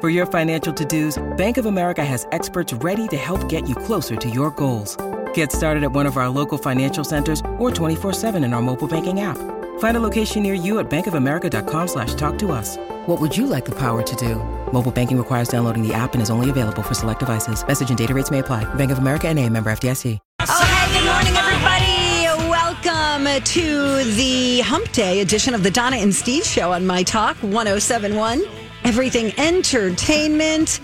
For 0.00 0.10
your 0.10 0.26
financial 0.26 0.72
to-dos, 0.72 1.20
Bank 1.36 1.56
of 1.56 1.66
America 1.66 2.04
has 2.04 2.24
experts 2.30 2.72
ready 2.72 3.08
to 3.08 3.16
help 3.16 3.48
get 3.48 3.68
you 3.68 3.74
closer 3.74 4.14
to 4.14 4.30
your 4.30 4.52
goals. 4.52 4.96
Get 5.34 5.50
started 5.50 5.82
at 5.82 5.90
one 5.90 6.06
of 6.06 6.16
our 6.16 6.28
local 6.28 6.56
financial 6.56 7.02
centers 7.02 7.40
or 7.58 7.72
24-7 7.72 8.36
in 8.44 8.52
our 8.52 8.62
mobile 8.62 8.86
banking 8.86 9.22
app. 9.22 9.36
Find 9.80 9.96
a 9.96 10.00
location 10.00 10.44
near 10.44 10.54
you 10.54 10.78
at 10.78 10.88
bankofamerica.com 10.88 11.88
slash 11.88 12.14
talk 12.14 12.38
to 12.38 12.52
us. 12.52 12.76
What 13.06 13.20
would 13.20 13.36
you 13.36 13.48
like 13.48 13.64
the 13.64 13.74
power 13.74 14.04
to 14.04 14.16
do? 14.16 14.36
Mobile 14.72 14.92
banking 14.92 15.18
requires 15.18 15.48
downloading 15.48 15.82
the 15.82 15.92
app 15.92 16.12
and 16.14 16.22
is 16.22 16.30
only 16.30 16.48
available 16.48 16.84
for 16.84 16.94
select 16.94 17.18
devices. 17.18 17.66
Message 17.66 17.88
and 17.88 17.98
data 17.98 18.14
rates 18.14 18.30
may 18.30 18.38
apply. 18.38 18.72
Bank 18.74 18.92
of 18.92 18.98
America 18.98 19.26
and 19.26 19.36
a 19.36 19.48
member 19.48 19.68
FDIC. 19.68 20.20
Oh, 20.42 20.64
hey, 20.64 20.96
good 20.96 21.06
morning, 21.06 21.34
everybody. 21.36 22.48
Welcome 22.48 23.42
to 23.42 24.04
the 24.14 24.60
Hump 24.60 24.92
Day 24.92 25.20
edition 25.20 25.54
of 25.54 25.64
the 25.64 25.72
Donna 25.72 25.96
and 25.96 26.14
Steve 26.14 26.44
Show 26.44 26.72
on 26.72 26.86
My 26.86 27.02
Talk 27.02 27.36
1071. 27.38 28.67
Everything 28.92 29.38
Entertainment. 29.38 30.80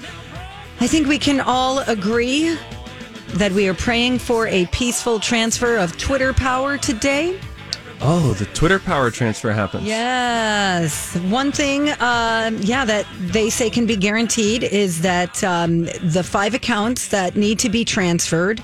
I 0.79 0.87
think 0.87 1.09
we 1.09 1.19
can 1.19 1.41
all 1.41 1.79
agree 1.79 2.55
that 3.29 3.51
we 3.53 3.67
are 3.67 3.73
praying 3.73 4.19
for 4.19 4.47
a 4.47 4.67
peaceful 4.67 5.19
transfer 5.19 5.79
of 5.79 5.97
Twitter 5.97 6.35
power 6.35 6.77
today. 6.77 7.41
Oh, 8.03 8.35
the 8.35 8.45
Twitter 8.45 8.79
power 8.79 9.11
transfer 9.11 9.53
happens. 9.53 9.85
Yes. 9.85 11.17
One 11.17 11.51
thing, 11.51 11.89
uh, 11.89 12.51
yeah, 12.61 12.85
that 12.85 13.07
they 13.19 13.49
say 13.49 13.71
can 13.71 13.87
be 13.87 13.97
guaranteed 13.97 14.65
is 14.65 15.01
that 15.01 15.43
um, 15.43 15.85
the 15.85 16.23
five 16.23 16.53
accounts 16.53 17.09
that 17.09 17.37
need 17.37 17.59
to 17.61 17.71
be 17.71 17.87
transferred 17.87 18.63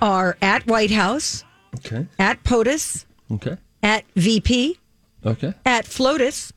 are 0.00 0.36
at 0.42 0.66
White 0.66 0.90
House, 0.90 1.44
Okay. 1.76 2.04
at 2.18 2.42
POTUS, 2.42 3.06
Okay. 3.30 3.56
at 3.84 4.02
VP, 4.16 4.76
Okay. 5.24 5.54
at 5.64 5.84
FLOTUS, 5.86 6.52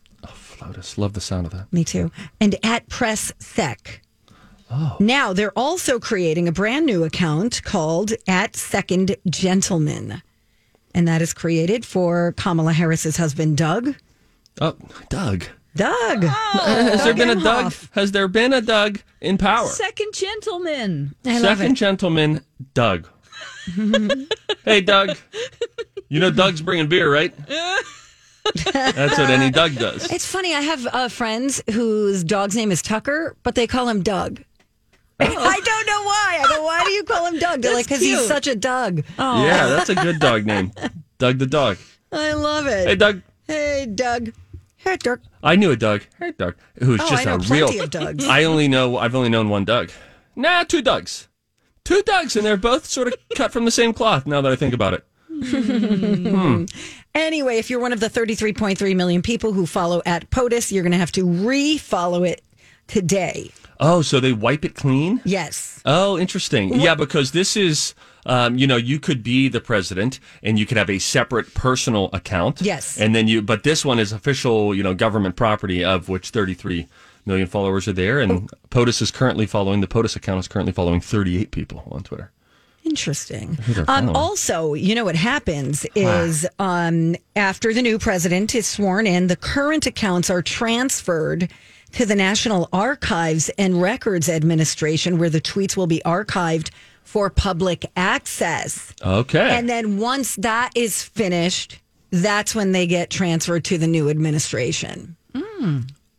Flotus. 0.74 0.98
Love 0.98 1.14
the 1.14 1.22
sound 1.22 1.46
of 1.46 1.52
that. 1.54 1.72
me 1.72 1.84
too, 1.84 2.12
and 2.40 2.56
at 2.64 2.88
Press 2.90 3.32
Sec. 3.40 4.02
Oh. 4.72 4.98
Now 5.00 5.32
they're 5.34 5.58
also 5.58 6.00
creating 6.00 6.48
a 6.48 6.52
brand 6.52 6.86
new 6.86 7.04
account 7.04 7.62
called 7.64 8.14
at 8.28 8.56
Second 8.56 9.16
Gentleman. 9.30 10.22
And 10.94 11.08
that 11.08 11.22
is 11.22 11.34
created 11.34 11.86
for 11.86 12.34
Kamala 12.38 12.74
Harris's 12.74 13.18
husband, 13.18 13.58
Doug. 13.58 13.96
Oh, 14.62 14.76
Doug. 15.10 15.46
Doug. 15.76 16.24
Oh. 16.24 16.62
Has 16.64 17.04
there 17.04 17.14
been 17.14 17.30
a 17.30 17.36
Doug? 17.36 17.66
Emhoff. 17.74 17.90
Has 17.92 18.12
there 18.14 18.28
been 18.30 18.54
a 18.54 18.62
Doug 18.62 19.02
in 19.20 19.38
power? 19.38 19.68
Second 19.68 20.14
gentleman. 20.14 21.14
I 21.26 21.40
love 21.40 21.58
Second 21.58 21.74
it. 21.74 21.76
gentleman, 21.76 22.46
Doug. 22.74 23.08
hey, 24.66 24.80
Doug. 24.82 25.18
You 26.08 26.20
know 26.22 26.32
Doug's 26.32 26.62
bringing 26.62 26.88
beer, 26.88 27.12
right? 27.12 27.34
That's 28.74 29.18
what 29.18 29.30
any 29.30 29.50
Doug 29.50 29.76
does. 29.76 30.12
It's 30.12 30.26
funny. 30.26 30.54
I 30.54 30.62
have 30.62 30.88
uh, 30.92 31.08
friends 31.10 31.62
whose 31.72 32.24
dog's 32.24 32.56
name 32.56 32.72
is 32.72 32.82
Tucker, 32.82 33.36
but 33.44 33.56
they 33.56 33.68
call 33.68 33.90
him 33.90 34.04
Doug. 34.04 34.42
I 35.20 35.26
don't 35.26 35.88
know 35.88 36.04
why. 36.04 36.42
I 36.44 36.48
go, 36.50 36.64
why 36.64 36.84
do 36.84 36.92
you 36.92 37.04
call 37.04 37.26
him 37.26 37.40
Doug? 37.40 37.62
They're 37.62 37.74
like, 37.74 37.86
because 37.86 38.02
he's 38.02 38.26
such 38.28 38.48
a 38.48 38.56
Doug. 38.56 39.04
Yeah, 39.18 39.68
that's 39.68 39.90
a 39.90 39.96
good 39.96 40.20
dog 40.20 40.46
name. 40.46 40.72
Doug 41.18 41.40
the 41.40 41.48
dog. 41.48 41.78
I 42.12 42.34
love 42.34 42.68
it. 42.68 42.88
Hey, 42.88 42.96
Doug. 42.96 43.22
Hey, 43.48 43.86
Doug. 43.94 44.32
Hey, 44.78 44.98
Doug. 44.98 45.22
I 45.42 45.56
knew 45.56 45.72
a 45.72 45.76
Doug. 45.76 46.02
Hey, 46.20 46.32
Doug. 46.32 46.56
Who's 46.80 47.00
Oh, 47.02 47.10
just 47.10 47.22
I 47.26 47.30
know 47.30 47.36
a 47.36 47.40
plenty 47.40 47.76
real. 47.76 47.84
of 47.84 47.90
Dougs. 47.90 48.26
I 48.30 48.44
only 48.44 48.68
know. 48.68 48.98
I've 48.98 49.16
only 49.16 49.30
known 49.30 49.50
one 49.50 49.64
Doug. 49.66 49.92
Nah, 50.36 50.64
two 50.64 50.82
Dougs. 50.82 51.28
Two 51.84 52.02
Dougs, 52.04 52.36
and 52.36 52.46
they're 52.46 52.58
both 52.58 52.86
sort 52.86 53.08
of 53.08 53.14
cut 53.36 53.52
from 53.54 53.66
the 53.66 53.72
same 53.72 53.94
cloth. 53.94 54.26
Now 54.28 54.42
that 54.42 54.52
I 54.52 54.56
think 54.56 54.74
about 54.74 54.94
it. 54.94 55.06
Anyway, 57.16 57.58
if 57.58 57.70
you're 57.70 57.80
one 57.80 57.94
of 57.94 58.02
the 58.02 58.10
33.3 58.10 58.96
million 58.96 59.22
people 59.22 59.54
who 59.54 59.66
follow 59.66 60.02
at 60.06 60.30
POTUS, 60.30 60.72
you're 60.72 60.84
going 60.84 60.92
to 60.92 60.98
have 60.98 61.14
to 61.14 61.26
re-follow 61.26 62.24
it 62.24 62.44
today. 62.88 63.50
Oh, 63.80 64.02
so 64.02 64.20
they 64.20 64.34
wipe 64.34 64.66
it 64.66 64.76
clean? 64.76 65.22
Yes. 65.24 65.82
Oh, 65.86 66.18
interesting. 66.18 66.74
Yeah, 66.80 66.94
because 66.96 67.32
this 67.32 67.56
is, 67.56 67.94
um, 68.26 68.58
you 68.58 68.68
know, 68.68 68.76
you 68.76 69.00
could 69.00 69.24
be 69.24 69.48
the 69.48 69.62
president 69.62 70.20
and 70.44 70.60
you 70.60 70.66
could 70.66 70.78
have 70.78 70.90
a 70.90 71.00
separate 71.00 71.54
personal 71.54 72.10
account. 72.12 72.62
Yes. 72.62 73.00
And 73.00 73.16
then 73.16 73.28
you, 73.28 73.42
but 73.42 73.64
this 73.64 73.86
one 73.86 73.98
is 73.98 74.12
official, 74.12 74.76
you 74.76 74.84
know, 74.84 74.94
government 74.94 75.38
property 75.38 75.84
of 75.84 76.10
which 76.10 76.30
33 76.30 76.88
million 77.26 77.48
followers 77.48 77.88
are 77.88 77.94
there. 77.94 78.20
And 78.20 78.50
POTUS 78.70 79.02
is 79.02 79.12
currently 79.12 79.46
following, 79.46 79.80
the 79.82 79.88
POTUS 79.88 80.16
account 80.18 80.40
is 80.40 80.48
currently 80.48 80.74
following 80.74 81.00
38 81.00 81.52
people 81.52 81.88
on 81.92 82.04
Twitter. 82.04 82.32
Interesting. 82.86 83.58
Um, 83.88 84.10
also, 84.16 84.74
you 84.74 84.96
know 84.96 85.04
what 85.06 85.16
happens 85.16 85.86
is 85.96 86.48
um, 86.60 87.16
after 87.36 87.74
the 87.74 87.82
new 87.82 87.98
president 88.00 88.54
is 88.56 88.68
sworn 88.68 89.08
in, 89.08 89.28
the 89.28 89.36
current 89.36 89.86
accounts 89.86 90.30
are 90.30 90.42
transferred 90.42 91.52
to 91.94 92.06
the 92.06 92.16
National 92.16 92.70
Archives 92.72 93.50
and 93.58 93.82
Records 93.82 94.30
Administration, 94.30 95.18
where 95.18 95.30
the 95.30 95.42
tweets 95.42 95.76
will 95.76 95.88
be 95.88 96.02
archived 96.06 96.70
for 97.04 97.30
public 97.30 97.86
access. 97.96 98.94
Okay. 99.02 99.50
And 99.58 99.68
then 99.70 99.98
once 99.98 100.36
that 100.38 100.72
is 100.76 101.02
finished, 101.04 101.80
that's 102.12 102.54
when 102.54 102.72
they 102.72 102.86
get 102.88 103.10
transferred 103.10 103.64
to 103.66 103.78
the 103.78 103.88
new 103.88 104.10
administration. 104.10 105.16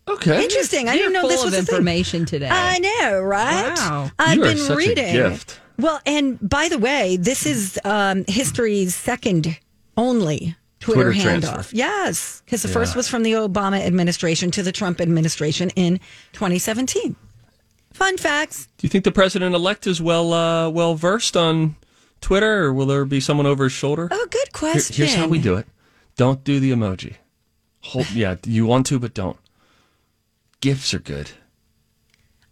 okay. 0.08 0.42
Interesting. 0.44 0.88
I 0.88 0.94
You're 0.94 1.04
didn't 1.04 1.12
know 1.14 1.20
full 1.22 1.28
this 1.30 1.40
of 1.40 1.44
was 1.46 1.54
a 1.54 1.62
thing. 1.62 1.74
information 1.76 2.24
today. 2.26 2.48
I 2.50 2.78
know, 2.78 3.20
right? 3.20 3.74
Wow. 3.76 4.10
I've 4.18 4.36
You 4.36 4.42
are 4.44 4.48
been 4.48 4.58
such 4.58 4.70
a 4.74 4.76
reading. 4.76 5.12
gift. 5.12 5.60
Well, 5.78 6.00
and 6.06 6.38
by 6.48 6.68
the 6.68 6.78
way, 6.78 7.16
this 7.16 7.44
is 7.46 7.78
um, 7.84 8.24
history's 8.28 8.94
second 8.94 9.58
only 9.96 10.56
Twitter, 10.80 11.12
Twitter 11.12 11.28
handoff. 11.30 11.52
transfer. 11.52 11.76
Yes, 11.76 12.42
because 12.44 12.62
the 12.62 12.68
first 12.68 12.94
was 12.96 13.08
from 13.08 13.22
the 13.22 13.32
Obama 13.32 13.80
administration 13.80 14.50
to 14.52 14.62
the 14.62 14.72
Trump 14.72 15.00
administration 15.00 15.70
in 15.70 15.98
2017. 16.32 17.16
Fun 17.92 18.16
facts. 18.18 18.68
Do 18.78 18.86
you 18.86 18.90
think 18.90 19.04
the 19.04 19.12
president 19.12 19.54
elect 19.54 19.86
is 19.86 20.02
well, 20.02 20.32
uh, 20.32 20.68
well 20.68 20.94
versed 20.94 21.36
on 21.36 21.76
Twitter 22.20 22.64
or 22.64 22.72
will 22.74 22.86
there 22.86 23.04
be 23.04 23.20
someone 23.20 23.46
over 23.46 23.64
his 23.64 23.72
shoulder? 23.72 24.08
Oh, 24.10 24.26
good 24.30 24.38
Here- 24.38 24.50
question. 24.52 24.96
here's 24.96 25.14
how 25.14 25.28
we 25.28 25.38
do 25.38 25.56
it. 25.56 25.66
Don't 26.16 26.44
do 26.44 26.60
the 26.60 26.72
emoji. 26.72 27.16
Hold, 27.80 28.10
yeah, 28.10 28.36
you 28.46 28.66
want 28.66 28.86
to, 28.86 28.98
but 28.98 29.14
don't. 29.14 29.38
Gifts 30.60 30.92
are 30.92 30.98
good. 30.98 31.30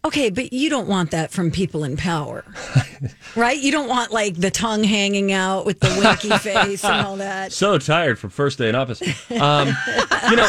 Okay, 0.05 0.29
but 0.29 0.53
you 0.53 0.69
don't 0.69 0.87
want 0.87 1.09
that 1.11 1.31
from 1.31 1.49
people 1.49 1.83
in 1.83 1.97
power, 1.97 2.45
right? 3.35 3.57
You 3.57 3.71
don't 3.71 3.89
want 3.89 4.11
like 4.11 4.35
the 4.35 4.51
tongue 4.51 4.83
hanging 4.83 5.31
out 5.31 5.65
with 5.65 5.79
the 5.79 5.87
winky 5.99 6.29
face 6.37 6.85
and 6.85 7.03
all 7.03 7.17
that. 7.17 7.51
So 7.51 7.79
tired 7.79 8.19
from 8.19 8.29
first 8.29 8.59
day 8.59 8.69
in 8.69 8.75
office. 8.75 9.01
Um, 9.31 9.69
you 10.29 10.35
know, 10.35 10.47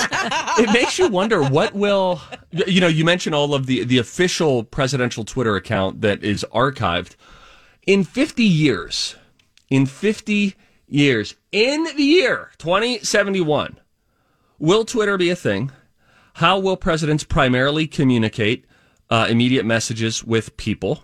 it 0.58 0.70
makes 0.74 0.98
you 0.98 1.08
wonder 1.08 1.42
what 1.42 1.74
will. 1.74 2.20
You 2.50 2.82
know, 2.82 2.86
you 2.86 3.06
mentioned 3.06 3.34
all 3.34 3.54
of 3.54 3.64
the 3.64 3.84
the 3.84 3.96
official 3.96 4.62
presidential 4.62 5.24
Twitter 5.24 5.56
account 5.56 6.02
that 6.02 6.22
is 6.22 6.44
archived 6.52 7.16
in 7.86 8.04
50 8.04 8.44
years. 8.44 9.16
In 9.68 9.86
50 9.86 10.54
years, 10.86 11.34
in 11.50 11.84
the 11.96 12.02
year 12.02 12.52
2071, 12.58 13.80
will 14.58 14.84
Twitter 14.84 15.16
be 15.16 15.30
a 15.30 15.34
thing? 15.34 15.72
How 16.34 16.58
will 16.58 16.76
presidents 16.76 17.24
primarily 17.24 17.86
communicate 17.86 18.65
uh, 19.10 19.26
immediate 19.28 19.64
messages 19.64 20.24
with 20.24 20.56
people? 20.56 21.02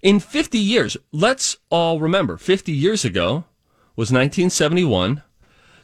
In 0.00 0.20
50 0.20 0.58
years, 0.58 0.96
let's 1.12 1.56
all 1.70 1.98
remember 2.00 2.36
50 2.36 2.70
years 2.72 3.04
ago 3.04 3.44
was 3.96 4.12
1971. 4.12 5.22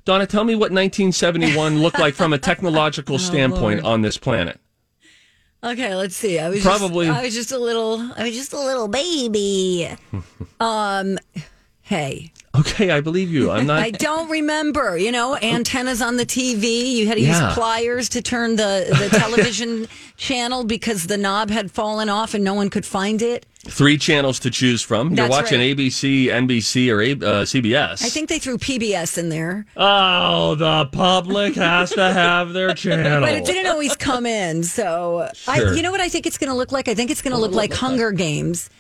Donna, 0.04 0.26
tell 0.26 0.44
me 0.44 0.54
what 0.54 0.70
1971 0.70 1.80
looked 1.82 1.98
like 1.98 2.14
from 2.14 2.32
a 2.32 2.38
technological 2.38 3.18
standpoint 3.30 3.84
on 3.84 4.02
this 4.02 4.16
planet. 4.18 4.60
Okay, 5.64 5.94
let's 5.94 6.14
see. 6.14 6.38
I 6.38 6.50
was 6.50 6.62
Probably- 6.62 7.06
Just, 7.06 7.18
I 7.18 7.22
was 7.24 7.34
just 7.34 7.52
a 7.52 7.58
little. 7.58 7.98
I 8.16 8.24
was 8.24 8.34
just 8.34 8.52
a 8.52 8.60
little 8.60 8.86
baby. 8.86 9.88
um, 10.60 11.18
hey, 11.84 12.30
Okay, 12.56 12.92
I 12.92 13.00
believe 13.00 13.32
you. 13.32 13.50
I'm 13.50 13.66
not. 13.66 13.80
I 13.82 13.90
don't 13.90 14.30
remember. 14.30 14.96
You 14.96 15.10
know, 15.10 15.36
antennas 15.36 16.00
on 16.00 16.18
the 16.18 16.24
TV. 16.24 16.92
You 16.92 17.08
had 17.08 17.16
to 17.16 17.20
Yeah. 17.20 17.46
use 17.48 17.54
pliers 17.54 18.08
to 18.10 18.22
turn 18.22 18.54
the 18.54 18.86
the 18.96 19.08
television 19.18 19.88
channel 20.16 20.62
because 20.62 21.08
the 21.08 21.16
knob 21.18 21.50
had 21.50 21.72
fallen 21.72 22.08
off 22.08 22.32
and 22.32 22.44
no 22.44 22.54
one 22.54 22.70
could 22.70 22.86
find 22.86 23.20
it. 23.20 23.44
Three 23.66 23.98
channels 23.98 24.38
to 24.40 24.50
choose 24.52 24.82
from. 24.82 25.08
You're 25.08 25.26
That's 25.26 25.30
watching 25.32 25.58
right. 25.58 25.76
ABC, 25.76 26.26
NBC, 26.26 26.90
or 26.92 27.00
A- 27.02 27.12
uh, 27.12 27.44
CBS. 27.44 28.04
I 28.04 28.08
think 28.08 28.28
they 28.28 28.38
threw 28.38 28.56
PBS 28.56 29.18
in 29.18 29.30
there, 29.30 29.66
Oh, 29.76 30.54
the 30.54 30.86
public 30.92 31.56
has 31.56 31.90
to 31.94 32.12
have 32.12 32.52
their 32.52 32.72
channel. 32.74 33.20
but 33.26 33.32
it 33.32 33.44
didn't 33.46 33.66
always 33.72 33.96
come 33.96 34.26
in. 34.26 34.62
So, 34.62 35.28
I, 35.48 35.58
Sure. 35.58 35.74
you 35.74 35.82
know 35.82 35.90
what 35.90 36.00
I 36.00 36.08
think 36.08 36.24
it's 36.26 36.38
going 36.38 36.50
to 36.50 36.56
look 36.56 36.70
like? 36.70 36.86
I 36.86 36.94
think 36.94 37.10
it's 37.10 37.22
going 37.22 37.34
to 37.34 37.40
look 37.40 37.52
like 37.52 37.72
Hunger 37.72 38.12
Games. 38.12 38.70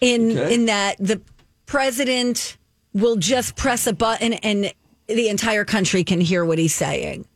In 0.00 0.32
Okay. 0.36 0.54
in 0.54 0.66
that 0.66 0.96
the 0.98 1.20
president 1.66 2.56
will 2.92 3.16
just 3.16 3.56
press 3.56 3.86
a 3.86 3.92
button 3.92 4.34
and 4.34 4.72
the 5.06 5.28
entire 5.28 5.64
country 5.64 6.04
can 6.04 6.20
hear 6.20 6.44
what 6.44 6.58
he's 6.58 6.74
saying. 6.74 7.26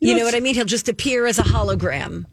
You 0.00 0.16
know 0.16 0.24
what 0.24 0.34
I 0.34 0.40
mean? 0.40 0.54
He'll 0.54 0.64
just 0.64 0.88
appear 0.88 1.26
as 1.26 1.38
a 1.38 1.42
hologram 1.42 2.24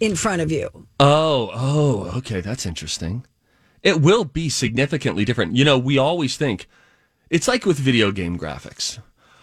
in 0.00 0.14
front 0.14 0.42
of 0.42 0.52
you. 0.52 0.68
Oh, 1.00 1.50
oh, 1.54 2.18
okay, 2.18 2.40
that's 2.42 2.66
interesting. 2.66 3.24
It 3.82 4.00
will 4.00 4.24
be 4.24 4.48
significantly 4.48 5.24
different. 5.24 5.56
You 5.56 5.64
know, 5.64 5.78
we 5.78 5.96
always 5.96 6.36
think 6.36 6.66
it's 7.30 7.48
like 7.48 7.64
with 7.64 7.78
video 7.78 8.10
game 8.12 8.38
graphics. 8.38 8.98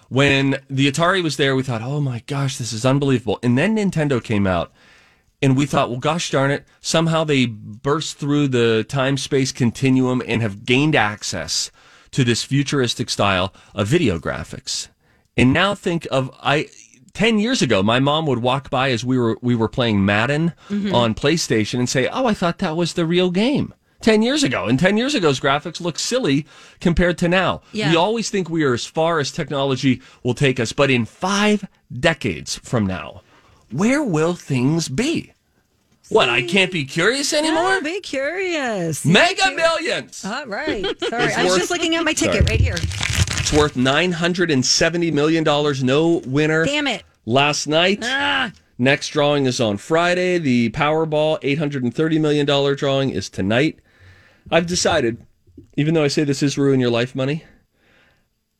When 0.10 0.58
the 0.70 0.92
Atari 0.92 1.24
was 1.24 1.38
there, 1.38 1.56
we 1.56 1.64
thought, 1.64 1.82
oh 1.82 2.02
my 2.02 2.22
gosh, 2.28 2.58
this 2.58 2.74
is 2.74 2.86
unbelievable. 2.86 3.40
And 3.42 3.58
then 3.58 3.78
Nintendo 3.78 4.24
came 4.24 4.46
out, 4.46 4.72
and 5.42 5.58
we 5.58 5.66
thought, 5.66 5.90
well, 5.90 6.00
gosh 6.00 6.30
darn 6.32 6.52
it, 6.52 6.66
somehow 6.80 7.24
they 7.24 7.46
burst 7.46 8.18
through 8.18 8.48
the 8.48 8.86
time 8.88 9.18
space 9.18 9.52
continuum 9.52 10.22
and 10.28 10.42
have 10.42 10.66
gained 10.66 10.96
access 10.96 11.72
to 12.12 12.24
this 12.24 12.44
futuristic 12.44 13.10
style 13.10 13.54
of 13.74 13.88
video 13.88 14.20
graphics. 14.20 14.90
And 15.38 15.54
now 15.54 15.74
think 15.74 16.08
of 16.12 16.30
I 16.42 16.68
10 17.14 17.40
years 17.40 17.62
ago 17.62 17.82
my 17.82 18.00
mom 18.00 18.26
would 18.26 18.40
walk 18.40 18.70
by 18.70 18.92
as 18.92 19.04
we 19.04 19.18
were 19.18 19.38
we 19.42 19.56
were 19.56 19.70
playing 19.70 20.06
Madden 20.06 20.54
mm-hmm. 20.70 20.94
on 20.94 21.16
PlayStation 21.16 21.80
and 21.80 21.90
say, 21.90 22.08
"Oh, 22.08 22.26
I 22.26 22.34
thought 22.34 22.60
that 22.60 22.76
was 22.76 22.94
the 22.94 23.06
real 23.06 23.32
game." 23.32 23.74
10 24.02 24.24
years 24.24 24.44
ago. 24.44 24.66
And 24.66 24.80
10 24.80 24.98
years 24.98 25.14
ago's 25.14 25.40
graphics 25.40 25.80
look 25.80 26.00
silly 26.00 26.48
compared 26.80 27.20
to 27.20 27.28
now. 27.28 27.62
Yeah. 27.72 27.92
We 27.92 27.98
always 27.98 28.32
think 28.32 28.50
we 28.50 28.64
are 28.64 28.74
as 28.74 28.84
far 28.84 29.20
as 29.20 29.32
technology 29.32 30.02
will 30.24 30.34
take 30.34 30.60
us, 30.60 30.74
but 30.74 30.90
in 30.90 31.06
5 31.06 31.68
decades 32.00 32.58
from 32.58 32.88
now, 32.88 33.22
where 33.72 34.04
will 34.04 34.34
things 34.34 34.88
be? 34.90 35.34
What, 36.10 36.28
I 36.30 36.42
can't 36.42 36.72
be 36.74 36.84
curious 36.84 37.32
anymore? 37.32 37.80
Be 37.82 38.02
curious. 38.02 39.06
Mega 39.06 39.52
millions. 39.56 40.26
All 40.26 40.46
right. 40.46 40.84
Sorry. 41.00 41.24
It's 41.24 41.38
I 41.38 41.44
was 41.44 41.52
worth- 41.54 41.60
just 41.60 41.72
looking 41.72 41.96
at 41.96 42.04
my 42.04 42.12
ticket 42.14 42.46
Sorry. 42.46 42.58
right 42.58 42.60
here. 42.60 42.76
It's 42.76 43.54
worth 43.54 43.76
$970 43.76 45.14
million. 45.14 45.44
No 45.86 46.22
winner. 46.26 46.66
Damn 46.66 46.88
it. 46.88 47.04
Last 47.26 47.68
night. 47.68 48.00
Ah. 48.04 48.52
Next 48.78 49.10
drawing 49.10 49.46
is 49.46 49.62
on 49.62 49.78
Friday. 49.78 50.38
The 50.38 50.70
Powerball 50.72 51.40
$830 51.42 52.20
million 52.20 52.76
drawing 52.76 53.12
is 53.12 53.30
tonight. 53.30 53.80
I've 54.50 54.66
decided, 54.68 55.26
even 55.78 55.94
though 55.94 56.04
I 56.04 56.08
say 56.10 56.26
this 56.26 56.44
is 56.44 56.58
ruin 56.58 56.80
your 56.82 56.90
life 56.90 57.16
money, 57.16 57.46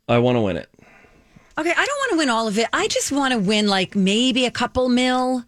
I 0.08 0.20
want 0.20 0.38
to 0.38 0.42
win 0.42 0.56
it. 0.58 0.70
Okay, 1.58 1.72
I 1.72 1.86
don't 1.86 2.00
want 2.00 2.12
to 2.12 2.18
win 2.18 2.30
all 2.30 2.48
of 2.48 2.58
it. 2.58 2.68
I 2.72 2.88
just 2.88 3.12
want 3.12 3.34
to 3.34 3.40
win 3.40 3.68
like 3.68 3.96
maybe 3.96 4.46
a 4.46 4.52
couple 4.52 4.90
mil. 4.90 5.44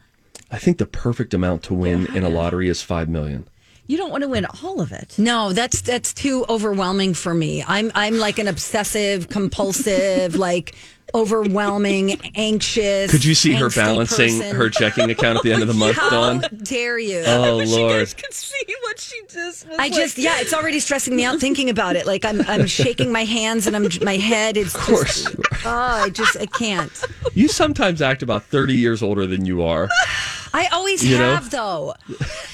I 0.51 0.57
think 0.57 0.77
the 0.77 0.85
perfect 0.85 1.33
amount 1.33 1.63
to 1.63 1.73
win 1.73 2.13
in 2.15 2.23
a 2.23 2.29
lottery 2.29 2.69
is 2.69 2.81
5 2.81 3.09
million. 3.09 3.47
You 3.88 3.97
don't 3.97 4.11
want 4.11 4.23
to 4.23 4.29
win 4.29 4.45
all 4.63 4.81
of 4.81 4.91
it. 4.91 5.15
No, 5.17 5.51
that's 5.51 5.81
that's 5.81 6.13
too 6.13 6.45
overwhelming 6.47 7.13
for 7.13 7.33
me. 7.33 7.63
I'm 7.67 7.91
I'm 7.94 8.17
like 8.17 8.39
an 8.39 8.47
obsessive, 8.47 9.27
compulsive, 9.27 10.35
like 10.50 10.75
overwhelming, 11.13 12.19
anxious. 12.36 13.12
Could 13.12 13.24
you 13.25 13.36
see 13.36 13.54
her 13.54 13.69
balancing 13.69 14.39
person. 14.39 14.56
her 14.56 14.69
checking 14.69 15.10
account 15.12 15.38
at 15.38 15.44
the 15.44 15.54
end 15.54 15.62
of 15.62 15.68
the 15.68 15.74
month, 15.74 15.98
How 15.98 16.10
Dawn? 16.10 16.45
dare 16.63 16.98
you? 17.00 17.24
Oh, 17.25 17.57
Lord. 17.65 18.15
could 18.18 18.33
see 18.33 18.75
what 18.83 19.00
she 19.00 19.21
just 19.30 19.68
was 19.68 19.77
I 19.80 19.89
just 19.89 20.18
yeah, 20.18 20.39
it's 20.39 20.54
already 20.54 20.80
stressing 20.80 21.15
me 21.15 21.24
out 21.25 21.39
thinking 21.39 21.69
about 21.69 21.95
it. 21.95 22.06
Like 22.06 22.25
I'm 22.25 22.42
I'm 22.42 22.68
shaking 22.68 23.12
my 23.12 23.24
hands 23.25 23.68
and 23.68 23.75
I'm 23.75 23.88
my 24.01 24.18
head. 24.18 24.57
It's 24.57 24.75
Of 24.75 24.81
course. 24.81 25.24
just 25.24 25.36
oh, 25.65 25.69
I 25.69 26.10
just 26.10 26.38
I 26.38 26.45
can't. 26.45 26.92
You 27.33 27.48
sometimes 27.48 28.01
act 28.01 28.21
about 28.24 28.44
30 28.44 28.75
years 28.75 29.01
older 29.04 29.25
than 29.25 29.45
you 29.45 29.63
are. 29.63 29.89
I 30.56 30.68
always 30.68 31.04
You 31.04 31.18
know? 31.18 31.33
have 31.36 31.50
though. 31.50 31.95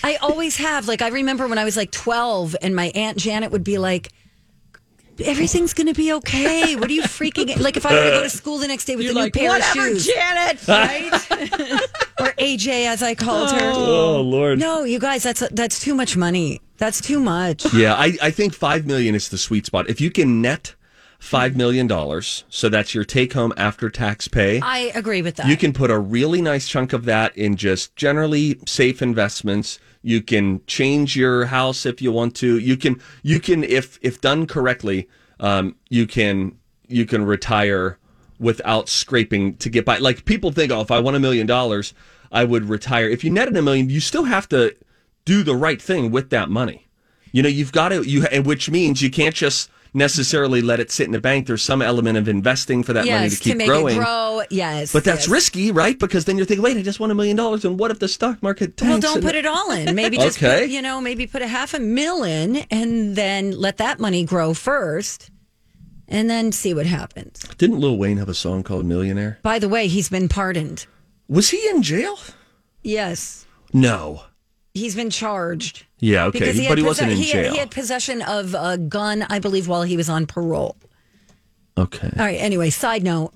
I 0.04 0.16
always 0.22 0.56
have. 0.58 0.88
Like 0.88 1.02
I 1.02 1.10
remember 1.10 1.48
when 1.48 1.58
I 1.58 1.66
was 1.66 1.76
like 1.76 1.92
12 1.92 2.56
and 2.62 2.76
my 2.76 2.92
aunt 2.96 3.18
Janet 3.18 3.52
would 3.52 3.64
be 3.64 3.78
like 3.78 4.10
Everything's 5.24 5.74
gonna 5.74 5.94
be 5.94 6.14
okay. 6.14 6.76
What 6.76 6.90
are 6.90 6.94
you 6.94 7.04
freaking? 7.04 7.60
Like 7.60 7.78
if 7.78 7.86
I 7.86 7.94
were 7.94 8.04
to 8.04 8.10
go 8.12 8.24
to 8.24 8.30
school 8.30 8.58
the 8.58 8.68
next 8.68 8.86
day 8.86 8.96
with 8.96 9.06
You're 9.06 9.12
a 9.12 9.16
new 9.16 9.22
like, 9.22 9.34
pair 9.34 9.50
whatever, 9.52 9.80
of 9.82 9.88
shoes, 9.88 10.08
Janet. 10.08 10.68
right? 10.68 11.82
or 12.20 12.32
AJ, 12.38 12.88
as 12.88 13.04
I 13.04 13.16
called 13.16 13.52
her. 13.52 13.72
Oh. 13.74 14.18
oh, 14.18 14.22
Lord. 14.22 14.60
No, 14.60 14.84
you 14.84 15.00
guys, 15.00 15.24
that's 15.24 15.44
that's 15.52 15.80
too 15.80 15.96
much 15.96 16.16
money. 16.18 16.62
That's 16.78 17.02
too 17.02 17.20
much. 17.20 17.74
Yeah, 17.74 17.94
I, 17.96 18.18
I 18.22 18.32
think 18.32 18.54
five 18.54 18.86
million 18.86 19.14
is 19.16 19.30
the 19.30 19.38
sweet 19.38 19.66
spot. 19.66 19.90
If 19.90 20.00
you 20.00 20.10
can 20.12 20.42
net 20.42 20.76
five 21.20 21.56
million 21.56 21.88
dollars, 21.88 22.46
so 22.50 22.70
that's 22.70 22.96
your 22.96 23.04
take 23.04 23.34
home 23.34 23.54
after 23.58 23.90
tax 23.90 24.28
pay, 24.30 24.62
I 24.62 24.92
agree 24.96 25.22
with 25.22 25.36
that. 25.36 25.48
you 25.48 25.58
can 25.58 25.74
put 25.74 25.92
a 25.92 26.00
really 26.00 26.42
nice 26.42 26.68
chunk 26.68 26.94
of 26.94 27.04
that 27.06 27.38
in 27.38 27.58
just 27.58 27.96
generally 27.98 28.60
safe 28.66 29.02
investments. 29.02 29.80
You 30.02 30.22
can 30.22 30.62
change 30.66 31.16
your 31.16 31.46
house 31.46 31.86
if 31.86 32.02
you 32.02 32.12
want 32.12 32.36
to. 32.38 32.58
You 32.58 32.78
can 32.78 33.02
you 33.22 33.40
can 33.40 33.64
if 33.64 34.00
if 34.02 34.22
done 34.22 34.48
correctly, 34.48 35.10
um, 35.40 35.76
you 35.90 36.08
can 36.08 36.58
you 36.88 37.06
can 37.06 37.26
retire 37.26 37.98
without 38.40 38.88
scraping 38.88 39.56
to 39.58 39.70
get 39.70 39.86
by. 39.86 39.98
Like 39.98 40.26
people 40.26 40.52
think, 40.52 40.72
oh, 40.72 40.82
if 40.82 40.92
I 40.92 41.00
won 41.00 41.16
a 41.16 41.20
million 41.20 41.46
dollars, 41.46 41.94
I 42.32 42.46
would 42.46 42.70
retire. 42.70 43.10
If 43.10 43.24
you 43.24 43.30
netted 43.30 43.58
a 43.58 43.62
million, 43.62 43.90
you 43.90 44.00
still 44.00 44.24
have 44.24 44.48
to 44.50 44.76
do 45.26 45.44
the 45.44 45.56
right 45.56 45.82
thing 45.82 46.12
with 46.12 46.30
that 46.30 46.50
money. 46.50 46.88
You 47.32 47.44
know, 47.44 47.50
you've 47.50 47.72
got 47.72 47.90
to 47.90 48.04
you, 48.04 48.24
which 48.42 48.70
means 48.70 49.02
you 49.02 49.12
can't 49.12 49.36
just 49.36 49.70
necessarily 49.94 50.62
let 50.62 50.80
it 50.80 50.92
sit 50.92 51.06
in 51.06 51.12
the 51.12 51.20
bank. 51.20 51.48
There's 51.48 51.62
some 51.64 51.82
element 51.82 52.18
of 52.18 52.28
investing 52.28 52.84
for 52.84 52.94
that 52.94 53.06
money 53.06 53.10
yes, 53.26 53.38
to 53.40 53.44
keep 53.44 53.58
make 53.58 53.68
growing. 53.68 53.96
it 53.98 54.00
grow. 54.00 54.42
Yes, 54.50 54.94
But 54.94 55.04
that's 55.04 55.22
yes. 55.26 55.30
risky, 55.30 55.72
right? 55.72 55.98
Because 55.98 56.26
then 56.26 56.38
you're 56.38 56.46
thinking, 56.46 56.64
wait, 56.64 56.78
I 56.78 56.82
just 56.82 57.00
won 57.00 57.12
a 57.12 57.16
million 57.16 57.36
dollars, 57.36 57.66
and 57.66 57.80
what 57.80 57.92
if 57.92 58.00
the 58.00 58.08
stock 58.08 58.42
market 58.44 58.78
tanks? 58.78 59.04
Well, 59.06 59.16
don't 59.16 59.24
put 59.24 59.36
it 59.36 59.46
all 59.46 59.72
in. 59.72 59.96
Maybe 59.96 60.18
just 60.18 60.38
Okay. 60.38 60.62
put, 60.62 60.70
you 60.70 60.82
know, 60.82 61.02
maybe 61.02 61.26
put 61.28 61.42
a 61.42 61.48
half 61.48 61.74
a 61.74 61.80
mil 61.80 62.24
in, 62.24 62.58
and 62.72 63.16
then 63.16 63.52
let 63.52 63.78
that 63.78 64.00
money 64.00 64.24
grow 64.24 64.54
first, 64.54 65.30
and 66.08 66.30
then 66.30 66.52
see 66.52 66.74
what 66.74 66.86
happens. 66.86 67.40
Didn't 67.58 67.80
Lil 67.80 67.98
Wayne 67.98 68.18
have 68.18 68.30
a 68.30 68.34
song 68.34 68.64
called 68.64 68.86
Millionaire? 68.86 69.40
By 69.44 69.60
the 69.60 69.70
way, 69.70 69.88
he's 69.88 70.10
been 70.10 70.30
pardoned. 70.30 70.86
Was 71.28 71.50
he 71.50 71.68
in 71.70 71.84
jail? 71.84 72.18
Yes, 72.84 73.46
No. 73.74 74.24
He's 74.74 74.96
been 74.96 75.10
charged. 75.10 75.86
Yeah, 76.00 76.26
okay, 76.26 76.40
Because 76.40 76.56
but 76.56 76.62
he 76.62 76.66
had 76.66 76.82
wasn't 76.84 77.12
in 77.12 77.18
he 77.18 77.30
had- 77.32 77.44
jail. 77.46 77.52
he 77.54 77.60
had 77.60 77.72
possession 77.72 78.22
of 78.22 78.54
a 78.54 78.78
gun, 78.78 79.26
I 79.30 79.40
believe, 79.40 79.68
while 79.68 79.84
he 79.84 79.98
was 79.98 80.10
on 80.10 80.26
parole. 80.28 80.76
okay, 81.78 82.10
All 82.18 82.26
right. 82.26 82.40
Anyway, 82.40 82.70
side 82.70 83.04
note. 83.04 83.34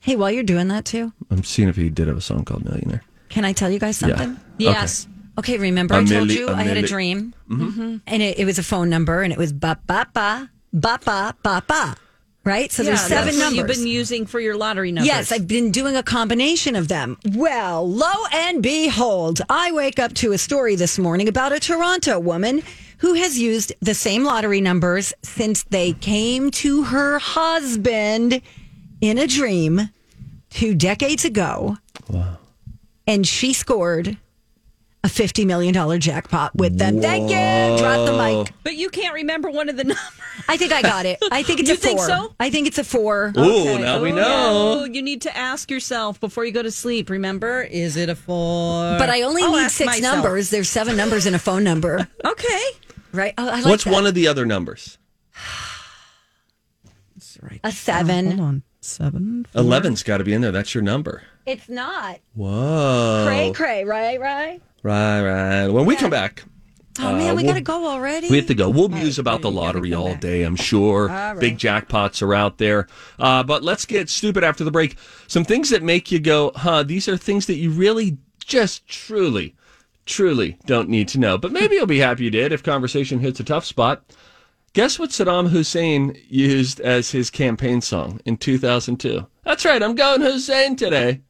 Hey, 0.00 0.16
while 0.16 0.30
you're 0.30 0.42
doing 0.44 0.68
that 0.68 0.84
too, 0.84 1.12
I'm 1.30 1.44
seeing 1.44 1.68
if 1.68 1.76
he 1.76 1.88
did 1.90 2.08
have 2.08 2.16
a 2.16 2.20
song 2.22 2.44
called 2.44 2.64
Millionaire. 2.64 3.02
can 3.28 3.44
I 3.44 3.52
tell 3.52 3.70
you 3.70 3.78
guys 3.78 4.00
Yeah. 4.00 4.08
something? 4.16 4.40
Yes. 4.58 5.06
Okay, 5.38 5.56
remember 5.58 5.94
I 5.94 6.04
told 6.04 6.30
you 6.30 6.48
I 6.48 6.62
had 6.62 6.76
a 6.76 6.82
dream, 6.86 7.34
mm-hmm. 7.48 7.96
and 8.06 8.22
it, 8.22 8.38
it 8.38 8.44
was 8.44 8.58
a 8.58 8.62
phone 8.62 8.88
number, 8.90 9.22
and 9.22 9.32
it 9.32 9.38
was 9.38 9.52
ba 9.52 9.78
ba 9.86 10.06
ba 10.12 10.50
ba 10.72 10.98
ba 11.04 11.34
ba 11.42 11.62
ba. 11.66 11.96
Right, 12.42 12.72
so 12.72 12.82
Yeah, 12.82 12.90
there's 12.90 13.00
seven 13.02 13.38
numbers. 13.38 13.56
you've 13.58 13.66
been 13.66 13.86
using 13.86 14.24
for 14.24 14.40
your 14.40 14.56
lottery 14.56 14.92
numbers. 14.92 15.06
Yes, 15.08 15.30
I've 15.30 15.46
been 15.46 15.70
doing 15.70 15.94
a 15.96 16.02
combination 16.02 16.74
of 16.74 16.88
them. 16.88 17.18
Well, 17.34 17.86
lo 17.86 18.10
and 18.32 18.62
behold, 18.62 19.42
I 19.50 19.72
wake 19.72 19.98
up 19.98 20.14
to 20.14 20.32
a 20.32 20.38
story 20.38 20.74
this 20.74 20.98
morning 20.98 21.28
about 21.28 21.52
a 21.52 21.60
Toronto 21.60 22.18
woman 22.18 22.62
who 22.98 23.12
has 23.14 23.38
used 23.38 23.72
the 23.80 23.94
same 23.94 24.24
lottery 24.24 24.60
numbers 24.62 25.12
since 25.22 25.64
they 25.64 25.92
came 25.92 26.50
to 26.52 26.84
her 26.84 27.18
husband 27.18 28.40
in 29.02 29.18
a 29.18 29.26
dream 29.26 29.90
two 30.48 30.74
decades 30.74 31.24
ago. 31.26 31.76
Wow. 32.08 32.38
And 33.06 33.26
she 33.26 33.52
scored 33.52 34.16
a 35.02 35.08
$50 35.08 35.46
million 35.46 35.98
jackpot 36.00 36.54
with 36.54 36.76
them. 36.78 37.00
Thank 37.00 37.30
you. 37.30 37.78
Drop 37.82 38.06
the 38.06 38.16
mic. 38.16 38.52
But 38.62 38.76
you 38.76 38.90
can't 38.90 39.14
remember 39.14 39.50
one 39.50 39.68
of 39.70 39.76
the 39.76 39.84
numbers. 39.84 40.04
I 40.48 40.56
think 40.58 40.72
I 40.72 40.82
got 40.82 41.06
it. 41.06 41.18
I 41.32 41.42
think 41.42 41.60
it's 41.60 41.68
You 41.70 41.74
a 41.76 41.78
four. 41.78 41.86
think 41.88 42.00
so? 42.00 42.34
I 42.38 42.50
think 42.50 42.66
it's 42.66 42.76
a 42.78 42.84
four. 42.84 43.32
Ooh, 43.38 43.78
now 43.78 44.00
we 44.02 44.12
know. 44.12 44.80
Oh, 44.80 44.84
you 44.84 45.00
need 45.00 45.22
to 45.22 45.34
ask 45.36 45.70
yourself 45.70 46.20
before 46.20 46.44
you 46.44 46.52
go 46.52 46.62
to 46.62 46.70
sleep. 46.70 47.08
Remember, 47.08 47.62
is 47.62 47.96
it 47.96 48.08
a 48.10 48.14
four? 48.14 48.96
But 48.98 49.08
I 49.08 49.22
only 49.22 49.42
I'll 49.42 49.52
need 49.52 49.70
six 49.70 49.86
myself. 49.86 50.16
numbers. 50.16 50.50
There's 50.50 50.68
seven 50.68 50.96
numbers 50.96 51.24
in 51.26 51.34
a 51.34 51.38
phone 51.38 51.64
number, 51.64 52.06
Okay. 52.24 52.60
right? 53.12 53.32
Oh, 53.38 53.48
I 53.48 53.56
like 53.56 53.64
What's 53.66 53.84
that. 53.84 53.92
one 53.92 54.06
of 54.06 54.14
the 54.14 54.28
other 54.28 54.44
numbers? 54.44 54.98
Right. 57.42 57.60
a 57.64 57.72
seven? 57.72 58.26
Hold 58.26 58.40
on. 58.40 58.62
Seven. 58.82 59.46
four. 59.50 59.60
Eleven's 59.62 60.02
got 60.02 60.18
to 60.18 60.24
be 60.24 60.34
in 60.34 60.42
there. 60.42 60.52
That's 60.52 60.74
your 60.74 60.82
number. 60.82 61.22
It's 61.46 61.68
not. 61.70 62.18
Whoa. 62.34 63.24
Cray, 63.26 63.52
cray, 63.52 63.84
right, 63.84 64.20
right. 64.20 64.60
Right, 64.82 65.22
right. 65.22 65.68
When 65.68 65.84
we 65.86 65.96
come 65.96 66.10
back, 66.10 66.44
Oh 66.98 67.12
man, 67.16 67.36
we 67.36 67.42
we'll- 67.42 67.52
gotta 67.52 67.60
go 67.60 67.86
already. 67.88 68.28
We 68.28 68.36
have 68.36 68.46
to 68.48 68.54
go. 68.54 68.68
We'll 68.68 68.88
muse 68.88 69.18
about 69.18 69.42
the 69.42 69.50
lottery 69.50 69.94
all 69.94 70.14
day, 70.16 70.42
I'm 70.42 70.56
sure. 70.56 71.08
Big 71.38 71.56
jackpots 71.58 72.20
are 72.22 72.34
out 72.34 72.58
there. 72.58 72.88
Uh, 73.18 73.42
but 73.42 73.62
let's 73.62 73.84
get 73.86 74.08
stupid 74.10 74.42
after 74.44 74.64
the 74.64 74.70
break. 74.70 74.96
Some 75.26 75.44
things 75.44 75.70
that 75.70 75.82
make 75.82 76.10
you 76.10 76.18
go, 76.18 76.52
huh, 76.56 76.82
these 76.82 77.08
are 77.08 77.16
things 77.16 77.46
that 77.46 77.54
you 77.56 77.70
really 77.70 78.18
just 78.44 78.86
truly, 78.88 79.54
truly 80.04 80.58
don't 80.66 80.88
need 80.88 81.08
to 81.08 81.18
know. 81.18 81.38
But 81.38 81.52
maybe 81.52 81.76
you'll 81.76 81.86
be 81.86 82.00
happy 82.00 82.24
you 82.24 82.30
did 82.30 82.52
if 82.52 82.62
conversation 82.62 83.20
hits 83.20 83.40
a 83.40 83.44
tough 83.44 83.64
spot. 83.64 84.02
Guess 84.72 84.98
what 84.98 85.10
Saddam 85.10 85.48
Hussein 85.48 86.16
used 86.28 86.80
as 86.80 87.10
his 87.12 87.30
campaign 87.30 87.80
song 87.80 88.20
in 88.24 88.36
2002? 88.36 89.26
That's 89.44 89.64
right, 89.64 89.82
I'm 89.82 89.94
going 89.94 90.20
Hussein 90.20 90.76
today. 90.76 91.22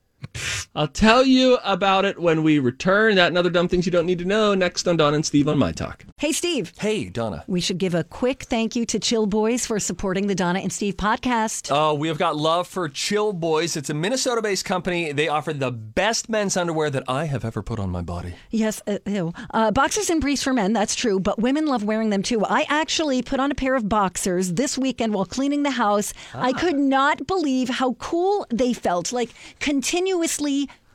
I'll 0.74 0.88
tell 0.88 1.24
you 1.24 1.58
about 1.64 2.04
it 2.04 2.20
when 2.20 2.42
we 2.42 2.58
return. 2.58 3.16
That 3.16 3.28
and 3.28 3.38
other 3.38 3.50
dumb 3.50 3.68
things 3.68 3.86
you 3.86 3.92
don't 3.92 4.06
need 4.06 4.20
to 4.20 4.24
know 4.24 4.54
next 4.54 4.86
on 4.86 4.96
Donna 4.96 5.16
and 5.16 5.26
Steve 5.26 5.48
on 5.48 5.58
My 5.58 5.72
Talk. 5.72 6.04
Hey, 6.18 6.32
Steve. 6.32 6.72
Hey, 6.78 7.08
Donna. 7.08 7.44
We 7.48 7.60
should 7.60 7.78
give 7.78 7.94
a 7.94 8.04
quick 8.04 8.44
thank 8.44 8.76
you 8.76 8.86
to 8.86 8.98
Chill 9.00 9.26
Boys 9.26 9.66
for 9.66 9.80
supporting 9.80 10.26
the 10.28 10.34
Donna 10.34 10.60
and 10.60 10.72
Steve 10.72 10.96
podcast. 10.96 11.68
Oh, 11.72 11.94
we 11.94 12.08
have 12.08 12.18
got 12.18 12.36
love 12.36 12.68
for 12.68 12.88
Chill 12.88 13.32
Boys. 13.32 13.76
It's 13.76 13.90
a 13.90 13.94
Minnesota 13.94 14.42
based 14.42 14.64
company. 14.64 15.12
They 15.12 15.28
offer 15.28 15.52
the 15.52 15.72
best 15.72 16.28
men's 16.28 16.56
underwear 16.56 16.90
that 16.90 17.04
I 17.08 17.24
have 17.24 17.44
ever 17.44 17.62
put 17.62 17.78
on 17.78 17.90
my 17.90 18.02
body. 18.02 18.34
Yes, 18.50 18.80
uh, 18.86 18.98
ew. 19.06 19.32
Uh, 19.52 19.70
boxers 19.72 20.10
and 20.10 20.20
briefs 20.20 20.42
for 20.42 20.52
men, 20.52 20.72
that's 20.72 20.94
true, 20.94 21.18
but 21.18 21.40
women 21.40 21.66
love 21.66 21.82
wearing 21.82 22.10
them 22.10 22.22
too. 22.22 22.44
I 22.44 22.64
actually 22.68 23.22
put 23.22 23.40
on 23.40 23.50
a 23.50 23.54
pair 23.54 23.74
of 23.74 23.88
boxers 23.88 24.54
this 24.54 24.78
weekend 24.78 25.14
while 25.14 25.26
cleaning 25.26 25.62
the 25.62 25.72
house. 25.72 26.12
I 26.34 26.52
could 26.52 26.78
not 26.78 27.26
believe 27.26 27.68
how 27.68 27.94
cool 27.94 28.46
they 28.50 28.72
felt, 28.72 29.12
like 29.12 29.30
continuously 30.10 30.68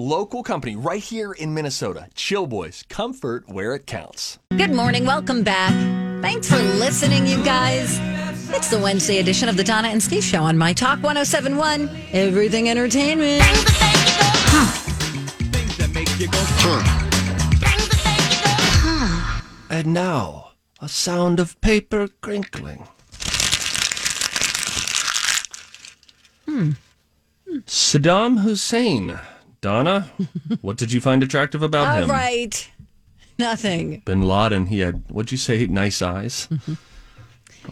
local 0.00 0.42
company 0.42 0.74
right 0.76 1.02
here 1.02 1.32
in 1.32 1.52
Minnesota. 1.54 2.08
Chill 2.14 2.46
Boys, 2.46 2.84
comfort 2.88 3.48
where 3.48 3.74
it 3.74 3.86
counts. 3.86 4.38
Good 4.56 4.74
morning. 4.74 5.04
Welcome 5.04 5.42
back. 5.42 5.72
Thanks 6.22 6.48
for 6.48 6.58
listening, 6.58 7.26
you 7.26 7.42
guys. 7.44 7.98
It's 8.52 8.68
the 8.68 8.78
Wednesday 8.78 9.18
edition 9.18 9.48
of 9.48 9.56
the 9.56 9.64
Donna 9.64 9.88
and 9.88 10.02
Steve 10.02 10.24
Show 10.24 10.42
on 10.42 10.58
My 10.58 10.72
Talk 10.72 11.02
1071, 11.02 11.88
Everything 12.12 12.68
Entertainment. 12.68 13.42
And 19.70 19.94
now, 19.94 20.50
a 20.80 20.88
sound 20.88 21.38
of 21.38 21.60
paper 21.60 22.08
crinkling. 22.20 22.88
Hmm. 26.46 26.72
Saddam 27.66 28.40
Hussein. 28.40 29.18
Donna, 29.60 30.10
what 30.62 30.76
did 30.76 30.92
you 30.92 31.00
find 31.00 31.22
attractive 31.22 31.62
about 31.62 31.86
All 31.96 32.02
him? 32.04 32.10
right. 32.10 32.70
Nothing. 33.38 34.02
Bin 34.04 34.22
Laden, 34.22 34.66
he 34.66 34.80
had, 34.80 35.02
what'd 35.10 35.32
you 35.32 35.38
say, 35.38 35.66
nice 35.66 36.02
eyes? 36.02 36.48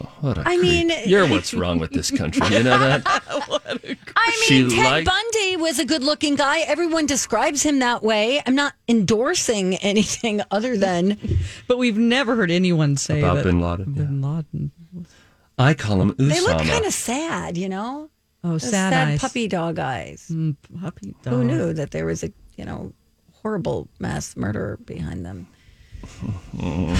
Oh, 0.00 0.04
what 0.20 0.36
a 0.38 0.40
I 0.42 0.56
creep. 0.58 0.60
mean- 0.62 0.92
You're 1.06 1.26
what's 1.28 1.54
wrong 1.60 1.78
with 1.78 1.92
this 1.92 2.10
country. 2.10 2.46
You 2.48 2.62
know 2.62 2.78
that? 2.78 3.02
I 4.16 4.42
She 4.46 4.62
mean, 4.64 4.70
Ted 4.70 4.84
liked- 4.84 5.06
Bundy 5.06 5.56
was 5.56 5.78
a 5.78 5.84
good 5.84 6.02
looking 6.02 6.34
guy. 6.36 6.60
Everyone 6.60 7.06
describes 7.06 7.62
him 7.62 7.78
that 7.78 8.02
way. 8.02 8.42
I'm 8.46 8.54
not 8.54 8.74
endorsing 8.88 9.76
anything 9.76 10.42
other 10.50 10.76
than 10.76 11.18
But 11.68 11.78
we've 11.78 11.96
never 11.98 12.36
heard 12.36 12.50
anyone 12.50 12.96
say 12.96 13.20
About 13.20 13.36
that 13.36 13.44
Bin 13.44 13.60
Laden, 13.60 13.94
yeah. 13.96 14.02
Bin 14.04 14.20
Laden. 14.22 14.70
I 15.58 15.74
call 15.74 16.00
him 16.02 16.12
Usama. 16.14 16.28
they 16.28 16.40
look 16.40 16.58
kind 16.58 16.84
of 16.84 16.92
sad, 16.92 17.56
you 17.58 17.68
know? 17.68 18.10
Oh, 18.44 18.52
Those 18.52 18.70
sad, 18.70 18.92
eyes. 18.92 19.20
puppy 19.20 19.48
dog 19.48 19.78
eyes. 19.78 20.30
Puppy 20.80 21.14
dog. 21.22 21.34
Who 21.34 21.44
knew 21.44 21.72
that 21.72 21.90
there 21.90 22.06
was 22.06 22.22
a, 22.22 22.32
you 22.56 22.64
know, 22.64 22.92
horrible 23.32 23.88
mass 23.98 24.36
murder 24.36 24.78
behind 24.84 25.26
them? 25.26 25.48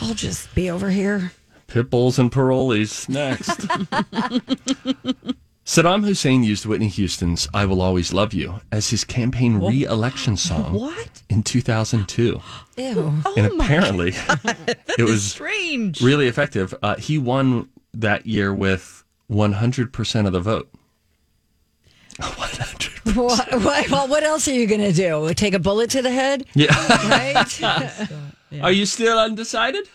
I'll 0.00 0.14
just 0.14 0.54
be 0.54 0.70
over 0.70 0.90
here. 0.90 1.32
Pit 1.66 1.90
bulls 1.90 2.18
and 2.18 2.30
parolees 2.30 3.08
next. 3.08 3.48
Saddam 5.64 6.04
Hussein 6.04 6.42
used 6.42 6.66
Whitney 6.66 6.88
Houston's 6.88 7.48
I 7.54 7.64
Will 7.66 7.80
Always 7.80 8.12
Love 8.12 8.34
You 8.34 8.60
as 8.72 8.90
his 8.90 9.04
campaign 9.04 9.58
re 9.58 9.84
election 9.84 10.36
song 10.36 10.74
What? 10.74 11.22
in 11.30 11.42
2002. 11.44 12.40
Ew. 12.76 13.12
and 13.36 13.46
apparently, 13.60 14.08
it 14.98 15.04
was 15.04 15.22
Strange. 15.24 16.00
really 16.00 16.26
effective. 16.26 16.74
Uh, 16.82 16.96
he 16.96 17.16
won 17.18 17.68
that 17.94 18.26
year 18.26 18.52
with 18.52 19.01
100% 19.32 20.26
of 20.26 20.32
the 20.32 20.40
vote. 20.40 20.68
100 22.18 22.92
what, 23.16 23.50
what, 23.62 23.90
well, 23.90 24.06
what 24.06 24.22
else 24.22 24.46
are 24.46 24.52
you 24.52 24.66
going 24.66 24.80
to 24.80 24.92
do? 24.92 25.32
Take 25.34 25.54
a 25.54 25.58
bullet 25.58 25.90
to 25.90 26.02
the 26.02 26.10
head? 26.10 26.46
Yeah. 26.54 26.74
Right? 27.08 28.08
Are 28.62 28.70
you 28.70 28.86
still 28.86 29.18
undecided? 29.18 29.88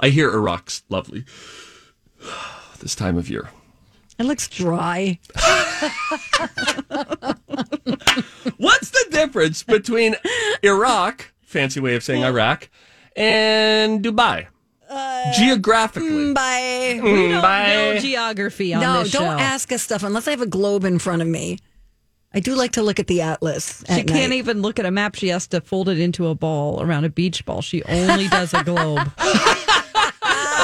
I 0.00 0.08
hear 0.08 0.30
Iraq's 0.32 0.82
lovely 0.88 1.24
this 2.80 2.94
time 2.94 3.16
of 3.16 3.30
year. 3.30 3.48
it 4.18 4.24
looks 4.24 4.48
dry. 4.48 5.18
What's 8.58 8.90
the 8.90 9.06
difference 9.10 9.62
between 9.62 10.16
Iraq, 10.62 11.32
fancy 11.42 11.80
way 11.80 11.94
of 11.94 12.02
saying 12.02 12.22
Iraq, 12.22 12.68
and 13.16 14.04
Dubai? 14.04 14.48
Uh, 14.94 15.32
Geographically. 15.32 16.32
Bye. 16.34 17.00
We 17.02 17.28
don't 17.28 17.42
Bye. 17.42 17.66
know 17.74 17.98
geography 17.98 18.74
on 18.74 18.80
No, 18.82 19.02
this 19.02 19.12
don't 19.12 19.40
ask 19.40 19.72
us 19.72 19.82
stuff 19.82 20.02
unless 20.02 20.28
I 20.28 20.32
have 20.32 20.40
a 20.42 20.46
globe 20.46 20.84
in 20.84 20.98
front 20.98 21.22
of 21.22 21.28
me. 21.28 21.58
I 22.34 22.40
do 22.40 22.54
like 22.54 22.72
to 22.72 22.82
look 22.82 22.98
at 22.98 23.06
the 23.08 23.20
atlas. 23.22 23.84
She 23.86 23.92
at 24.00 24.06
can't 24.06 24.30
night. 24.30 24.36
even 24.36 24.62
look 24.62 24.78
at 24.78 24.86
a 24.86 24.90
map. 24.90 25.14
She 25.16 25.28
has 25.28 25.46
to 25.48 25.60
fold 25.60 25.88
it 25.88 25.98
into 25.98 26.28
a 26.28 26.34
ball 26.34 26.82
around 26.82 27.04
a 27.04 27.10
beach 27.10 27.44
ball. 27.44 27.60
She 27.62 27.82
only 27.84 28.28
does 28.28 28.54
a 28.54 28.64
globe. 28.64 29.10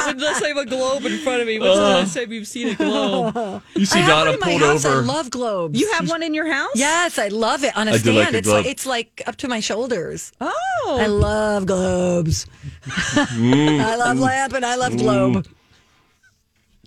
Unless 0.15 0.41
I 0.43 0.47
have 0.49 0.57
a 0.57 0.65
globe 0.65 1.05
in 1.05 1.17
front 1.19 1.41
of 1.41 1.47
me. 1.47 1.59
What's 1.59 1.75
the 1.77 1.81
last 1.81 2.13
time 2.15 2.31
you've 2.31 2.47
seen 2.47 2.69
a 2.69 2.75
globe? 2.75 3.63
You 3.75 3.85
see 3.85 3.99
I 3.99 4.01
have 4.01 4.09
Donna 4.09 4.25
one 4.31 4.33
in 4.35 4.39
my 4.39 4.45
pulled 4.47 4.61
house. 4.61 4.85
over. 4.85 4.97
I 4.97 5.01
love 5.01 5.29
globes. 5.29 5.79
You 5.79 5.91
have 5.93 6.09
one 6.09 6.23
in 6.23 6.33
your 6.33 6.51
house? 6.51 6.71
Yes, 6.75 7.17
I 7.19 7.27
love 7.29 7.63
it 7.63 7.75
on 7.77 7.87
a 7.87 7.91
I 7.91 7.93
do 7.93 7.99
stand. 7.99 8.17
like 8.17 8.33
a 8.33 8.37
it's 8.37 8.47
globe. 8.47 8.57
like 8.65 8.71
it's 8.71 8.85
like 8.85 9.21
up 9.27 9.35
to 9.37 9.47
my 9.47 9.59
shoulders. 9.59 10.31
Oh. 10.41 10.97
I 10.99 11.07
love 11.07 11.65
globes. 11.65 12.45
Mm. 12.85 13.79
I 13.83 13.95
love 13.95 14.19
lamp 14.19 14.53
and 14.53 14.65
I 14.65 14.75
love 14.75 14.97
globe. 14.97 15.47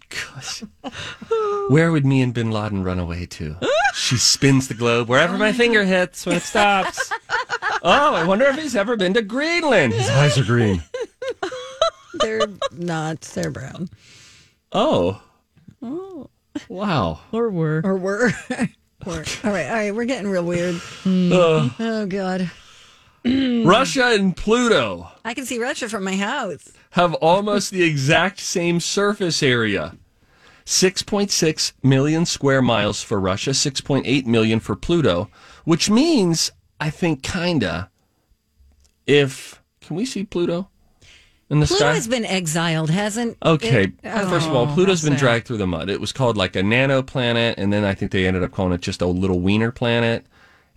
Gosh. 0.08 0.62
Where 1.70 1.90
would 1.90 2.04
me 2.04 2.20
and 2.20 2.34
Bin 2.34 2.50
Laden 2.50 2.84
run 2.84 2.98
away 2.98 3.26
to? 3.26 3.56
She 3.94 4.16
spins 4.16 4.68
the 4.68 4.74
globe 4.74 5.10
wherever 5.10 5.36
my 5.36 5.52
finger 5.52 5.84
hits 5.84 6.24
when 6.24 6.36
it 6.36 6.42
stops. 6.42 7.12
Oh, 7.82 8.14
I 8.14 8.24
wonder 8.24 8.46
if 8.46 8.56
he's 8.56 8.74
ever 8.74 8.96
been 8.96 9.12
to 9.12 9.20
Greenland. 9.20 9.92
His 9.92 10.08
eyes 10.08 10.38
are 10.38 10.44
green. 10.44 10.82
They're 12.22 12.46
not. 12.72 13.20
They're 13.22 13.50
brown. 13.50 13.88
Oh. 14.72 15.20
Oh. 15.82 16.30
Wow. 16.68 17.20
Or 17.32 17.50
were. 17.50 17.80
Or 17.84 17.96
were. 17.96 18.30
Or- 19.04 19.24
all 19.42 19.50
right, 19.50 19.66
all 19.66 19.72
right. 19.74 19.92
We're 19.92 20.04
getting 20.04 20.30
real 20.30 20.44
weird. 20.44 20.76
Uh, 21.04 21.68
Oh 21.80 22.06
God, 22.08 22.48
Russia 23.24 24.12
and 24.14 24.36
Pluto 24.36 25.08
I 25.24 25.34
can 25.34 25.44
see 25.44 25.58
Russia 25.58 25.88
from 25.88 26.04
my 26.04 26.14
house. 26.14 26.70
have 26.90 27.12
almost 27.14 27.72
the 27.72 27.82
exact 27.82 28.38
same 28.38 28.78
surface 28.78 29.42
area. 29.42 29.96
6.6 30.66 31.72
million 31.82 32.24
square 32.24 32.62
miles 32.62 33.02
for 33.02 33.18
Russia, 33.18 33.50
6.8 33.50 34.26
million 34.26 34.60
for 34.60 34.76
Pluto, 34.76 35.28
which 35.64 35.90
means, 35.90 36.52
I 36.78 36.90
think, 36.90 37.24
kinda, 37.24 37.90
if. 39.06 39.60
Can 39.80 39.96
we 39.96 40.04
see 40.06 40.22
Pluto 40.24 40.68
in 41.52 41.60
the 41.60 41.66
Pluto 41.66 41.84
sky? 41.84 41.94
has 41.94 42.08
been 42.08 42.24
exiled, 42.24 42.90
hasn't? 42.90 43.36
Okay, 43.44 43.84
it? 43.84 43.94
Oh, 44.04 44.28
first 44.28 44.48
of 44.48 44.56
all, 44.56 44.66
Pluto's 44.66 45.02
been 45.04 45.12
sad. 45.12 45.18
dragged 45.20 45.46
through 45.46 45.58
the 45.58 45.66
mud. 45.66 45.88
It 45.90 46.00
was 46.00 46.12
called 46.12 46.36
like 46.36 46.56
a 46.56 46.62
nano 46.62 47.02
planet, 47.02 47.56
and 47.58 47.72
then 47.72 47.84
I 47.84 47.94
think 47.94 48.10
they 48.10 48.26
ended 48.26 48.42
up 48.42 48.50
calling 48.50 48.72
it 48.72 48.80
just 48.80 49.02
a 49.02 49.06
little 49.06 49.38
wiener 49.38 49.70
planet. 49.70 50.26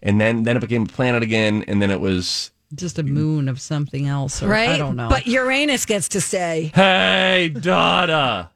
And 0.03 0.21
then, 0.21 0.43
then 0.43 0.57
it 0.57 0.59
became 0.59 0.83
a 0.83 0.87
planet 0.87 1.23
again, 1.23 1.63
and 1.67 1.81
then 1.81 1.89
it 1.89 1.99
was 1.99 2.51
Just 2.75 2.99
a 2.99 3.03
moon 3.03 3.47
of 3.47 3.59
something 3.59 4.05
else. 4.05 4.43
Or, 4.43 4.49
right? 4.49 4.69
I 4.69 4.77
don't 4.77 4.95
know. 4.95 5.09
But 5.09 5.25
Uranus 5.25 5.85
gets 5.85 6.09
to 6.09 6.21
say, 6.21 6.71
Hey, 6.75 7.49
Dada. 7.49 8.51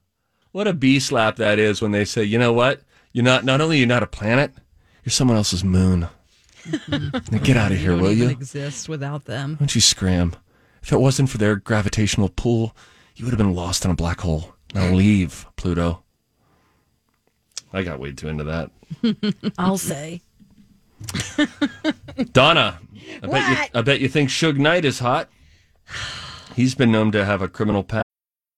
What 0.52 0.68
a 0.68 0.74
bee 0.74 1.00
slap 1.00 1.38
that 1.38 1.58
is 1.58 1.82
when 1.82 1.92
they 1.92 2.06
say, 2.06 2.24
you 2.24 2.38
know 2.38 2.52
what? 2.54 2.82
You're 3.14 3.24
not, 3.24 3.46
not 3.46 3.62
only 3.62 3.78
you're 3.78 3.88
not 3.88 4.04
a 4.04 4.08
planet, 4.08 4.52
you're 5.06 5.12
someone 5.12 5.38
else's 5.38 5.64
moon. 5.64 6.08
now 6.88 7.40
get 7.44 7.56
out 7.56 7.72
of 7.72 7.78
here, 7.78 7.92
don't 7.92 8.02
will 8.02 8.12
even 8.12 8.24
you? 8.26 8.30
exist 8.30 8.90
without 8.90 9.26
them. 9.26 9.52
Why 9.54 9.58
don't 9.60 9.76
you 9.76 9.82
scram? 9.82 10.36
If 10.82 10.92
it 10.92 11.00
wasn't 11.00 11.30
for 11.30 11.38
their 11.38 11.56
gravitational 11.56 12.30
pull, 12.30 12.76
you 13.16 13.26
would 13.26 13.32
have 13.32 13.38
been 13.38 13.56
lost 13.56 13.86
in 13.86 13.92
a 13.92 13.96
black 13.96 14.22
hole. 14.22 14.54
Now 14.74 14.90
mm. 14.90 14.96
leave, 14.96 15.46
Pluto. 15.56 16.04
I 17.72 17.84
got 17.84 18.00
way 18.00 18.12
too 18.12 18.28
into 18.28 18.44
that. 18.46 18.72
I'll 19.58 19.78
say. 19.78 20.22
Donna, 22.34 22.80
I 23.22 23.28
bet, 23.28 23.50
you, 23.50 23.56
What? 23.56 23.70
I 23.74 23.82
bet 23.82 24.00
you 24.00 24.10
think 24.10 24.30
Suge 24.30 24.58
Knight 24.58 24.86
is 24.86 25.00
hot. 25.00 25.30
He's 26.56 26.76
been 26.76 26.92
known 26.92 27.12
to 27.14 27.26
have 27.26 27.42
a 27.42 27.48
criminal 27.48 27.84
past. 27.84 28.06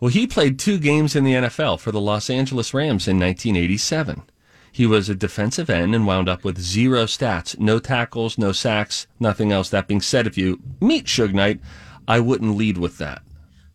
Well, 0.00 0.10
he 0.10 0.26
played 0.26 0.58
two 0.58 0.78
games 0.78 1.16
in 1.16 1.24
the 1.24 1.34
NFL 1.34 1.80
for 1.80 1.90
the 1.90 2.00
Los 2.00 2.28
Angeles 2.28 2.74
Rams 2.74 3.08
in 3.08 3.18
1987. 3.18 4.22
He 4.70 4.86
was 4.86 5.08
a 5.08 5.14
defensive 5.14 5.70
end 5.70 5.94
and 5.94 6.06
wound 6.06 6.28
up 6.28 6.44
with 6.44 6.58
zero 6.58 7.04
stats, 7.04 7.58
no 7.58 7.78
tackles, 7.78 8.36
no 8.36 8.52
sacks, 8.52 9.06
nothing 9.18 9.50
else. 9.50 9.70
That 9.70 9.88
being 9.88 10.02
said, 10.02 10.26
if 10.26 10.36
you 10.36 10.60
meet 10.82 11.06
Suge 11.06 11.32
Knight, 11.32 11.60
I 12.06 12.20
wouldn't 12.20 12.56
lead 12.56 12.76
with 12.76 12.98
that. 12.98 13.22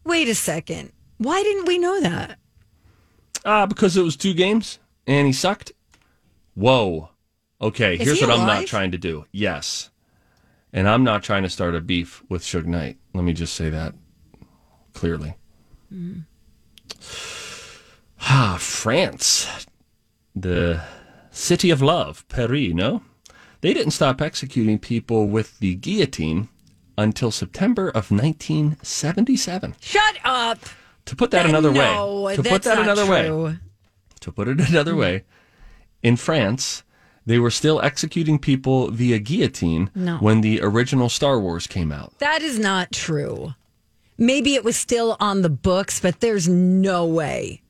Wait 0.04 0.28
a 0.28 0.36
second. 0.36 0.92
Why 1.18 1.42
didn't 1.42 1.66
we 1.66 1.80
know 1.80 2.00
that? 2.01 2.38
Ah, 3.44 3.63
uh, 3.63 3.66
because 3.66 3.98
it 3.98 4.04
was 4.04 4.16
two 4.16 4.36
games 4.36 4.78
and 5.08 5.25
he 5.25 5.34
sucked. 5.34 5.72
Whoa. 6.54 7.10
Okay, 7.60 7.96
Is 7.96 8.01
here's 8.01 8.20
he 8.20 8.25
what 8.25 8.40
I'm 8.40 8.46
not 8.46 8.68
trying 8.68 8.92
to 8.92 8.98
do. 9.00 9.25
Yes. 9.32 9.90
And 10.74 10.88
I'm 10.88 11.04
not 11.04 11.24
trying 11.24 11.44
to 11.44 11.50
start 11.50 11.75
a 11.75 11.82
beef 11.82 12.24
with 12.30 12.44
Suge 12.44 12.66
Knight. 12.66 12.98
Let 13.13 13.24
me 13.24 13.34
just 13.34 13.56
say 13.56 13.70
that 13.70 13.96
clearly. 14.94 15.36
Ah, 18.22 18.58
France. 18.60 19.66
The 20.36 20.82
city 21.32 21.70
of 21.70 21.82
love, 21.82 22.26
Paris, 22.30 22.74
no? 22.74 23.04
They 23.62 23.74
didn't 23.74 23.92
stop 23.92 24.22
executing 24.22 24.80
people 24.80 25.28
with 25.28 25.60
the 25.60 25.76
guillotine 25.76 26.50
until 26.98 27.32
September 27.32 27.90
of 27.90 28.12
1977. 28.12 29.76
Shut 29.82 30.18
up. 30.24 30.60
To 31.06 31.16
put 31.16 31.32
that 31.32 31.46
another 31.48 31.72
no, 31.72 32.22
way, 32.22 32.36
to 32.36 32.42
that's 32.42 32.54
put 32.54 32.64
that 32.64 32.76
not 32.76 32.84
another 32.84 33.06
way, 33.10 33.58
to 34.20 34.32
put 34.32 34.48
it 34.48 34.70
another 34.70 34.96
way, 34.96 35.24
in 36.04 36.16
France, 36.16 36.84
they 37.26 37.40
were 37.40 37.50
still 37.50 37.82
executing 37.82 38.38
people 38.40 38.92
via 38.92 39.20
guillotine 39.20 39.90
No. 39.96 40.18
when 40.18 40.42
the 40.42 40.62
original 40.62 41.10
Star 41.10 41.40
Wars 41.40 41.66
came 41.68 41.92
out. 41.92 42.18
That 42.20 42.42
is 42.42 42.60
not 42.60 42.92
true. 42.92 43.56
Maybe 44.22 44.54
it 44.54 44.63
was 44.63 44.78
still 44.78 45.18
on 45.20 45.42
the 45.42 45.50
books, 45.50 46.00
but 46.00 46.20
there's 46.20 46.48
no 46.48 47.08
way 47.08 47.63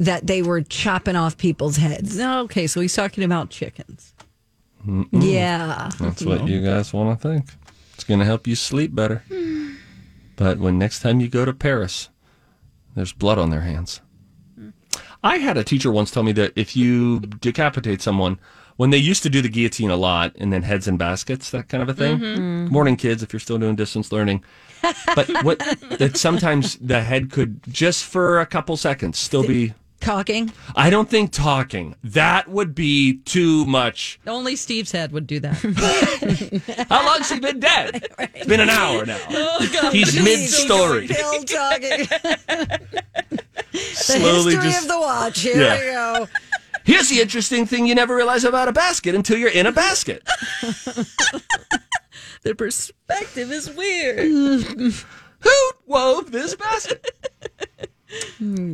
that 0.00 0.26
they 0.26 0.42
were 0.42 0.60
chopping 0.60 1.14
off 1.14 1.38
people's 1.38 1.76
heads. 1.76 2.18
Okay, 2.18 2.66
so 2.66 2.80
he's 2.80 2.96
talking 2.96 3.22
about 3.22 3.50
chickens. 3.50 4.12
Yeah. 5.12 5.88
That's 6.00 6.24
what 6.24 6.48
you 6.48 6.60
guys 6.62 6.92
want 6.92 7.16
to 7.16 7.28
think. 7.28 7.46
It's 7.94 8.02
going 8.02 8.18
to 8.18 8.26
help 8.26 8.48
you 8.48 8.56
sleep 8.56 8.94
better. 8.94 9.22
But 10.34 10.58
when 10.58 10.78
next 10.78 11.00
time 11.00 11.20
you 11.20 11.28
go 11.28 11.44
to 11.44 11.52
Paris, 11.52 12.08
there's 12.96 13.12
blood 13.12 13.38
on 13.38 13.50
their 13.50 13.60
hands. 13.60 14.00
Hmm. 14.56 14.70
I 15.22 15.36
had 15.36 15.58
a 15.58 15.62
teacher 15.62 15.92
once 15.92 16.10
tell 16.10 16.22
me 16.22 16.32
that 16.32 16.54
if 16.56 16.74
you 16.74 17.20
decapitate 17.20 18.00
someone, 18.00 18.40
when 18.82 18.90
they 18.90 18.98
used 18.98 19.22
to 19.22 19.30
do 19.30 19.40
the 19.40 19.48
guillotine 19.48 19.90
a 19.90 19.96
lot 19.96 20.34
and 20.40 20.52
then 20.52 20.62
heads 20.62 20.88
in 20.88 20.96
baskets, 20.96 21.50
that 21.50 21.68
kind 21.68 21.84
of 21.84 21.88
a 21.88 21.94
thing. 21.94 22.18
Mm-hmm. 22.18 22.66
Mm. 22.66 22.70
Morning, 22.72 22.96
kids, 22.96 23.22
if 23.22 23.32
you're 23.32 23.38
still 23.38 23.56
doing 23.56 23.76
distance 23.76 24.10
learning. 24.10 24.42
But 25.14 25.28
what 25.44 25.60
that 26.00 26.16
sometimes 26.16 26.74
the 26.78 27.00
head 27.00 27.30
could 27.30 27.60
just 27.68 28.04
for 28.04 28.40
a 28.40 28.46
couple 28.46 28.76
seconds 28.76 29.18
still 29.20 29.46
be. 29.46 29.74
Talking. 30.00 30.50
I 30.74 30.90
don't 30.90 31.08
think 31.08 31.30
talking. 31.30 31.94
That 32.02 32.48
would 32.48 32.74
be 32.74 33.18
too 33.18 33.64
much. 33.66 34.18
Only 34.26 34.56
Steve's 34.56 34.90
head 34.90 35.12
would 35.12 35.28
do 35.28 35.38
that. 35.38 35.54
How 36.90 37.06
long's 37.06 37.30
he 37.30 37.38
been 37.38 37.60
dead? 37.60 38.08
It's 38.34 38.46
been 38.48 38.58
an 38.58 38.68
hour 38.68 39.06
now. 39.06 39.20
Oh, 39.30 39.90
He's 39.92 40.20
mid 40.20 40.48
story. 40.50 41.06
Still 41.06 41.44
talking. 41.44 42.06
Slowly 43.72 44.54
History 44.56 44.70
just. 44.70 44.82
of 44.82 44.88
the 44.88 44.98
watch. 45.00 45.38
Here 45.40 45.56
Yeah. 45.56 45.78
we 45.78 46.26
go. 46.26 46.28
Here's 46.84 47.08
the 47.08 47.20
interesting 47.20 47.66
thing 47.66 47.86
you 47.86 47.94
never 47.94 48.16
realize 48.16 48.44
about 48.44 48.68
a 48.68 48.72
basket 48.72 49.14
until 49.14 49.38
you're 49.38 49.50
in 49.50 49.66
a 49.66 49.72
basket. 49.72 50.22
the 52.42 52.54
perspective 52.56 53.52
is 53.52 53.70
weird. 53.70 54.30
Who 55.40 55.70
wove 55.86 56.32
this 56.32 56.54
basket? 56.54 57.06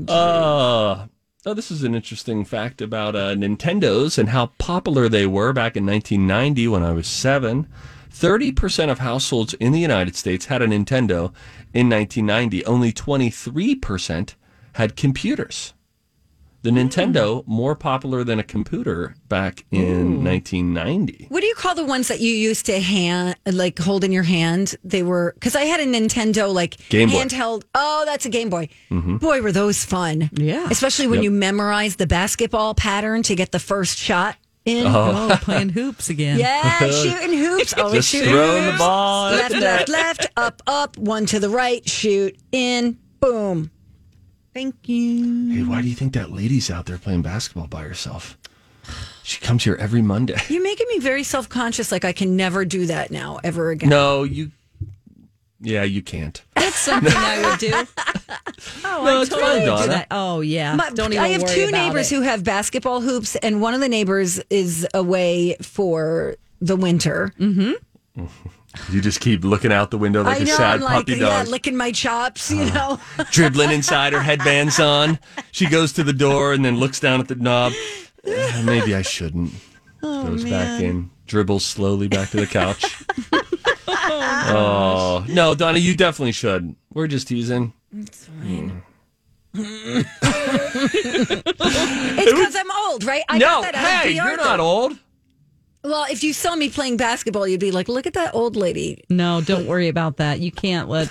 Uh, 0.09 1.07
oh, 1.47 1.55
this 1.55 1.71
is 1.71 1.83
an 1.83 1.95
interesting 1.95 2.45
fact 2.45 2.83
about 2.83 3.15
uh, 3.15 3.35
Nintendos 3.35 4.19
and 4.19 4.31
how 4.31 4.47
popular 4.59 5.09
they 5.09 5.27
were 5.27 5.53
back 5.53 5.77
in 5.77 5.87
1990 5.87 6.69
when 6.69 6.83
I 6.83 6.93
was 6.93 7.07
seven. 7.07 7.69
30% 8.11 8.91
of 8.91 8.99
households 8.99 9.55
in 9.55 9.73
the 9.73 9.79
United 9.79 10.17
States 10.17 10.47
had 10.47 10.63
a 10.63 10.67
Nintendo 10.67 11.33
in 11.73 11.89
1990. 11.89 12.65
Only 12.65 12.93
23% 12.93 14.35
had 14.75 14.97
computers. 14.97 15.75
The 16.63 16.71
Nintendo 16.71 17.47
more 17.47 17.77
popular 17.77 18.25
than 18.25 18.41
a 18.41 18.43
computer 18.43 19.15
back 19.29 19.65
in 19.71 20.25
1990. 20.25 21.27
What 21.29 21.41
do 21.41 21.47
you 21.47 21.55
call 21.55 21.75
the 21.77 21.85
ones 21.85 22.09
that 22.09 22.19
you 22.21 22.33
used 22.33 22.67
to 22.67 22.81
hand, 22.81 23.37
like 23.47 23.79
hold 23.79 24.03
in 24.03 24.11
your 24.11 24.25
hand? 24.25 24.75
They 24.83 25.03
were 25.05 25.33
because 25.35 25.55
I 25.55 25.63
had 25.63 25.79
a 25.81 25.87
Nintendo 25.87 26.53
like 26.53 26.77
Game 26.89 27.11
Boy. 27.11 27.15
handheld. 27.15 27.63
Oh, 27.77 28.03
that's 28.07 28.27
a 28.27 28.29
Game 28.29 28.51
Boy. 28.51 28.69
Mm-hmm. 28.91 29.19
Boy, 29.19 29.41
were 29.41 29.53
those 29.53 29.85
fun! 29.85 30.31
Yeah. 30.35 30.67
especially 30.71 31.07
when 31.07 31.19
Yep. 31.19 31.25
you 31.25 31.31
memorize 31.31 31.95
the 31.97 32.07
basketball 32.09 32.75
pattern 32.75 33.23
to 33.25 33.35
get 33.37 33.53
the 33.53 33.61
first 33.61 33.97
shot 33.97 34.37
in. 34.65 34.87
Oh, 34.87 35.29
oh 35.31 35.37
playing 35.43 35.69
hoops 35.71 36.11
again. 36.11 36.41
Yeah, 36.41 36.79
shooting 36.91 37.39
hoops. 37.39 37.73
Always 37.75 37.95
Just 37.99 38.09
shooting 38.09 38.31
throwing 38.31 38.65
the 38.65 38.71
hoops. 38.73 38.79
ball 38.79 39.29
at 39.29 39.53
Left, 39.53 39.55
the 39.55 39.61
left, 39.61 39.89
left, 39.89 40.27
up, 40.37 40.63
up, 40.67 40.99
one 40.99 41.25
to 41.27 41.39
the 41.39 41.49
right, 41.49 41.89
shoot 41.89 42.37
in, 42.51 42.99
boom. 43.21 43.71
Thank 44.59 44.89
you. 44.89 45.53
Hey, 45.55 45.63
why 45.63 45.81
do 45.83 45.89
you 45.89 45.95
think 45.95 46.15
that 46.15 46.33
lady's 46.33 46.69
out 46.69 46.87
there 46.87 46.99
playing 46.99 47.23
basketball 47.23 47.69
by 47.69 47.83
herself? 47.83 48.37
She 49.23 49.39
comes 49.41 49.63
here 49.63 49.77
every 49.79 50.03
Monday. 50.03 50.35
You're 50.49 50.65
making 50.65 50.89
me 50.91 50.99
very 50.99 51.23
self 51.23 51.49
conscious. 51.49 51.93
Like 51.93 52.05
I 52.05 52.13
can 52.13 52.35
never 52.35 52.65
do 52.65 52.87
that 52.87 53.13
now 53.13 53.39
ever 53.45 53.71
again. 53.71 53.89
No, 53.89 54.25
you. 54.25 54.51
Yeah, 55.61 55.85
you 55.85 56.03
can't. 56.03 56.43
That's 56.57 56.75
something 56.75 57.13
I 57.15 57.49
would 57.51 57.61
do. 57.61 57.73
Oh, 58.85 59.05
No, 59.05 59.19
I 59.19 59.21
it's 59.21 59.31
totally 59.31 59.49
fine, 59.49 59.61
would 59.61 59.67
Donna. 59.67 59.83
do 59.83 59.89
that. 59.91 60.07
Oh, 60.11 60.41
yeah. 60.41 60.75
My- 60.75 60.91
Don't 60.91 61.13
even 61.13 61.25
I 61.25 61.29
have 61.29 61.43
worry 61.43 61.55
two 61.55 61.69
about 61.69 61.87
neighbors 61.87 62.11
it. 62.11 62.17
who 62.17 62.23
have 62.23 62.43
basketball 62.43 63.01
hoops, 63.01 63.37
and 63.37 63.61
one 63.63 63.75
of 63.75 63.81
the 63.81 63.89
neighbors 63.89 64.41
is 64.51 64.87
away 64.95 65.55
for 65.63 66.35
the 66.61 66.75
winter. 66.75 67.33
Mm-hmm. 67.39 67.73
Mm-hmm. 68.23 68.49
You 68.91 69.01
just 69.01 69.21
keep 69.21 69.45
looking 69.45 69.73
out 69.73 69.91
the 69.91 69.99
window 69.99 70.23
like 70.23 70.39
I 70.39 70.43
a 70.43 70.45
know, 70.45 70.55
sad 70.57 70.75
I'm 70.77 70.81
like, 70.81 70.93
puppy 71.07 71.19
dog, 71.19 71.31
Uh-huh. 71.31 71.51
licking 71.51 71.77
my 71.77 71.93
chops, 71.93 72.51
you 72.51 72.65
know. 72.67 72.99
dribbling 73.31 73.71
inside 73.71 74.13
her 74.15 74.23
headbands 74.23 74.81
on. 74.81 75.19
She 75.53 75.67
goes 75.67 75.93
to 75.95 76.05
the 76.05 76.13
door 76.13 76.53
and 76.53 76.65
then 76.65 76.79
looks 76.79 77.01
down 77.01 77.21
at 77.21 77.29
the 77.29 77.35
knob. 77.35 77.73
"Eh, 78.25 78.63
maybe 78.65 78.95
I 78.95 79.03
shouldn't. 79.03 79.53
Goes 80.01 80.45
back 80.45 80.81
in, 80.81 81.11
dribbles 81.27 81.65
slowly 81.65 82.09
back 82.09 82.31
to 82.31 82.37
the 82.39 82.47
couch. 82.47 82.85
oh 83.89 85.25
no, 85.29 85.55
Donna, 85.55 85.79
you 85.79 85.95
definitely 85.97 86.33
should. 86.33 86.75
We're 86.93 87.09
just 87.09 87.29
teasing. 87.29 87.73
It's 87.93 88.27
fine. 88.27 88.83
It's 89.55 90.09
because 92.33 92.57
I'm 92.57 92.71
old, 92.71 93.05
right? 93.05 93.23
I 93.29 93.39
no, 93.39 93.63
hey, 93.63 94.13
you're 94.13 94.37
not 94.37 94.61
old. 94.61 94.97
Well, 95.85 96.07
if 96.11 96.23
you 96.25 96.33
saw 96.33 96.57
me 96.57 96.69
playing 96.69 96.97
basketball, 96.97 97.47
you'd 97.47 97.61
be 97.61 97.71
like, 97.71 97.89
"Look 97.89 98.07
at 98.07 98.15
that 98.15 98.35
old 98.35 98.57
lady." 98.57 99.05
No, 99.09 99.41
don't 99.41 99.67
worry 99.67 99.89
about 99.89 100.17
that. 100.19 100.41
You 100.41 100.51
can't 100.51 100.89
let 100.89 101.09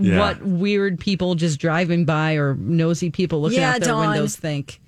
Yeah. 0.00 0.18
what 0.18 0.42
weird 0.44 0.98
people 0.98 1.34
just 1.34 1.58
driving 1.60 2.04
by 2.04 2.34
or 2.34 2.54
nosy 2.54 3.10
people 3.10 3.40
looking 3.42 3.58
Yeah, 3.60 3.74
out 3.74 3.80
their 3.80 3.90
Dawn. 3.90 4.08
windows 4.10 4.36
think. 4.36 4.80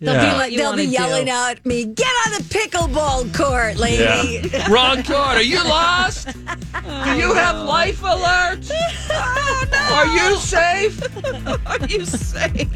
They'll 0.00 0.14
Yeah. 0.14 0.32
be 0.32 0.36
like, 0.38 0.56
they'll 0.56 0.76
be 0.76 0.84
yelling 0.84 1.26
do. 1.26 1.30
at 1.30 1.64
me, 1.64 1.84
"Get 1.84 2.06
on 2.26 2.32
the 2.32 2.42
pickleball 2.44 3.32
court, 3.32 3.76
lady!" 3.76 4.02
Yeah. 4.52 4.66
Wrong 4.70 5.02
court. 5.04 5.36
Are 5.36 5.42
you 5.42 5.62
lost? 5.64 6.26
Do 6.32 7.10
you 7.16 7.32
have 7.32 7.64
life 7.64 8.02
alert? 8.02 8.58
oh 9.12 9.64
no! 9.70 9.78
Are 9.94 10.06
you 10.30 10.36
safe? 10.36 11.00
Are 11.66 11.86
you 11.86 12.04
safe? 12.04 12.68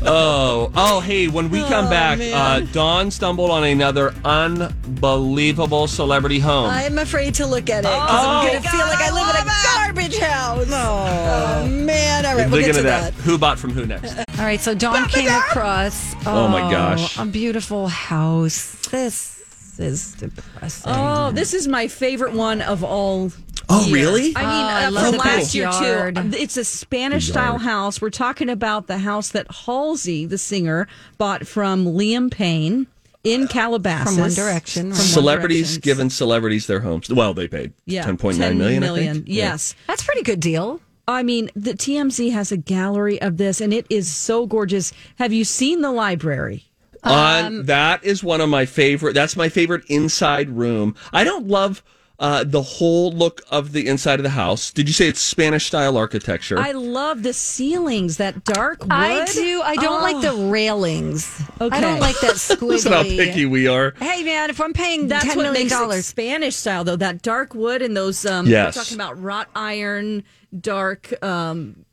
Oh, 0.10 0.70
oh, 0.76 1.00
hey, 1.00 1.26
when 1.28 1.50
we 1.50 1.60
come 1.64 1.90
back, 1.90 2.18
uh, 2.20 2.60
Dawn 2.72 3.10
stumbled 3.10 3.50
on 3.50 3.64
another 3.64 4.14
unbelievable 4.24 5.86
celebrity 5.88 6.38
home. 6.38 6.70
I'm 6.70 6.98
afraid 6.98 7.34
to 7.34 7.46
look 7.46 7.68
at 7.68 7.80
it 7.84 7.88
'cause 7.88 8.08
Oh, 8.10 8.28
I'm 8.30 8.46
going 8.48 8.62
to 8.62 8.68
feel 8.68 8.78
like 8.86 9.00
I 9.00 9.08
I 9.08 9.10
live 9.10 9.28
in 9.28 9.42
a 9.42 9.44
love 9.44 9.64
garbage 9.74 10.18
house. 10.18 10.66
Oh, 10.70 11.66
man. 11.68 12.24
All 12.26 12.36
right, 12.36 12.48
we'll 12.48 12.50
Look 12.50 12.60
get 12.60 12.68
into 12.70 12.80
to 12.82 12.86
that. 12.88 13.14
that. 13.16 13.22
Who 13.24 13.38
bought 13.38 13.58
from 13.58 13.72
who 13.72 13.86
next? 13.86 14.16
All 14.18 14.24
right, 14.44 14.60
so 14.60 14.72
Dawn 14.74 15.08
came 15.08 15.28
across. 15.28 16.14
Oh, 16.26 16.46
my 16.48 16.70
gosh. 16.70 17.18
A 17.18 17.24
beautiful 17.24 17.88
house. 17.88 18.76
This 18.90 19.37
is 19.78 20.14
depressing. 20.14 20.92
Oh, 20.94 21.30
this 21.32 21.54
is 21.54 21.68
my 21.68 21.88
favorite 21.88 22.32
one 22.32 22.62
of 22.62 22.84
all. 22.84 23.30
Oh, 23.68 23.84
year. 23.84 23.94
really? 23.94 24.32
I 24.34 24.40
mean, 24.40 24.48
I 24.48 24.84
uh, 24.86 24.90
love 24.90 25.02
from 25.04 25.12
the 25.12 25.18
last 25.18 25.54
year 25.54 25.66
backyard. 25.66 26.14
too. 26.16 26.30
It's 26.34 26.56
a 26.56 26.64
Spanish 26.64 27.28
style 27.28 27.58
house. 27.58 28.00
We're 28.00 28.10
talking 28.10 28.48
about 28.48 28.86
the 28.86 28.98
house 28.98 29.28
that 29.30 29.46
Halsey, 29.50 30.24
the 30.24 30.38
singer, 30.38 30.88
bought 31.18 31.46
from 31.46 31.84
Liam 31.84 32.30
Payne 32.30 32.86
in 33.24 33.46
Calabasas 33.48 34.14
From 34.14 34.22
One 34.22 34.32
Direction, 34.32 34.82
From 34.82 34.90
right. 34.90 34.98
One 34.98 35.06
Celebrities 35.06 35.78
giving 35.78 36.08
celebrities 36.10 36.66
their 36.66 36.80
homes. 36.80 37.10
Well, 37.10 37.34
they 37.34 37.48
paid 37.48 37.72
yeah, 37.84 38.02
ten 38.02 38.16
point 38.16 38.38
nine 38.38 38.58
million. 38.58 38.84
I 38.84 38.96
think. 38.96 39.24
Yes. 39.28 39.74
That's 39.86 40.02
a 40.02 40.04
pretty 40.04 40.22
good 40.22 40.40
deal. 40.40 40.80
I 41.06 41.22
mean, 41.22 41.50
the 41.56 41.72
TMZ 41.72 42.32
has 42.32 42.52
a 42.52 42.58
gallery 42.58 43.20
of 43.22 43.38
this, 43.38 43.62
and 43.62 43.72
it 43.72 43.86
is 43.88 44.10
so 44.10 44.46
gorgeous. 44.46 44.92
Have 45.16 45.32
you 45.32 45.42
seen 45.44 45.80
the 45.80 45.90
library? 45.90 46.67
Um, 47.04 47.12
On 47.14 47.66
that 47.66 48.02
is 48.04 48.22
one 48.24 48.40
of 48.40 48.48
my 48.48 48.66
favorite. 48.66 49.12
That's 49.14 49.36
my 49.36 49.48
favorite 49.48 49.84
inside 49.88 50.50
room. 50.50 50.94
I 51.12 51.24
don't 51.24 51.46
love 51.46 51.82
uh, 52.20 52.42
the 52.42 52.62
whole 52.62 53.12
look 53.12 53.42
of 53.48 53.70
the 53.70 53.86
inside 53.86 54.18
of 54.18 54.24
the 54.24 54.30
house. 54.30 54.72
Did 54.72 54.88
you 54.88 54.92
say 54.92 55.06
it's 55.06 55.20
Spanish 55.20 55.66
style 55.66 55.96
architecture? 55.96 56.58
I 56.58 56.72
love 56.72 57.22
the 57.22 57.32
ceilings, 57.32 58.16
that 58.16 58.42
dark 58.42 58.80
wood. 58.80 58.90
I 58.90 59.24
do. 59.26 59.62
I 59.62 59.76
don't 59.76 60.02
like 60.02 60.20
the 60.20 60.30
Oh. 60.32 60.50
railings. 60.50 61.40
I 61.60 61.80
don't 61.80 62.00
like 62.00 62.18
that 62.20 62.32
squiggly. 62.34 62.62
Listen 62.70 62.92
how 62.92 63.04
picky 63.04 63.46
we 63.46 63.68
are. 63.68 63.94
Hey 64.00 64.24
man, 64.24 64.50
if 64.50 64.60
I'm 64.60 64.72
paying 64.72 65.06
That's 65.06 65.24
ten 65.26 65.36
what 65.36 65.44
million 65.44 65.62
makes 65.62 65.72
it 65.72 65.76
dollars, 65.78 66.06
Spanish 66.06 66.56
style, 66.56 66.82
though. 66.82 66.96
That 66.96 67.22
dark 67.22 67.54
wood 67.54 67.82
and 67.82 67.96
those. 67.96 68.26
Um, 68.26 68.46
Yes. 68.48 68.74
We're 68.76 68.82
talking 68.82 68.96
about 68.96 69.22
wrought 69.22 69.48
iron, 69.54 70.24
dark, 70.60 71.22
um, 71.22 71.84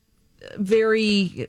very 0.56 1.48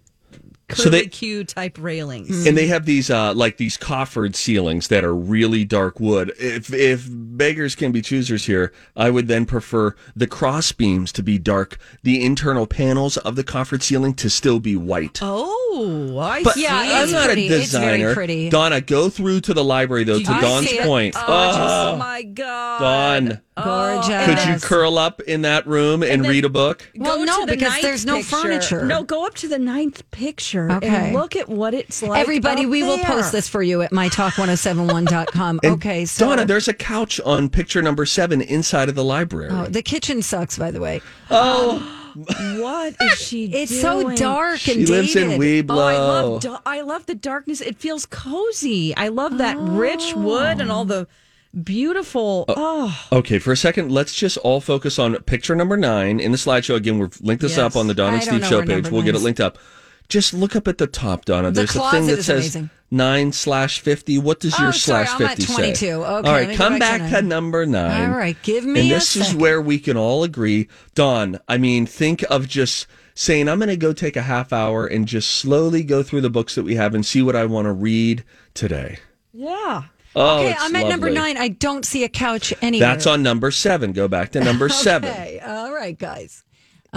So 0.74 0.90
they- 0.90 1.04
curlicue 1.06 1.48
type 1.48 1.78
railings. 1.80 2.46
And 2.46 2.58
they 2.58 2.68
have 2.68 2.86
these 2.86 3.10
uh, 3.10 3.34
like 3.34 3.56
these 3.56 3.78
coffered 3.78 4.36
ceilings 4.36 4.90
that 4.90 5.06
are 5.06 5.16
really 5.16 5.64
dark 5.64 6.00
wood. 6.02 6.34
If 6.38 6.74
if 6.74 7.08
beggars 7.10 7.74
can 7.74 7.94
be 7.94 8.02
choosers 8.02 8.46
here, 8.48 8.74
I 8.96 9.10
would 9.10 9.30
then 9.30 9.46
prefer 9.46 9.96
the 10.14 10.28
cross 10.28 10.74
beams 10.74 11.14
to 11.14 11.24
be 11.24 11.38
dark, 11.40 11.78
the 12.04 12.22
internal 12.24 12.68
panels 12.68 13.16
of 13.16 13.38
the 13.38 13.46
coffered 13.46 13.82
ceiling 13.82 14.14
to 14.16 14.30
still 14.30 14.60
be 14.60 14.76
white. 14.76 15.20
Oh, 15.22 16.18
I 16.20 16.44
But 16.44 16.56
see. 16.56 16.64
Yeah, 16.64 16.76
I'm 16.76 17.12
not 17.12 17.28
pretty. 17.28 17.48
a 17.48 17.60
It's 17.60 17.72
very 17.72 17.98
designer. 18.00 18.14
pretty. 18.14 18.50
Donna, 18.50 18.82
go 18.82 19.10
through 19.10 19.42
to 19.42 19.54
the 19.54 19.64
library 19.64 20.04
though. 20.04 20.20
To 20.20 20.32
I 20.32 20.42
Dawn's 20.42 20.74
point, 20.80 21.16
Oh, 21.18 21.94
Oh, 21.94 21.96
my 21.96 22.24
God. 22.24 22.80
Dawn, 22.80 23.42
gorgeous. 23.64 24.26
could 24.26 24.50
you 24.54 24.60
curl 24.60 24.98
up 24.98 25.22
in 25.22 25.44
that 25.44 25.66
room 25.68 26.04
and, 26.04 26.24
then- 26.24 26.32
read 26.32 26.44
a 26.46 26.50
book? 26.50 26.90
Well, 26.96 27.18
Go 27.20 27.24
no, 27.24 27.46
because 27.46 27.70
ninth 27.72 27.82
there's 27.84 28.06
no 28.06 28.18
picture. 28.18 28.36
furniture. 28.36 28.86
No, 28.86 29.04
go 29.04 29.26
up 29.26 29.36
to 29.36 29.48
the 29.48 29.60
ninth 29.60 30.10
picture 30.58 30.72
Okay. 30.88 30.88
and 31.08 31.14
look 31.14 31.36
at 31.36 31.50
what 31.50 31.74
it's 31.74 32.02
like. 32.02 32.22
Everybody, 32.22 32.66
up 32.66 32.72
we 32.72 32.84
will 32.84 32.98
post 33.00 33.32
this 33.32 33.48
for 33.48 33.62
you 33.62 33.82
at 33.82 33.92
mytalk1071.com. 33.92 35.60
And 35.68 35.74
okay, 35.74 36.06
so 36.06 36.28
Donna, 36.30 36.46
there's 36.46 36.68
a 36.68 36.74
couch 36.74 37.20
on 37.22 37.50
picture 37.50 37.82
number 37.82 38.06
seven 38.06 38.42
inside 38.42 38.90
of 38.90 38.96
the 38.96 39.04
library. 39.04 39.50
oh, 39.52 39.66
the 39.66 39.82
kitchen 39.82 40.22
sucks, 40.22 40.58
by 40.58 40.72
the 40.72 40.80
way. 40.80 41.02
Oh 41.30 41.80
what 42.60 42.96
is 43.02 43.18
she 43.20 43.48
doing? 43.48 43.64
It's 43.64 43.82
so 43.82 44.16
dark 44.16 44.60
she 44.60 44.74
and 44.74 44.90
lives 44.90 45.16
in 45.16 45.30
dated. 45.30 45.68
Weeblo. 45.68 45.78
Oh, 45.78 45.80
I 45.80 45.98
love 45.98 46.42
da- 46.42 46.60
I 46.66 46.82
love 46.82 47.06
the 47.06 47.16
darkness. 47.16 47.62
It 47.62 47.78
feels 47.78 48.06
cozy. 48.06 48.96
I 48.96 49.08
love 49.10 49.38
that 49.40 49.58
rich 49.58 50.14
oh. 50.16 50.20
wood 50.20 50.62
and 50.62 50.72
all 50.72 50.86
the 50.86 51.08
beautiful. 51.64 52.46
Uh, 52.48 52.54
oh, 52.58 53.08
Okay, 53.12 53.40
for 53.40 53.52
a 53.52 53.58
second, 53.58 53.92
let's 53.92 54.14
just 54.14 54.38
all 54.38 54.62
focus 54.62 55.00
on 55.00 55.16
picture 55.24 55.56
number 55.56 55.78
nine 55.78 56.20
in 56.20 56.32
the 56.32 56.38
slideshow. 56.38 56.76
Again, 56.76 57.00
we've 57.00 57.20
linked 57.22 57.42
this 57.42 57.58
Yes. 57.58 57.60
up 57.60 57.76
on 57.76 57.88
the 57.88 57.94
Don 57.94 58.14
and 58.14 58.24
Steve 58.24 58.46
show 58.46 58.64
page. 58.66 58.90
We'll 58.90 59.04
get 59.04 59.16
it 59.16 59.20
linked 59.20 59.40
up. 59.40 59.58
Just 60.10 60.34
look 60.34 60.56
up 60.56 60.68
at 60.68 60.78
the 60.78 60.88
top, 60.88 61.26
Donna. 61.26 61.52
The 61.52 61.62
There's 61.62 61.76
a 61.76 61.92
thing 61.92 62.08
that 62.08 62.24
says 62.24 62.56
amazing. 62.56 62.70
nine 62.92 63.32
slash 63.34 63.80
fifty. 63.82 64.18
What 64.18 64.40
does 64.40 64.54
Oh, 64.58 64.64
your 64.64 64.74
sorry, 64.74 65.06
slash 65.06 65.20
I'm 65.20 65.28
at 65.28 65.38
fifty 65.38 65.44
say? 65.54 65.54
22. 65.54 65.86
Okay, 65.88 66.04
all 66.06 66.22
right, 66.22 66.56
come 66.56 66.80
back 66.80 67.02
to 67.02 67.10
back 67.10 67.12
to 67.12 67.22
number 67.24 67.66
nine. 67.66 68.10
All 68.12 68.18
right, 68.18 68.38
give 68.44 68.64
me 68.64 68.80
And 68.82 68.92
this 68.92 69.16
is 69.16 69.36
where 69.36 69.62
we 69.62 69.80
can 69.80 69.98
all 69.98 70.24
agree, 70.24 70.70
Dawn. 70.96 71.40
I 71.48 71.58
mean, 71.58 71.86
think 71.86 72.24
of 72.30 72.48
just 72.48 72.88
saying, 73.16 73.50
"I'm 73.50 73.60
going 73.60 73.68
to 73.70 73.76
go 73.78 73.92
take 73.92 74.16
a 74.16 74.22
half 74.22 74.54
hour 74.54 74.86
and 74.88 75.08
just 75.08 75.30
slowly 75.32 75.84
go 75.84 76.04
through 76.04 76.22
the 76.22 76.30
books 76.30 76.56
that 76.56 76.64
we 76.64 76.76
have 76.76 76.96
and 76.96 77.06
see 77.06 77.22
what 77.22 77.36
I 77.36 77.46
want 77.46 77.66
to 77.66 77.74
read 77.74 78.24
today." 78.54 79.00
yeah. 79.34 79.84
Oh, 80.16 80.40
okay, 80.40 80.56
I'm 80.58 80.76
at 80.76 80.88
number 80.88 81.12
nine. 81.12 81.38
I 81.38 81.50
don't 81.50 81.86
see 81.86 82.04
a 82.04 82.10
couch 82.10 82.52
anywhere. 82.64 82.88
That's 82.90 83.06
on 83.06 83.22
number 83.22 83.52
seven. 83.52 83.92
Go 83.92 84.08
back 84.08 84.32
to 84.32 84.40
number 84.40 84.68
seven. 84.70 85.12
Okay, 85.12 85.40
all 85.46 85.72
right, 85.72 86.00
guys. 86.00 86.44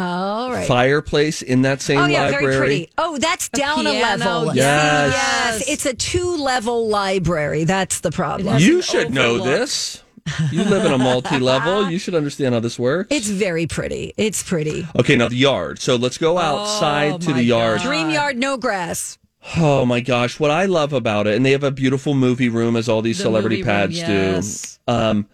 All 0.01 0.51
right. 0.51 0.67
Fireplace 0.67 1.43
in 1.43 1.63
that 1.63 1.83
same 1.83 1.99
Oh 1.99 2.07
yeah, 2.07 2.23
library. 2.25 2.45
very 2.47 2.57
pretty. 2.59 2.91
Oh, 2.97 3.19
that's 3.19 3.49
down 3.51 3.87
a, 3.87 3.93
level. 3.93 4.55
yes. 4.55 5.13
yes, 5.13 5.69
it's 5.69 5.85
a 5.87 5.95
two-level 5.95 6.89
library. 6.89 7.65
That's 7.65 8.01
the 8.01 8.11
problem. 8.11 8.59
You 8.59 8.77
an 8.77 8.83
should 8.83 9.13
know 9.13 9.39
this. 9.45 10.03
You 10.53 10.65
live 10.65 10.85
in 10.85 10.93
a 10.93 10.99
multi-level. 10.99 11.91
You 11.91 11.99
should 11.99 12.15
understand 12.15 12.55
how 12.55 12.61
this 12.61 12.79
works. 12.79 13.09
It's 13.15 13.29
very 13.29 13.67
pretty. 13.67 14.15
It's 14.17 14.43
pretty. 14.43 14.87
okay, 14.99 15.17
now 15.17 15.29
the 15.29 15.37
yard. 15.37 15.81
So 15.81 15.97
let's 15.97 16.19
go 16.19 16.39
outside 16.39 17.21
to 17.23 17.33
the 17.33 17.43
yard. 17.43 17.81
Dream 17.81 18.11
yard, 18.11 18.37
no 18.37 18.57
grass. 18.57 19.19
Oh 19.57 19.85
my 19.87 20.01
gosh, 20.01 20.39
what 20.39 20.51
I 20.51 20.67
love 20.67 20.93
about 20.93 21.27
it, 21.27 21.35
and 21.35 21.45
they 21.45 21.53
have 21.53 21.65
a 21.65 21.71
beautiful 21.71 22.15
movie 22.15 22.49
room 22.49 22.77
as 22.77 22.89
all 22.89 23.03
these 23.03 23.17
The 23.19 23.25
celebrity 23.25 23.57
movie 23.57 23.69
room, 23.69 23.77
pads 23.77 23.97
yes. 23.99 24.79
do. 24.87 24.93
Um, 24.95 25.27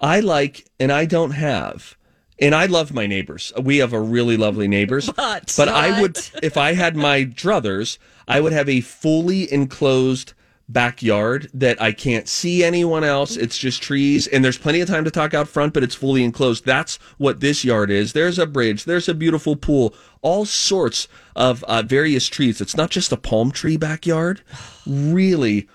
I 0.00 0.20
like, 0.20 0.66
and 0.80 0.90
I 0.90 1.04
don't 1.04 1.32
have, 1.32 1.96
and 2.38 2.54
I 2.54 2.66
love 2.66 2.92
my 2.92 3.06
neighbors. 3.06 3.52
We 3.60 3.78
have 3.78 3.92
a 3.92 4.00
really 4.00 4.36
lovely 4.36 4.68
neighbors. 4.68 5.10
But- 5.16 5.54
but 5.56 5.68
I 5.68 6.00
would, 6.00 6.18
if 6.42 6.56
I 6.56 6.72
had 6.74 6.96
my 6.96 7.24
druthers, 7.24 7.98
I 8.28 8.40
would 8.40 8.52
have 8.52 8.68
a 8.68 8.80
fully 8.80 9.52
enclosed 9.52 10.32
backyard 10.68 11.50
that 11.52 11.80
I 11.82 11.92
can't 11.92 12.26
see 12.28 12.64
anyone 12.64 13.04
else. 13.04 13.36
It's 13.36 13.58
just 13.58 13.82
trees, 13.82 14.26
and 14.26 14.42
there's 14.44 14.56
plenty 14.56 14.80
of 14.80 14.88
time 14.88 15.04
to 15.04 15.10
talk 15.10 15.34
out 15.34 15.48
front, 15.48 15.74
but 15.74 15.82
it's 15.82 15.94
fully 15.94 16.24
enclosed. 16.24 16.64
That's 16.64 16.96
what 17.18 17.40
this 17.40 17.62
yard 17.64 17.90
is. 17.90 18.12
There's 18.14 18.38
a 18.38 18.46
bridge. 18.46 18.84
There's 18.84 19.08
a 19.08 19.14
beautiful 19.14 19.54
pool. 19.56 19.94
All 20.22 20.44
sorts 20.46 21.08
of 21.36 21.62
uh, 21.64 21.82
various 21.82 22.26
trees. 22.26 22.60
It's 22.60 22.76
not 22.76 22.90
just 22.90 23.12
a 23.12 23.16
palm 23.18 23.50
tree 23.50 23.76
backyard. 23.76 24.40
Really, 24.86 25.68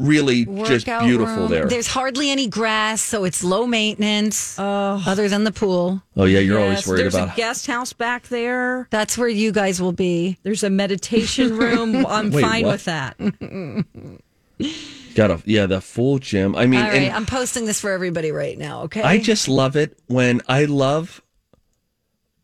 really 0.00 0.44
just 0.44 0.86
Workout 0.86 1.04
beautiful 1.04 1.36
room. 1.36 1.50
there. 1.50 1.66
There's 1.66 1.86
hardly 1.86 2.30
any 2.30 2.46
grass, 2.48 3.00
so 3.02 3.24
it's 3.24 3.44
low 3.44 3.66
maintenance. 3.66 4.58
Oh. 4.58 5.02
other 5.06 5.28
than 5.28 5.44
the 5.44 5.52
pool. 5.52 6.02
oh 6.16 6.24
yeah, 6.24 6.40
you're 6.40 6.58
always 6.58 6.78
Yes, 6.78 6.86
worried 6.86 7.00
There's 7.02 7.14
about. 7.14 7.34
a 7.34 7.36
guest 7.36 7.66
house 7.66 7.92
back 7.92 8.28
there. 8.28 8.88
That's 8.90 9.16
where 9.18 9.28
you 9.28 9.52
guys 9.52 9.80
will 9.80 9.92
be. 9.92 10.38
There's 10.42 10.62
a 10.62 10.70
meditation 10.70 11.56
room. 11.58 12.04
I'm 12.06 12.30
Wait, 12.30 12.42
fine 12.42 12.64
what? 12.64 12.72
with 12.72 12.84
that. 12.86 13.16
Got 15.14 15.30
a 15.30 15.42
yeah, 15.44 15.66
the 15.66 15.80
full 15.80 16.18
gym. 16.18 16.54
I 16.54 16.66
mean, 16.66 16.80
All 16.80 16.88
right, 16.88 17.02
and 17.02 17.14
I'm 17.16 17.26
posting 17.26 17.64
this 17.66 17.80
for 17.80 17.90
everybody 17.90 18.30
right 18.30 18.56
now. 18.58 18.82
Okay. 18.82 19.02
I 19.02 19.18
just 19.18 19.48
love 19.48 19.74
it 19.76 19.98
when 20.06 20.40
I 20.48 20.64
love 20.66 21.20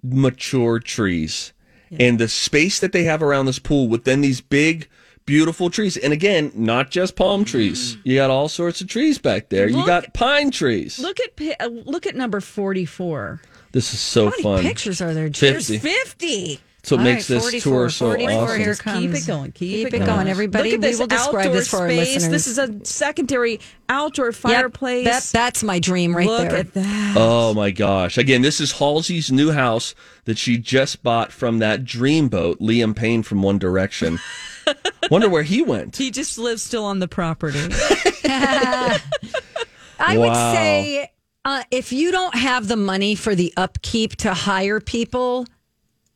mature 0.02 0.78
trees 0.78 1.52
and 1.98 2.18
the 2.18 2.28
space 2.28 2.80
that 2.80 2.92
they 2.92 3.04
have 3.04 3.22
around 3.22 3.46
this 3.46 3.58
pool 3.58 3.88
with 3.88 4.04
then 4.04 4.20
these 4.20 4.40
big 4.40 4.88
beautiful 5.26 5.68
trees 5.70 5.96
and 5.96 6.12
again 6.12 6.52
not 6.54 6.90
just 6.90 7.16
palm 7.16 7.44
trees 7.44 7.96
you 8.04 8.14
got 8.14 8.30
all 8.30 8.48
sorts 8.48 8.80
of 8.80 8.86
trees 8.88 9.18
back 9.18 9.48
there 9.48 9.68
you 9.68 9.84
got 9.84 10.14
pine 10.14 10.50
trees 10.52 10.98
Look 11.00 11.18
at 11.20 11.60
uh, 11.60 11.66
look 11.84 12.06
at 12.06 12.14
number 12.14 12.40
44. 12.40 13.40
this 13.72 13.92
is 13.92 13.98
so 14.00 14.26
How 14.26 14.30
many 14.30 14.42
fun 14.42 14.62
pictures 14.62 15.00
are 15.02 15.12
there? 15.12 15.26
Fifty. 15.28 15.78
There's 15.78 15.82
50. 16.04 16.60
So 16.84 16.94
what 16.94 17.00
All 17.00 17.04
makes 17.12 17.28
right, 17.28 17.34
this 17.34 17.42
44, 17.42 17.72
tour 17.72 17.90
so 17.90 18.06
44, 18.10 18.32
awesome 18.44 18.56
here 18.58 18.66
Just 18.66 18.84
keep 18.84 19.10
it 19.10 19.26
going. 19.26 19.50
Keep, 19.50 19.70
Keep 19.74 19.86
it 19.88 19.94
it 19.94 19.98
going. 19.98 20.06
going, 20.08 20.28
everybody. 20.28 20.70
Look 20.70 20.74
at 20.78 20.80
We 20.84 20.86
this 20.90 20.98
will 21.00 21.08
describe 21.08 21.46
outdoor 21.46 21.52
this 21.54 21.68
for 21.68 21.78
our 21.78 21.88
space. 21.88 22.14
listeners. 22.14 22.30
This 22.30 22.46
is 22.46 22.58
a 22.58 22.84
secondary 22.84 23.58
outdoor 23.88 24.26
Yep, 24.26 24.34
fireplace. 24.36 25.04
that- 25.04 25.24
that's 25.32 25.64
my 25.64 25.80
dream 25.80 26.16
right 26.16 26.24
Look 26.28 26.48
there. 26.50 26.58
at 26.58 26.74
that. 26.74 27.14
Oh 27.18 27.52
my 27.54 27.72
gosh. 27.72 28.16
Again, 28.16 28.42
this 28.42 28.60
is 28.60 28.74
Halsey's 28.74 29.32
new 29.32 29.50
house 29.50 29.96
that 30.26 30.38
she 30.38 30.58
just 30.58 31.02
bought 31.02 31.32
from 31.32 31.58
that 31.58 31.84
dream 31.84 32.28
boat, 32.28 32.60
Liam 32.60 32.94
Payne 32.94 33.24
from 33.24 33.42
One 33.42 33.58
Direction. 33.58 34.20
Wonder 35.10 35.28
where 35.28 35.42
he 35.42 35.62
went. 35.62 35.96
He 35.96 36.10
just 36.10 36.38
lives 36.38 36.62
still 36.62 36.84
on 36.84 36.98
the 36.98 37.08
property. 37.08 37.58
I 39.98 40.16
would 40.18 40.34
say 40.34 41.10
uh, 41.44 41.62
if 41.70 41.92
you 41.92 42.10
don't 42.12 42.34
have 42.34 42.68
the 42.68 42.76
money 42.76 43.14
for 43.14 43.34
the 43.34 43.52
upkeep 43.56 44.16
to 44.16 44.34
hire 44.34 44.80
people, 44.80 45.46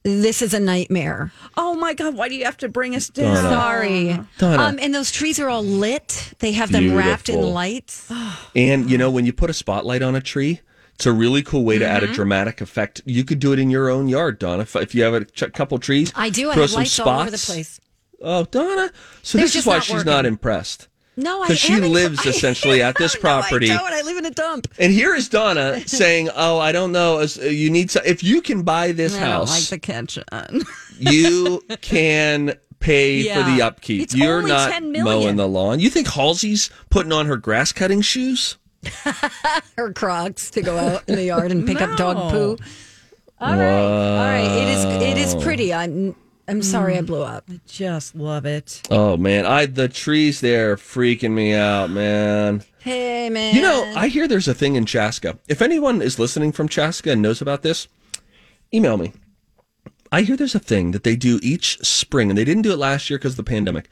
this 0.02 0.42
is 0.42 0.54
a 0.54 0.60
nightmare. 0.60 1.32
oh 1.56 1.74
my 1.74 1.94
God! 1.94 2.14
Why 2.16 2.28
do 2.28 2.34
you 2.34 2.44
have 2.44 2.56
to 2.58 2.68
bring 2.68 2.94
us 2.94 3.08
down? 3.08 3.36
Sorry. 3.36 4.18
Donna. 4.38 4.62
Um, 4.62 4.78
and 4.80 4.94
those 4.94 5.10
trees 5.10 5.38
are 5.38 5.48
all 5.48 5.62
lit. 5.64 6.32
They 6.38 6.52
have 6.52 6.72
them 6.72 6.94
wrapped 6.94 7.28
in 7.28 7.40
lights. 7.40 8.10
And 8.56 8.90
you 8.90 8.98
know, 8.98 9.10
when 9.10 9.24
you 9.26 9.32
put 9.32 9.50
a 9.50 9.54
spotlight 9.54 10.02
on 10.02 10.14
a 10.16 10.20
tree, 10.20 10.60
It's 10.94 11.06
a 11.06 11.12
really 11.12 11.42
cool 11.42 11.64
way 11.64 11.78
to 11.78 11.86
add 11.86 12.02
Mm-hmm. 12.02 12.12
a 12.12 12.14
dramatic 12.14 12.60
effect. 12.60 13.00
You 13.04 13.24
could 13.24 13.38
do 13.40 13.52
it 13.52 13.58
in 13.58 13.70
your 13.70 13.88
own 13.88 14.08
yard, 14.08 14.38
Donna. 14.38 14.62
If, 14.62 14.74
if 14.76 14.94
you 14.94 15.02
have 15.04 15.14
a 15.14 15.24
ch- 15.24 15.52
couple 15.52 15.78
trees, 15.78 16.12
I 16.16 16.28
do. 16.30 16.50
I 16.50 16.54
throw 16.54 16.62
have 16.62 16.70
some 16.70 16.78
lights 16.80 16.92
spots. 16.92 17.08
all 17.08 17.20
over 17.20 17.30
the 17.30 17.38
place. 17.38 17.80
Oh, 18.20 18.44
Donna. 18.44 18.90
So 19.22 19.38
They're 19.38 19.46
this 19.46 19.56
is 19.56 19.66
why 19.66 19.74
not 19.76 19.84
she's 19.84 20.04
not 20.04 20.26
impressed. 20.26 20.88
No, 21.16 21.42
I 21.42 21.46
Because 21.46 21.58
she 21.58 21.74
in- 21.74 21.92
lives 21.92 22.24
essentially 22.26 22.82
at 22.82 22.96
this 22.96 23.16
property. 23.16 23.68
No, 23.68 23.74
I 23.74 23.90
don't. 23.90 23.92
I 23.92 24.02
live 24.02 24.16
in 24.18 24.26
a 24.26 24.30
dump. 24.30 24.68
And 24.78 24.92
here 24.92 25.14
is 25.14 25.28
Donna 25.28 25.80
saying, 25.86 26.28
"Oh, 26.34 26.58
I 26.58 26.72
don't 26.72 26.92
know. 26.92 27.18
uh, 27.20 27.26
You 27.44 27.68
need 27.70 27.90
to, 27.90 28.08
if 28.08 28.22
you 28.22 28.40
can 28.40 28.62
buy 28.62 28.92
this 28.92 29.14
I 29.16 29.18
house, 29.20 29.70
like 29.70 29.80
the 29.80 29.86
kitchen. 29.86 30.24
you 30.98 31.62
can 31.82 32.54
pay 32.78 33.22
for 33.34 33.42
the 33.42 33.60
upkeep. 33.62 34.02
It's 34.02 34.14
You're 34.14 34.40
not 34.42 34.70
10 34.70 34.92
million. 34.92 35.04
mowing 35.04 35.36
the 35.36 35.48
lawn. 35.48 35.80
You 35.80 35.90
think 35.90 36.06
Halsey's 36.08 36.70
putting 36.88 37.12
on 37.12 37.26
her 37.26 37.36
grass 37.36 37.72
cutting 37.72 38.00
shoes? 38.00 38.56
Her 39.76 39.92
Crocs 39.92 40.50
to 40.52 40.62
go 40.62 40.78
out 40.78 41.02
in 41.06 41.16
the 41.16 41.24
yard 41.24 41.50
and 41.52 41.66
pick 41.66 41.82
up 41.82 41.98
dog 41.98 42.16
No. 42.16 42.30
poo. 42.30 42.64
All 43.40 43.56
right, 43.56 43.82
all 43.82 44.16
right. 44.16 44.62
It 44.62 44.68
is. 44.68 44.84
It 45.02 45.18
is 45.18 45.42
pretty. 45.42 45.72
I'm. 45.74 46.14
I'm 46.50 46.62
sorry 46.62 46.98
I 46.98 47.02
mm. 47.02 47.06
blew 47.06 47.22
up. 47.22 47.44
I 47.48 47.60
just 47.64 48.16
love 48.16 48.44
it. 48.44 48.82
Oh 48.90 49.16
man, 49.16 49.46
I 49.46 49.66
the 49.66 49.88
trees 49.88 50.40
there 50.40 50.72
are 50.72 50.76
freaking 50.76 51.30
me 51.30 51.54
out, 51.54 51.90
man. 51.90 52.64
Hey 52.80 53.30
man. 53.30 53.54
You 53.54 53.62
know, 53.62 53.92
I 53.96 54.08
hear 54.08 54.26
there's 54.26 54.48
a 54.48 54.54
thing 54.54 54.74
in 54.74 54.84
Chaska. 54.84 55.38
If 55.46 55.62
anyone 55.62 56.02
is 56.02 56.18
listening 56.18 56.50
from 56.50 56.68
Chaska 56.68 57.12
and 57.12 57.22
knows 57.22 57.40
about 57.40 57.62
this, 57.62 57.86
email 58.74 58.96
me. 58.96 59.12
I 60.10 60.22
hear 60.22 60.36
there's 60.36 60.56
a 60.56 60.58
thing 60.58 60.90
that 60.90 61.04
they 61.04 61.14
do 61.14 61.38
each 61.40 61.78
spring, 61.86 62.30
and 62.30 62.36
they 62.36 62.44
didn't 62.44 62.62
do 62.62 62.72
it 62.72 62.78
last 62.78 63.08
year 63.08 63.18
because 63.20 63.34
of 63.34 63.44
the 63.44 63.44
pandemic, 63.44 63.88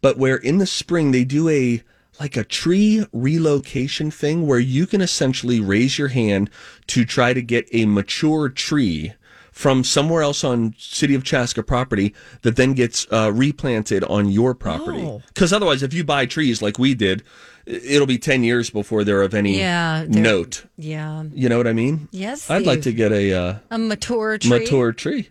but 0.00 0.18
where 0.18 0.36
in 0.36 0.58
the 0.58 0.66
spring 0.66 1.12
they 1.12 1.22
do 1.22 1.48
a 1.48 1.84
like 2.18 2.36
a 2.36 2.42
tree 2.42 3.06
relocation 3.12 4.10
thing 4.10 4.44
where 4.44 4.58
you 4.58 4.88
can 4.88 5.00
essentially 5.00 5.60
raise 5.60 5.98
your 5.98 6.08
hand 6.08 6.50
to 6.88 7.04
try 7.04 7.32
to 7.32 7.42
get 7.42 7.68
a 7.72 7.86
mature 7.86 8.48
tree 8.48 9.12
from 9.52 9.84
somewhere 9.84 10.22
else 10.22 10.42
on 10.42 10.74
city 10.78 11.14
of 11.14 11.22
chaska 11.22 11.62
property 11.62 12.12
that 12.40 12.56
then 12.56 12.72
gets 12.72 13.06
uh, 13.12 13.30
replanted 13.32 14.02
on 14.04 14.28
your 14.28 14.54
property 14.54 15.02
Oh. 15.02 15.22
because 15.28 15.52
otherwise 15.52 15.82
if 15.84 15.92
you 15.94 16.02
buy 16.04 16.26
trees 16.26 16.60
like 16.62 16.78
we 16.78 16.94
did 16.94 17.22
it'll 17.66 18.06
be 18.08 18.18
10 18.18 18.42
years 18.42 18.70
before 18.70 19.04
they're 19.04 19.22
of 19.22 19.34
any 19.34 19.58
Yeah, 19.58 20.04
they're- 20.08 20.22
note 20.22 20.64
Yeah. 20.76 21.24
you 21.34 21.48
know 21.48 21.58
what 21.58 21.66
i 21.68 21.72
mean 21.72 22.08
Yes. 22.10 22.50
i'd 22.50 22.66
like 22.66 22.82
to 22.82 22.92
get 22.92 23.12
a 23.12 23.32
uh, 23.34 23.54
a 23.70 23.78
mature 23.78 24.38
tree. 24.38 24.50
mature 24.58 24.92
tree 24.92 25.28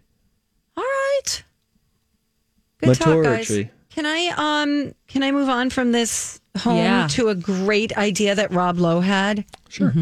All 0.77 0.83
right. 0.83 1.43
Good 2.79 2.87
Mature 2.89 3.23
talk, 3.23 3.33
guys. 3.33 3.47
tree. 3.47 3.69
Can 3.89 4.05
I 4.05 4.27
um 4.37 4.93
can 5.07 5.21
I 5.23 5.31
move 5.31 5.49
on 5.49 5.69
from 5.69 5.91
this 5.91 6.39
home 6.57 6.77
Yeah. 6.77 7.07
to 7.11 7.27
a 7.29 7.35
great 7.35 7.95
idea 7.97 8.33
that 8.35 8.51
Rob 8.51 8.79
Lowe 8.79 9.01
had? 9.01 9.45
Sure. 9.69 9.93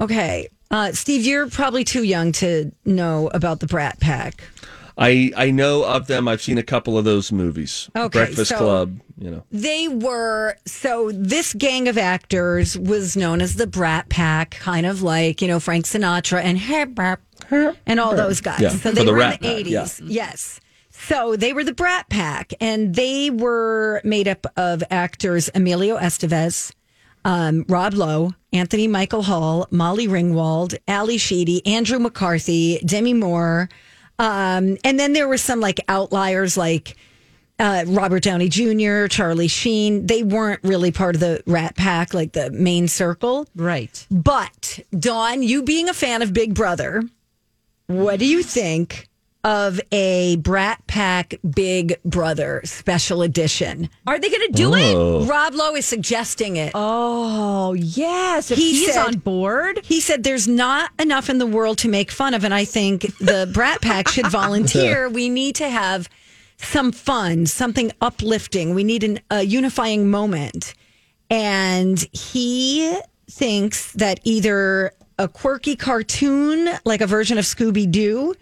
Okay. 0.00 0.48
Uh, 0.70 0.92
Steve, 0.92 1.24
you're 1.24 1.48
probably 1.48 1.84
too 1.84 2.02
young 2.02 2.32
to 2.32 2.70
know 2.84 3.28
about 3.32 3.60
the 3.60 3.66
Brat 3.66 3.98
Pack. 4.00 4.42
I 4.98 5.32
I 5.36 5.50
know 5.50 5.84
of 5.84 6.08
them. 6.08 6.26
I've 6.26 6.42
seen 6.42 6.58
a 6.58 6.62
couple 6.62 6.98
of 6.98 7.04
those 7.04 7.30
movies. 7.30 7.88
Okay, 7.96 8.18
Breakfast 8.18 8.50
so- 8.50 8.58
Club. 8.58 9.00
You 9.20 9.30
know. 9.32 9.42
They 9.50 9.88
were 9.88 10.56
so 10.64 11.10
this 11.12 11.52
gang 11.54 11.88
of 11.88 11.98
actors 11.98 12.78
was 12.78 13.16
known 13.16 13.40
as 13.40 13.54
the 13.56 13.66
Brat 13.66 14.08
Pack, 14.08 14.50
kind 14.52 14.86
of 14.86 15.02
like 15.02 15.42
you 15.42 15.48
know 15.48 15.58
Frank 15.58 15.86
Sinatra 15.86 16.40
and 16.42 16.58
and 17.86 17.98
all 18.00 18.14
those 18.14 18.40
guys. 18.40 18.60
Yeah, 18.60 18.70
so 18.70 18.92
they 18.92 19.04
the 19.04 19.12
were 19.12 19.20
in 19.20 19.30
the 19.30 19.36
Pack, 19.38 19.42
yeah. 19.44 19.50
eighties. 19.50 20.00
Yes. 20.04 20.60
So 20.90 21.36
they 21.36 21.52
were 21.52 21.64
the 21.64 21.74
Brat 21.74 22.08
Pack, 22.10 22.52
and 22.60 22.94
they 22.94 23.30
were 23.30 24.00
made 24.04 24.28
up 24.28 24.46
of 24.56 24.82
actors 24.90 25.48
Emilio 25.54 25.96
Estevez, 25.96 26.72
um, 27.24 27.64
Rob 27.68 27.94
Lowe, 27.94 28.32
Anthony 28.52 28.88
Michael 28.88 29.22
Hall, 29.22 29.66
Molly 29.70 30.08
Ringwald, 30.08 30.78
Ally 30.86 31.16
Sheedy, 31.16 31.64
Andrew 31.66 31.98
McCarthy, 31.98 32.78
Demi 32.84 33.14
Moore, 33.14 33.68
um, 34.18 34.76
and 34.84 34.98
then 34.98 35.12
there 35.12 35.28
were 35.28 35.38
some 35.38 35.60
like 35.60 35.80
outliers 35.88 36.56
like 36.56 36.96
uh, 37.58 37.84
Robert 37.86 38.22
Downey 38.22 38.48
Jr., 38.48 39.06
Charlie 39.06 39.48
Sheen. 39.48 40.06
They 40.06 40.22
weren't 40.22 40.60
really 40.62 40.92
part 40.92 41.14
of 41.14 41.20
the 41.20 41.42
Rat 41.46 41.76
Pack, 41.76 42.14
like 42.14 42.32
the 42.32 42.50
main 42.50 42.88
circle. 42.88 43.46
Right. 43.54 44.06
But 44.10 44.80
Dawn, 44.98 45.42
you 45.42 45.62
being 45.62 45.88
a 45.88 45.94
fan 45.94 46.22
of 46.22 46.32
Big 46.32 46.54
Brother, 46.54 47.02
what 47.86 48.18
do 48.18 48.26
you 48.26 48.42
think 48.42 49.07
of 49.48 49.80
a 49.92 50.36
Brat 50.36 50.86
Pack 50.86 51.36
Big 51.54 51.98
Brother 52.04 52.60
special 52.64 53.22
edition? 53.22 53.88
Are 54.06 54.18
they 54.18 54.28
going 54.28 54.46
to 54.46 54.52
do 54.52 54.74
it? 54.74 54.94
Oh. 54.94 55.24
Rob 55.24 55.54
Lowe 55.54 55.74
is 55.74 55.86
suggesting 55.86 56.56
it. 56.56 56.72
Oh, 56.74 57.72
yes. 57.72 58.50
If 58.50 58.58
He 58.58 58.72
he's 58.80 58.92
said- 58.92 59.06
on 59.06 59.14
board. 59.18 59.80
He 59.82 60.00
said 60.00 60.22
there's 60.22 60.46
not 60.46 60.90
enough 60.98 61.30
in 61.30 61.38
the 61.38 61.46
world 61.46 61.78
to 61.78 61.88
make 61.88 62.10
fun 62.10 62.34
of, 62.34 62.44
and 62.44 62.52
I 62.52 62.66
think 62.66 63.02
the 63.18 63.50
Brat 63.54 63.80
Pack 63.80 64.08
should 64.08 64.26
volunteer. 64.26 65.08
We 65.08 65.30
need 65.30 65.54
to 65.56 65.68
have 65.70 66.10
some 66.58 66.92
fun, 66.92 67.46
something 67.46 67.90
uplifting. 68.02 68.74
We 68.74 68.84
need 68.84 69.02
an, 69.02 69.20
a 69.30 69.42
unifying 69.44 70.10
moment. 70.10 70.74
And 71.30 71.98
he 72.12 72.98
thinks 73.30 73.92
that 73.92 74.20
either 74.24 74.92
a 75.18 75.26
quirky 75.28 75.74
cartoon, 75.76 76.68
like 76.84 77.00
a 77.00 77.06
version 77.06 77.38
of 77.38 77.44
Scooby 77.44 77.90
Doo, 77.90 78.34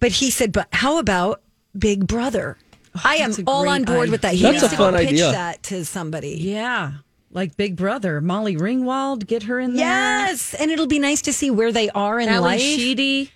but 0.00 0.12
he 0.12 0.30
said, 0.30 0.52
but 0.52 0.68
how 0.72 0.98
about 0.98 1.40
Big 1.78 2.06
Brother? 2.06 2.56
Oh, 2.96 3.00
I 3.04 3.16
am 3.16 3.30
Oh, 3.30 3.34
that's 3.34 3.38
a 3.40 3.44
all 3.46 3.68
on 3.68 3.84
board 3.84 4.10
with 4.10 4.22
that. 4.22 4.34
He 4.34 4.42
That's 4.42 4.54
needs 4.54 4.64
a 4.64 4.68
to 4.70 4.76
fun 4.76 4.92
go 4.94 4.98
pitch 5.00 5.08
idea. 5.10 5.30
that 5.32 5.62
to 5.64 5.84
somebody. 5.84 6.36
Yeah. 6.40 6.92
Like 7.30 7.56
Big 7.56 7.76
Brother. 7.76 8.20
Molly 8.20 8.56
Ringwald, 8.56 9.26
get 9.26 9.44
her 9.44 9.60
in 9.60 9.74
there. 9.74 9.84
Yes, 9.84 10.54
and 10.54 10.70
it'll 10.70 10.86
be 10.86 10.98
nice 10.98 11.20
to 11.22 11.32
see 11.32 11.50
where 11.50 11.70
they 11.72 11.90
are 11.90 12.18
in 12.18 12.28
Ally 12.28 12.52
life. 12.52 12.60
Sheedy. 12.60 13.30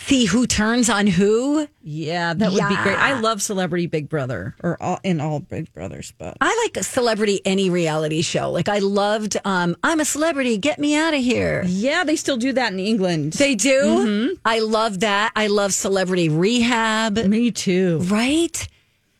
See 0.00 0.24
who 0.26 0.46
turns 0.46 0.88
on 0.88 1.06
who. 1.06 1.66
Yeah, 1.82 2.32
that 2.34 2.52
would 2.52 2.68
be 2.68 2.76
great. 2.76 2.96
I 2.98 3.18
love 3.20 3.42
Celebrity 3.42 3.86
Big 3.86 4.08
Brother 4.08 4.54
or 4.62 4.80
all, 4.82 5.00
in 5.02 5.20
all 5.20 5.40
Big 5.40 5.72
Brothers, 5.72 6.12
but 6.18 6.36
I 6.40 6.64
like 6.64 6.76
a 6.76 6.84
celebrity 6.84 7.40
any 7.44 7.68
reality 7.70 8.22
show. 8.22 8.50
Like 8.50 8.68
I 8.68 8.78
loved 8.78 9.36
um 9.44 9.76
I'm 9.82 10.00
a 10.00 10.04
celebrity, 10.04 10.56
get 10.58 10.78
me 10.78 10.94
out 10.96 11.14
of 11.14 11.20
here. 11.20 11.64
yeah, 11.66 12.04
they 12.04 12.16
still 12.16 12.36
do 12.36 12.52
that 12.52 12.72
in 12.72 12.78
England. 12.78 13.34
They 13.34 13.54
do. 13.54 14.36
I 14.44 14.60
love 14.60 15.00
that. 15.00 15.32
I 15.36 15.48
love 15.48 15.72
celebrity 15.74 16.28
rehab, 16.28 17.16
Me 17.18 17.50
too. 17.50 17.98
right? 18.04 18.66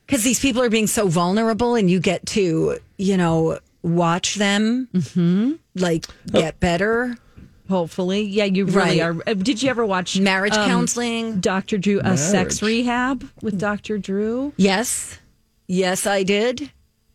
Cuz 0.07 0.23
these 0.25 0.41
people 0.41 0.63
are 0.63 0.71
being 0.71 0.87
so 0.87 1.09
vulnerable 1.09 1.75
and 1.75 1.91
you 1.91 2.01
get 2.01 2.25
to, 2.27 2.79
you 2.97 3.17
know, 3.17 3.59
watch 3.83 4.37
them 4.37 4.89
like 5.75 6.07
get 6.33 6.61
better. 6.61 7.17
Hopefully, 7.69 8.23
yeah, 8.23 8.45
you 8.45 8.65
really 8.65 8.77
Right. 8.77 9.01
are. 9.01 9.17
Uh, 9.27 9.35
Did 9.35 9.63
you 9.63 9.69
ever 9.69 9.85
watch 9.85 10.19
Marriage 10.19 10.55
um, 10.55 10.69
counseling. 10.69 11.41
Dr. 11.41 11.77
Drew, 11.79 12.01
a 12.03 12.17
sex 12.17 12.63
rehab 12.63 13.29
with 13.43 13.59
Dr. 13.59 13.99
Drew? 13.99 14.53
Yes. 14.57 15.19
Yes, 15.67 16.07
I 16.07 16.23
did. 16.23 16.71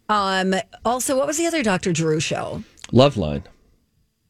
Um 0.09 0.53
also 0.85 1.17
what 1.17 1.25
was 1.27 1.37
the 1.37 1.47
other 1.47 1.63
Dr. 1.63 1.91
Drew 1.93 2.19
show? 2.19 2.63
Loveline. 2.91 3.43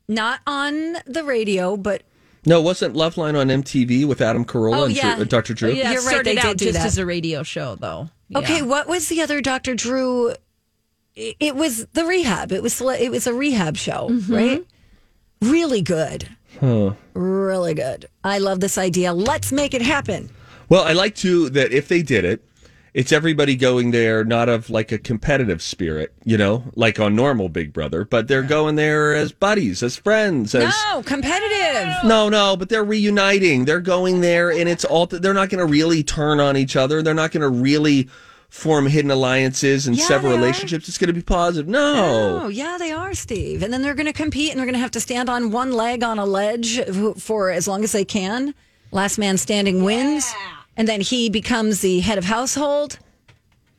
Not 0.08 0.40
on 0.48 0.98
the 1.06 1.24
radio, 1.24 1.76
but 1.76 2.04
No, 2.46 2.62
wasn't 2.62 2.96
Loveline 2.96 3.38
on 3.38 3.48
MTV 3.50 4.06
with 4.06 4.22
Adam 4.22 4.46
Carolla 4.46 4.78
Oh, 4.78 4.84
and 4.86 4.96
yeah. 4.96 5.16
Drew, 5.16 5.24
uh, 5.24 5.28
Dr. 5.28 5.54
Drew? 5.54 5.72
Yeah, 5.72 5.92
You're 5.92 6.02
it 6.02 6.06
right, 6.06 6.12
started 6.14 6.38
they 6.38 6.42
out 6.42 6.58
did 6.58 6.58
do 6.58 6.66
just 6.66 6.78
that. 6.80 6.86
as 6.86 6.98
a 6.98 7.06
radio 7.06 7.44
show, 7.44 7.76
though. 7.76 8.10
Okay, 8.36 8.62
what 8.62 8.88
was 8.88 9.10
the 9.10 9.22
other 9.22 9.42
Dr. 9.42 9.76
Drew? 9.76 10.30
It 11.16 11.36
it 11.40 11.56
was 11.56 11.86
the 11.94 12.06
rehab. 12.06 12.52
It 12.52 12.64
was 12.64 12.80
it 12.82 13.12
was 13.12 13.28
a 13.28 13.34
rehab 13.34 13.76
show, 13.78 14.08
Mm-hmm. 14.10 14.34
right? 14.34 14.66
Really 15.44 15.82
good. 15.82 16.28
Hmm. 16.60 16.90
Really 17.14 17.74
good. 17.74 18.06
I 18.24 18.38
love 18.38 18.60
this 18.60 18.78
idea. 18.78 19.14
Let's 19.14 19.52
make 19.52 19.74
it 19.74 19.82
happen. 19.82 20.30
Well, 20.70 20.84
I 20.84 20.94
like 20.94 21.16
to 21.16 21.50
that 21.52 21.72
if 21.72 21.88
they 21.88 22.02
did 22.02 22.26
it, 22.26 22.44
it's 22.94 23.12
everybody 23.12 23.56
going 23.56 23.90
there 23.90 24.24
not 24.24 24.50
of 24.50 24.70
like 24.70 24.92
a 24.92 25.00
competitive 25.00 25.62
spirit, 25.64 26.14
you 26.24 26.38
know, 26.38 26.64
like 26.76 27.00
on 27.00 27.16
normal 27.16 27.50
Big 27.50 27.74
Brother, 27.74 28.06
but 28.06 28.28
they're 28.28 28.44
going 28.44 28.76
there 28.76 29.16
as 29.16 29.32
buddies, 29.32 29.82
as 29.82 29.98
friends, 29.98 30.54
as 30.54 30.74
No, 30.92 31.02
competitive. 31.02 31.92
no, 32.06 32.30
no, 32.30 32.56
but 32.56 32.70
they're 32.70 32.84
reuniting. 32.84 33.66
They're 33.66 33.80
going 33.82 34.22
there, 34.22 34.52
and 34.52 34.70
it's 34.70 34.86
all. 34.86 35.08
They're 35.08 35.34
not 35.34 35.50
going 35.50 35.66
to 35.66 35.72
really 35.72 36.04
turn 36.04 36.40
on 36.40 36.56
each 36.56 36.76
other. 36.76 37.02
They're 37.02 37.16
not 37.16 37.32
going 37.32 37.42
to 37.42 37.50
really 37.50 38.10
form 38.54 38.86
hidden 38.86 39.10
alliances 39.10 39.88
and 39.88 39.98
Yeah, 39.98 40.06
sever 40.06 40.28
they 40.30 40.36
are. 40.36 40.38
relationships. 40.38 40.88
It's 40.88 41.00
going 41.00 41.08
to 41.08 41.14
be 41.14 41.24
positive. 41.24 41.68
No, 41.68 42.42
Oh, 42.44 42.48
yeah, 42.50 42.78
they 42.78 42.92
are, 42.92 43.16
Steve. 43.16 43.64
And 43.64 43.74
then 43.74 43.82
they're 43.82 43.96
going 43.96 44.06
to 44.06 44.14
compete 44.14 44.52
and 44.52 44.60
they're 44.60 44.68
going 44.68 44.76
to 44.76 44.80
have 44.80 44.92
to 44.92 45.00
stand 45.00 45.28
on 45.28 45.50
one 45.50 45.72
leg 45.72 46.04
on 46.04 46.20
a 46.20 46.26
ledge 46.26 46.80
for 47.20 47.50
as 47.50 47.68
long 47.68 47.84
as 47.84 47.92
they 47.94 48.06
can. 48.06 48.54
Last 48.92 49.18
man 49.18 49.38
standing 49.38 49.84
wins. 49.84 50.32
And 50.78 50.88
then 50.88 51.02
he 51.02 51.30
becomes 51.32 51.82
the 51.82 52.02
head 52.02 52.20
of 52.20 52.26
household. 52.26 53.00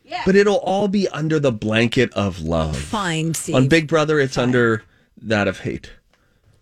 Yeah. 0.06 0.20
but 0.26 0.36
it'll 0.36 0.56
all 0.58 0.86
be 0.88 1.08
under 1.08 1.38
the 1.40 1.50
blanket 1.52 2.12
of 2.12 2.40
love. 2.40 2.76
Fine, 2.76 3.32
Steve. 3.34 3.54
On 3.54 3.68
Big 3.68 3.86
Brother, 3.88 4.20
it's 4.20 4.36
under 4.36 4.82
that 5.22 5.48
of 5.48 5.60
hate. 5.60 5.90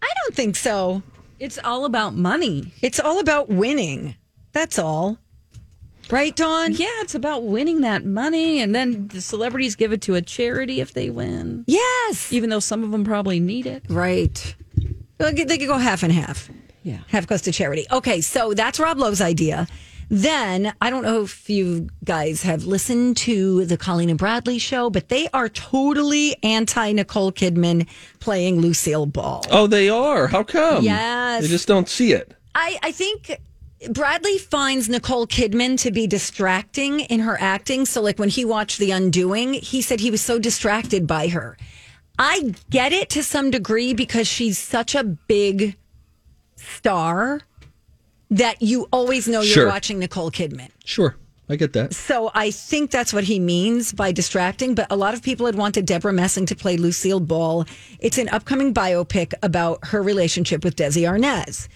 I 0.01 0.07
don't 0.23 0.35
think 0.37 0.55
so. 0.55 1.03
It's 1.41 1.59
all 1.65 1.85
about 1.85 2.15
money. 2.15 2.73
It's 2.83 3.01
all 3.01 3.19
about 3.19 3.49
winning. 3.49 4.15
That's 4.53 4.79
all. 4.79 5.19
Right, 6.13 6.37
Dawn? 6.37 6.73
Yeah, 6.73 6.89
it's 7.01 7.15
about 7.15 7.45
winning 7.45 7.81
that 7.81 8.05
money, 8.05 8.61
and 8.61 8.75
then 8.75 9.09
the 9.09 9.23
celebrities 9.23 9.75
give 9.77 9.93
it 9.95 10.03
to 10.03 10.15
a 10.15 10.21
charity 10.21 10.81
if 10.81 10.93
they 10.93 11.09
win, 11.09 11.65
Yes. 11.67 12.31
even 12.31 12.51
though 12.51 12.61
some 12.61 12.85
of 12.85 12.91
them 12.93 13.03
probably 13.03 13.41
need 13.41 13.65
it. 13.65 13.83
Right. 13.89 14.55
They 15.17 15.33
could 15.59 15.69
go 15.69 15.79
half 15.79 16.03
and 16.03 16.13
half. 16.13 16.51
Yeah. 16.83 16.99
Half 17.09 17.29
goes 17.29 17.41
to 17.43 17.53
charity. 17.53 17.87
Okay, 17.91 18.21
so 18.21 18.53
that's 18.53 18.79
Rob 18.79 18.99
Lowe's 18.99 19.23
idea. 19.23 19.67
Then 20.11 20.75
I 20.83 20.91
don't 20.91 21.03
know 21.05 21.23
if 21.23 21.49
you 21.49 21.89
guys 22.05 22.43
have 22.43 22.65
listened 22.67 23.17
to 23.19 23.65
the 23.65 23.79
Colleen 23.79 24.11
and 24.11 24.19
Bradley 24.19 24.59
show, 24.59 24.91
but 24.91 25.09
they 25.09 25.29
are 25.33 25.49
totally 25.49 26.37
anti 26.43 26.93
Nicole 26.93 27.33
Kidman 27.33 27.89
playing 28.21 28.61
Lucille 28.61 29.07
Ball. 29.07 29.43
Oh, 29.51 29.67
they 29.67 29.89
are. 29.89 30.27
How 30.27 30.43
come? 30.43 30.85
Yes. 30.85 31.41
They 31.43 31.49
just 31.49 31.67
don't 31.67 31.89
see 31.89 32.13
it. 32.13 32.35
I, 32.55 32.79
I 32.83 32.93
think 32.93 33.39
Bradley 33.91 34.39
finds 34.39 34.89
Nicole 34.89 35.27
Kidman 35.27 35.79
to 35.81 35.91
be 35.91 36.07
distracting 36.07 37.01
in 37.01 37.21
her 37.21 37.37
acting. 37.41 37.85
So, 37.87 38.01
like 38.03 38.19
when 38.19 38.29
he 38.29 38.45
watched 38.45 38.79
The 38.79 38.91
Undoing, 38.91 39.55
he 39.55 39.83
said 39.83 40.01
he 40.01 40.11
was 40.11 40.21
so 40.21 40.39
distracted 40.39 41.07
by 41.07 41.29
her. 41.29 41.57
I 42.19 42.55
get 42.71 42.93
it 42.93 43.11
to 43.11 43.23
some 43.23 43.51
degree 43.51 43.95
because 43.95 44.29
she's 44.29 44.59
such 44.59 44.95
a 44.95 45.03
big 45.03 45.77
star 46.57 47.41
that 48.31 48.63
you 48.63 48.89
always 48.93 49.29
know 49.29 49.41
you're 49.41 49.55
Sure. 49.55 49.67
watching 49.67 49.99
Nicole 49.99 50.31
Kidman. 50.31 50.69
Sure. 50.85 51.17
I 51.49 51.57
get 51.57 51.73
that. 51.75 51.93
So 51.93 52.31
I 52.35 52.51
think 52.51 52.91
that's 52.91 53.13
what 53.13 53.25
he 53.25 53.39
means 53.39 53.93
by 53.93 54.13
distracting. 54.13 54.75
But 54.75 54.87
a 54.91 54.97
lot 54.97 55.13
of 55.13 55.23
people 55.23 55.45
had 55.47 55.55
wanted 55.57 55.85
Debra 55.87 56.13
Messing 56.13 56.47
to 56.47 56.55
play 56.57 56.77
Lucille 56.77 57.21
Ball. 57.21 57.67
It's 57.99 58.17
an 58.17 58.29
upcoming 58.31 58.73
biopic 58.73 59.35
about 59.43 59.87
her 59.89 60.03
relationship 60.03 60.65
with 60.65 60.77
Desi 60.77 61.03
Arnaz. 61.03 61.69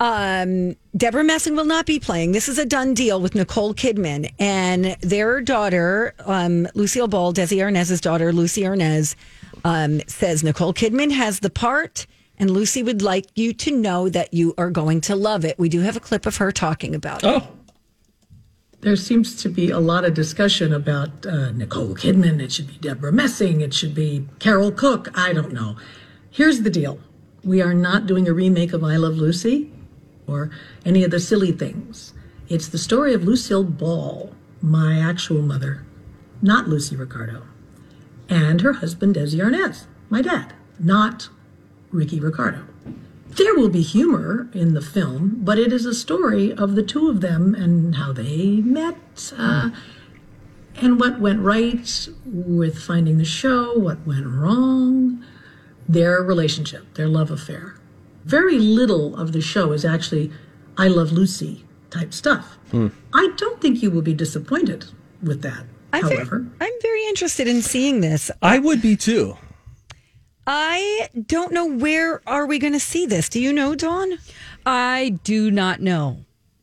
Um, 0.00 0.76
Debra 0.96 1.22
Messing 1.22 1.54
will 1.54 1.66
not 1.66 1.84
be 1.84 2.00
playing. 2.00 2.32
This 2.32 2.48
is 2.48 2.58
a 2.58 2.64
done 2.64 2.94
deal 2.94 3.20
with 3.20 3.34
Nicole 3.34 3.74
Kidman 3.74 4.32
and 4.38 4.96
their 5.02 5.42
daughter, 5.42 6.14
um, 6.20 6.66
Lucille 6.74 7.06
Ball, 7.06 7.34
Desi 7.34 7.58
Arnaz's 7.58 8.00
daughter, 8.00 8.32
Lucy 8.32 8.62
Arnaz, 8.62 9.14
um, 9.62 10.00
says 10.06 10.42
Nicole 10.42 10.72
Kidman 10.72 11.12
has 11.12 11.40
the 11.40 11.50
part, 11.50 12.06
and 12.38 12.50
Lucy 12.50 12.82
would 12.82 13.02
like 13.02 13.26
you 13.34 13.52
to 13.52 13.70
know 13.70 14.08
that 14.08 14.32
you 14.32 14.54
are 14.56 14.70
going 14.70 15.02
to 15.02 15.14
love 15.14 15.44
it. 15.44 15.58
We 15.58 15.68
do 15.68 15.80
have 15.80 15.96
a 15.96 16.00
clip 16.00 16.24
of 16.24 16.38
her 16.38 16.50
talking 16.50 16.94
about 16.94 17.22
it. 17.22 17.26
Oh, 17.26 17.46
there 18.80 18.96
seems 18.96 19.42
to 19.42 19.50
be 19.50 19.70
a 19.70 19.80
lot 19.80 20.06
of 20.06 20.14
discussion 20.14 20.72
about 20.72 21.26
uh, 21.26 21.50
Nicole 21.50 21.94
Kidman. 21.94 22.40
It 22.40 22.52
should 22.52 22.68
be 22.68 22.78
Debra 22.78 23.12
Messing. 23.12 23.60
It 23.60 23.74
should 23.74 23.94
be 23.94 24.26
Carol 24.38 24.72
Cook. 24.72 25.08
I 25.14 25.34
don't 25.34 25.52
know. 25.52 25.76
Here's 26.30 26.62
the 26.62 26.70
deal 26.70 26.98
we 27.44 27.60
are 27.60 27.74
not 27.74 28.06
doing 28.06 28.26
a 28.26 28.32
remake 28.32 28.72
of 28.72 28.82
I 28.82 28.96
Love 28.96 29.16
Lucy 29.16 29.70
or 30.30 30.50
any 30.84 31.04
of 31.04 31.10
the 31.10 31.20
silly 31.20 31.52
things. 31.52 32.12
It's 32.48 32.68
the 32.68 32.78
story 32.78 33.14
of 33.14 33.24
Lucille 33.24 33.64
Ball, 33.64 34.34
my 34.62 34.98
actual 34.98 35.42
mother, 35.42 35.84
not 36.42 36.68
Lucy 36.68 36.96
Ricardo, 36.96 37.42
and 38.28 38.60
her 38.60 38.74
husband, 38.74 39.16
Desi 39.16 39.38
Arnaz, 39.38 39.86
my 40.08 40.22
dad, 40.22 40.52
not 40.78 41.28
Ricky 41.90 42.20
Ricardo. 42.20 42.64
There 43.28 43.54
will 43.54 43.68
be 43.68 43.82
humor 43.82 44.48
in 44.52 44.74
the 44.74 44.80
film, 44.80 45.38
but 45.42 45.58
it 45.58 45.72
is 45.72 45.86
a 45.86 45.94
story 45.94 46.52
of 46.52 46.74
the 46.74 46.82
two 46.82 47.08
of 47.08 47.20
them 47.20 47.54
and 47.54 47.94
how 47.94 48.12
they 48.12 48.56
met, 48.56 49.32
uh, 49.36 49.70
and 50.76 50.98
what 50.98 51.20
went 51.20 51.40
right 51.40 52.08
with 52.24 52.78
finding 52.78 53.18
the 53.18 53.24
show, 53.24 53.78
what 53.78 54.04
went 54.06 54.26
wrong, 54.26 55.24
their 55.88 56.22
relationship, 56.22 56.94
their 56.94 57.08
love 57.08 57.30
affair. 57.30 57.74
Very 58.24 58.58
little 58.58 59.16
of 59.16 59.32
the 59.32 59.40
show 59.40 59.72
is 59.72 59.84
actually 59.84 60.30
I 60.76 60.88
Love 60.88 61.12
Lucy 61.12 61.64
type 61.90 62.14
stuff. 62.14 62.58
Hmm. 62.70 62.88
I 63.12 63.32
don't 63.36 63.60
think 63.60 63.82
you 63.82 63.90
will 63.90 64.02
be 64.02 64.14
disappointed 64.14 64.86
with 65.22 65.42
that, 65.42 65.64
I'm 65.92 66.02
very, 66.02 66.16
however. 66.16 66.46
I'm 66.60 66.72
very 66.80 67.06
interested 67.06 67.46
in 67.48 67.62
seeing 67.62 68.00
this. 68.00 68.30
I 68.40 68.58
would 68.58 68.80
be 68.80 68.96
too. 68.96 69.36
I 70.46 71.08
don't 71.26 71.52
know 71.52 71.66
where 71.66 72.22
are 72.26 72.46
we 72.46 72.58
going 72.58 72.72
to 72.72 72.80
see 72.80 73.06
this. 73.06 73.28
Do 73.28 73.40
you 73.40 73.52
know, 73.52 73.74
Dawn? 73.74 74.18
I 74.64 75.18
do 75.24 75.50
not 75.50 75.80
know. 75.80 76.24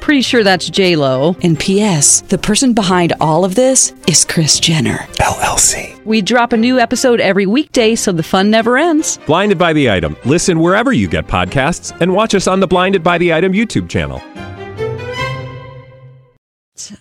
Pretty 0.00 0.22
sure 0.22 0.42
that's 0.42 0.70
J 0.70 0.96
Lo. 0.96 1.36
And 1.42 1.58
P.S. 1.58 2.22
The 2.22 2.38
person 2.38 2.72
behind 2.72 3.12
all 3.20 3.44
of 3.44 3.54
this 3.54 3.92
is 4.06 4.24
Kris 4.24 4.58
Jenner 4.58 4.98
LLC. 5.20 6.02
We 6.04 6.22
drop 6.22 6.52
a 6.52 6.56
new 6.56 6.78
episode 6.78 7.20
every 7.20 7.44
weekday, 7.46 7.94
so 7.94 8.12
the 8.12 8.22
fun 8.22 8.50
never 8.50 8.78
ends. 8.78 9.18
Blinded 9.26 9.58
by 9.58 9.72
the 9.74 9.90
item. 9.90 10.16
Listen 10.24 10.60
wherever 10.60 10.92
you 10.92 11.08
get 11.08 11.26
podcasts, 11.26 11.98
and 12.00 12.14
watch 12.14 12.34
us 12.34 12.46
on 12.46 12.60
the 12.60 12.66
Blinded 12.66 13.02
by 13.02 13.18
the 13.18 13.34
Item 13.34 13.52
YouTube 13.52 13.88
channel. 13.88 14.22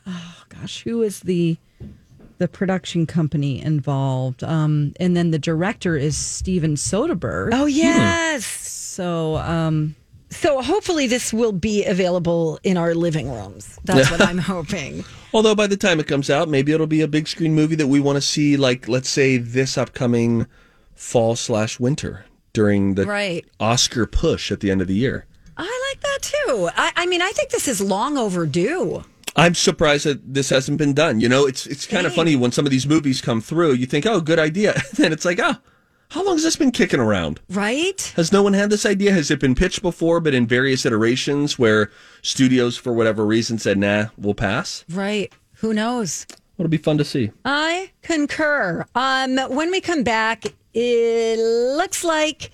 Oh 0.05 0.43
gosh, 0.49 0.83
who 0.83 1.01
is 1.01 1.21
the 1.21 1.57
the 2.39 2.47
production 2.47 3.05
company 3.05 3.61
involved? 3.61 4.43
Um, 4.43 4.93
and 4.99 5.15
then 5.15 5.31
the 5.31 5.39
director 5.39 5.95
is 5.95 6.17
Steven 6.17 6.75
Soderbergh. 6.75 7.49
Oh 7.53 7.65
yes. 7.65 8.45
So 8.45 9.37
um, 9.37 9.95
So 10.29 10.61
hopefully 10.61 11.07
this 11.07 11.31
will 11.33 11.53
be 11.53 11.85
available 11.85 12.59
in 12.63 12.75
our 12.77 12.93
living 12.93 13.31
rooms. 13.31 13.79
That's 13.85 14.11
what 14.11 14.21
I'm 14.21 14.37
hoping. 14.53 15.05
Although 15.33 15.55
by 15.55 15.67
the 15.67 15.77
time 15.77 15.99
it 15.99 16.07
comes 16.07 16.29
out, 16.29 16.49
maybe 16.49 16.71
it'll 16.73 16.87
be 16.87 17.01
a 17.01 17.07
big 17.07 17.27
screen 17.27 17.55
movie 17.55 17.75
that 17.75 17.87
we 17.87 17.99
want 17.99 18.17
to 18.17 18.21
see, 18.21 18.57
like 18.57 18.87
let's 18.87 19.09
say 19.09 19.37
this 19.37 19.77
upcoming 19.77 20.45
fall 20.95 21.35
slash 21.35 21.79
winter 21.79 22.25
during 22.53 22.95
the 22.95 23.05
Right. 23.05 23.45
Oscar 23.59 24.05
push 24.05 24.51
at 24.51 24.59
the 24.59 24.69
end 24.71 24.81
of 24.81 24.87
the 24.87 24.95
year. 24.95 25.25
I 25.55 25.91
like 25.93 26.01
that 26.01 26.19
too. 26.21 26.69
I, 26.75 26.91
I 26.95 27.05
mean, 27.05 27.21
I 27.21 27.31
think 27.31 27.49
this 27.49 27.67
is 27.67 27.79
long 27.81 28.17
overdue. 28.17 29.03
I'm 29.35 29.53
surprised 29.55 30.05
that 30.05 30.33
this 30.33 30.49
hasn't 30.49 30.77
been 30.79 30.93
done. 30.93 31.19
You 31.19 31.29
know, 31.29 31.45
it's 31.45 31.67
it's 31.67 31.85
kind 31.85 32.07
of 32.07 32.13
funny 32.13 32.35
when 32.35 32.51
some 32.51 32.65
of 32.65 32.71
these 32.71 32.87
movies 32.87 33.21
come 33.21 33.39
through. 33.39 33.73
You 33.73 33.85
think, 33.85 34.05
oh, 34.05 34.19
good 34.19 34.39
idea, 34.39 34.81
then 34.93 35.13
it's 35.13 35.25
like, 35.25 35.39
oh, 35.41 35.55
how 36.09 36.23
long 36.23 36.35
has 36.35 36.43
this 36.43 36.55
been 36.55 36.71
kicking 36.71 36.99
around? 36.99 37.39
Right? 37.49 38.13
Has 38.15 38.31
no 38.31 38.41
one 38.41 38.53
had 38.53 38.69
this 38.69 38.85
idea? 38.85 39.11
Has 39.11 39.29
it 39.29 39.39
been 39.39 39.55
pitched 39.55 39.81
before, 39.81 40.19
but 40.19 40.33
in 40.33 40.47
various 40.47 40.85
iterations 40.85 41.59
where 41.59 41.91
studios, 42.21 42.77
for 42.77 42.93
whatever 42.93 43.25
reason, 43.25 43.57
said, 43.57 43.77
nah, 43.77 44.05
we'll 44.17 44.33
pass? 44.33 44.85
Right. 44.89 45.33
Who 45.55 45.73
knows? 45.73 46.25
It'll 46.57 46.69
be 46.69 46.77
fun 46.77 46.97
to 46.97 47.05
see. 47.05 47.31
I 47.45 47.91
concur. 48.01 48.85
Um, 48.95 49.37
when 49.49 49.69
we 49.69 49.81
come 49.81 50.03
back, 50.03 50.45
it 50.73 51.37
looks 51.77 52.03
like 52.03 52.51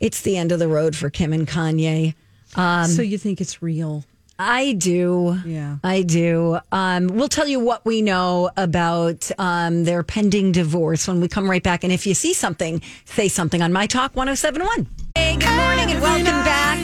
it's 0.00 0.22
the 0.22 0.36
end 0.36 0.52
of 0.52 0.58
the 0.58 0.68
road 0.68 0.96
for 0.96 1.10
Kim 1.10 1.32
and 1.32 1.46
Kanye. 1.46 2.14
so 2.54 3.02
you 3.02 3.18
think 3.18 3.40
it's 3.40 3.62
real? 3.62 4.04
I 4.38 4.72
do. 4.74 5.40
Yeah. 5.46 5.76
I 5.82 6.02
do. 6.02 6.58
Um, 6.70 7.06
we'll 7.08 7.28
tell 7.28 7.48
you 7.48 7.58
what 7.58 7.84
we 7.86 8.02
know 8.02 8.50
about 8.56 9.30
um, 9.38 9.84
their 9.84 10.02
pending 10.02 10.52
divorce 10.52 11.08
when 11.08 11.20
we 11.20 11.28
come 11.28 11.48
right 11.48 11.62
back. 11.62 11.84
And 11.84 11.92
if 11.92 12.06
you 12.06 12.14
see 12.14 12.34
something, 12.34 12.82
say 13.06 13.28
something 13.28 13.62
on 13.62 13.72
My 13.72 13.86
Talk 13.86 14.14
1071. 14.14 14.86
Hey, 15.14 15.36
good 15.36 15.56
morning 15.56 15.90
and 15.90 16.02
welcome 16.02 16.44
back. 16.44 16.76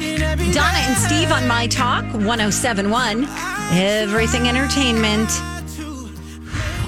Donna 0.55 0.79
and 0.79 0.97
Steve 0.97 1.31
on 1.31 1.47
My 1.47 1.67
Talk 1.67 2.05
1071. 2.15 3.27
Everything 3.73 4.49
Entertainment. 4.49 5.31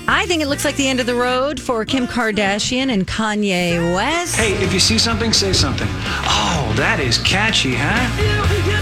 I 0.07 0.27
think 0.27 0.43
it 0.43 0.49
looks 0.49 0.67
like 0.67 0.77
the 0.77 0.87
end 0.87 1.01
of 1.01 1.07
the 1.07 1.15
road 1.15 1.59
for 1.59 1.83
Kim 1.87 2.07
Kardashian 2.07 2.93
and 2.93 3.07
Kanye 3.07 3.95
West. 3.95 4.37
Hey, 4.37 4.53
if 4.63 4.73
you 4.75 4.81
see 4.81 4.99
something, 4.99 5.33
say 5.33 5.55
something. 5.55 5.89
Oh, 5.91 6.75
that 6.77 7.01
is 7.01 7.17
catchy, 7.19 7.75
huh? 7.75 8.74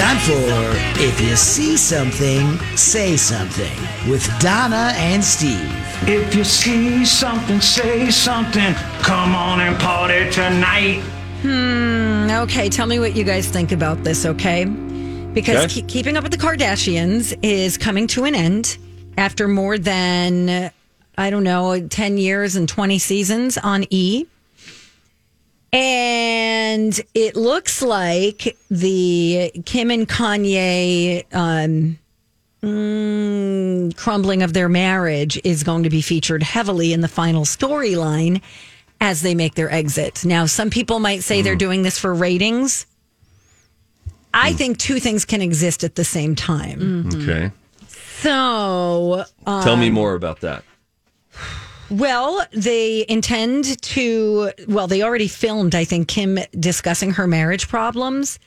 Time 0.00 0.18
for 0.18 1.00
If 1.02 1.20
You 1.20 1.36
See 1.36 1.76
Something, 1.76 2.58
Say 2.76 3.16
Something 3.18 3.70
with 4.10 4.26
Donna 4.40 4.92
and 4.96 5.22
Steve. 5.22 5.60
If 6.08 6.34
you 6.34 6.42
see 6.44 7.04
something, 7.04 7.60
say 7.60 8.10
something. 8.10 8.72
Come 9.02 9.34
on 9.34 9.60
and 9.60 9.78
party 9.78 10.30
tonight. 10.30 11.02
Hmm. 11.42 12.30
Okay, 12.44 12.70
tell 12.70 12.86
me 12.86 12.98
what 12.98 13.14
you 13.14 13.24
guys 13.24 13.48
think 13.48 13.72
about 13.72 14.02
this, 14.02 14.24
okay? 14.24 14.64
Because 14.64 15.64
Okay. 15.66 15.82
Ke- 15.82 15.88
Keeping 15.88 16.16
Up 16.16 16.22
with 16.22 16.32
the 16.32 16.38
Kardashians 16.38 17.38
is 17.42 17.76
coming 17.76 18.06
to 18.08 18.24
an 18.24 18.34
end 18.34 18.78
after 19.18 19.46
more 19.48 19.76
than, 19.76 20.70
I 21.18 21.28
don't 21.28 21.44
know, 21.44 21.86
10 21.86 22.16
years 22.16 22.56
and 22.56 22.66
20 22.66 22.98
seasons 22.98 23.58
on 23.58 23.84
E. 23.90 24.24
And 25.72 27.00
it 27.14 27.36
looks 27.36 27.80
like 27.80 28.56
the 28.70 29.52
Kim 29.64 29.90
and 29.90 30.08
Kanye 30.08 31.24
um, 31.32 31.98
mm, 32.62 33.96
crumbling 33.96 34.42
of 34.42 34.52
their 34.52 34.68
marriage 34.68 35.40
is 35.44 35.62
going 35.62 35.84
to 35.84 35.90
be 35.90 36.02
featured 36.02 36.42
heavily 36.42 36.92
in 36.92 37.02
the 37.02 37.08
final 37.08 37.44
storyline 37.44 38.42
as 39.00 39.22
they 39.22 39.34
make 39.34 39.54
their 39.54 39.70
exit. 39.72 40.24
Now, 40.24 40.46
some 40.46 40.70
people 40.70 40.98
might 40.98 41.22
say 41.22 41.40
they're 41.40 41.56
doing 41.56 41.82
this 41.82 41.98
for 41.98 42.12
ratings. 42.14 42.86
I 44.34 44.52
think 44.52 44.78
two 44.78 45.00
things 45.00 45.24
can 45.24 45.40
exist 45.42 45.82
at 45.84 45.94
the 45.94 46.04
same 46.04 46.34
time. 46.34 47.08
Okay. 47.14 47.50
So, 48.20 49.24
uh, 49.46 49.64
Tell 49.64 49.76
me 49.76 49.90
more 49.90 50.14
about 50.14 50.40
that. 50.40 50.64
Well, 51.90 52.46
they 52.52 53.04
intend 53.08 53.82
to, 53.82 54.52
well, 54.68 54.86
they 54.86 55.02
already 55.02 55.26
filmed, 55.28 55.74
I 55.74 55.84
think, 55.84 56.08
Kim 56.08 56.38
discussing 56.58 57.12
her 57.12 57.26
marriage 57.26 57.68
problems. 57.68 58.38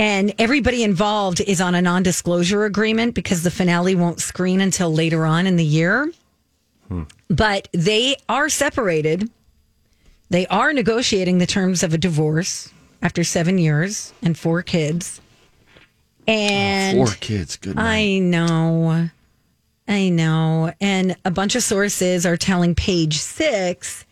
And 0.00 0.34
everybody 0.38 0.82
involved 0.84 1.40
is 1.40 1.60
on 1.60 1.74
a 1.74 1.82
non 1.82 2.02
disclosure 2.02 2.64
agreement 2.64 3.14
because 3.14 3.42
the 3.42 3.50
finale 3.50 3.94
won't 3.94 4.20
screen 4.20 4.60
until 4.60 4.92
later 4.92 5.24
on 5.24 5.46
in 5.46 5.56
the 5.56 5.64
year. 5.64 6.12
Hmm. 6.88 7.02
But 7.28 7.68
they 7.72 8.16
are 8.28 8.48
separated. 8.48 9.28
They 10.30 10.46
are 10.46 10.72
negotiating 10.72 11.38
the 11.38 11.46
terms 11.46 11.82
of 11.82 11.94
a 11.94 11.98
divorce 11.98 12.70
after 13.02 13.24
seven 13.24 13.58
years 13.58 14.12
and 14.22 14.36
four 14.38 14.62
kids. 14.62 15.20
And 16.26 16.98
Four 16.98 17.16
kids, 17.16 17.56
good. 17.56 17.76
night. 17.76 17.90
I 17.90 18.18
know. 18.18 19.08
I 19.88 20.10
know. 20.10 20.72
And 20.80 21.16
a 21.24 21.30
bunch 21.30 21.54
of 21.56 21.62
sources 21.62 22.26
are 22.26 22.36
telling 22.36 22.74
page 22.74 23.18
six 23.18 24.04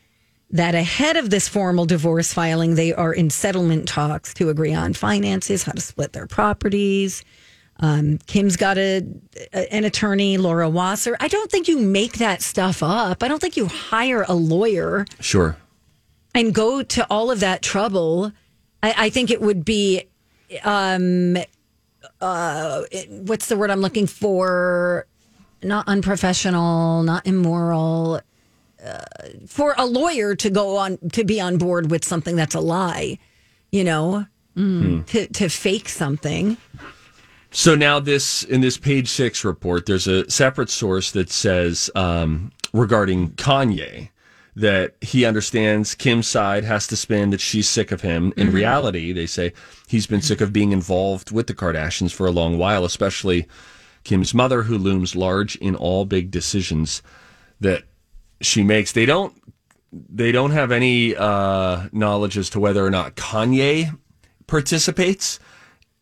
that 0.50 0.74
ahead 0.74 1.16
of 1.16 1.28
this 1.30 1.48
formal 1.48 1.84
divorce 1.84 2.32
filing, 2.32 2.76
they 2.76 2.94
are 2.94 3.12
in 3.12 3.28
settlement 3.30 3.86
talks 3.88 4.32
to 4.34 4.48
agree 4.48 4.72
on 4.72 4.94
finances, 4.94 5.64
how 5.64 5.72
to 5.72 5.80
split 5.80 6.12
their 6.12 6.26
properties. 6.26 7.24
Um, 7.80 8.18
Kim's 8.26 8.56
got 8.56 8.78
a, 8.78 9.02
a- 9.52 9.74
an 9.74 9.84
attorney, 9.84 10.38
Laura 10.38 10.70
Wasser. 10.70 11.14
I 11.20 11.28
don't 11.28 11.50
think 11.50 11.68
you 11.68 11.78
make 11.78 12.14
that 12.14 12.40
stuff 12.40 12.82
up. 12.82 13.22
I 13.22 13.28
don't 13.28 13.40
think 13.40 13.56
you 13.58 13.66
hire 13.66 14.24
a 14.26 14.34
lawyer 14.34 15.04
Sure. 15.20 15.56
and 16.34 16.54
go 16.54 16.82
to 16.82 17.06
all 17.10 17.30
of 17.30 17.40
that 17.40 17.60
trouble. 17.60 18.32
I, 18.82 18.94
I 18.96 19.10
think 19.10 19.30
it 19.30 19.42
would 19.42 19.62
be, 19.64 20.04
um, 20.64 21.36
uh, 22.20 22.82
what's 23.10 23.48
the 23.48 23.56
word 23.58 23.70
I'm 23.70 23.80
looking 23.80 24.06
for? 24.06 25.06
Not 25.62 25.88
unprofessional, 25.88 27.02
not 27.02 27.26
immoral. 27.26 28.20
Uh, 28.84 29.00
for 29.46 29.74
a 29.78 29.86
lawyer 29.86 30.34
to 30.36 30.50
go 30.50 30.76
on 30.76 30.98
to 31.12 31.24
be 31.24 31.40
on 31.40 31.56
board 31.58 31.90
with 31.90 32.04
something 32.04 32.36
that's 32.36 32.54
a 32.54 32.60
lie, 32.60 33.18
you 33.72 33.82
know, 33.82 34.26
to 35.06 35.26
to 35.26 35.48
fake 35.48 35.88
something. 35.88 36.56
So 37.50 37.74
now 37.74 38.00
this 38.00 38.42
in 38.42 38.60
this 38.60 38.76
page 38.76 39.08
six 39.08 39.44
report, 39.44 39.86
there's 39.86 40.06
a 40.06 40.30
separate 40.30 40.70
source 40.70 41.10
that 41.12 41.30
says 41.30 41.90
um, 41.94 42.52
regarding 42.72 43.30
Kanye 43.30 44.10
that 44.54 44.94
he 45.02 45.24
understands 45.24 45.94
Kim's 45.94 46.26
side 46.26 46.64
has 46.64 46.86
to 46.86 46.96
spin 46.96 47.30
that 47.30 47.40
she's 47.40 47.68
sick 47.68 47.92
of 47.92 48.00
him. 48.00 48.32
In 48.36 48.50
reality, 48.52 49.12
they 49.12 49.26
say 49.26 49.52
he's 49.86 50.06
been 50.06 50.22
sick 50.22 50.40
of 50.40 50.52
being 50.52 50.72
involved 50.72 51.30
with 51.30 51.46
the 51.46 51.54
Kardashians 51.54 52.12
for 52.12 52.26
a 52.26 52.30
long 52.30 52.56
while, 52.56 52.84
especially 52.84 53.46
Kim's 54.06 54.32
mother, 54.32 54.62
who 54.62 54.78
looms 54.78 55.16
large 55.16 55.56
in 55.56 55.74
all 55.74 56.04
big 56.04 56.30
decisions 56.30 57.02
that 57.60 57.82
she 58.40 58.62
makes. 58.62 58.92
They 58.92 59.04
don't 59.04 59.34
they 59.92 60.30
don't 60.30 60.52
have 60.52 60.70
any 60.70 61.16
uh, 61.16 61.88
knowledge 61.90 62.38
as 62.38 62.48
to 62.50 62.60
whether 62.60 62.86
or 62.86 62.90
not 62.90 63.16
Kanye 63.16 63.98
participates 64.46 65.40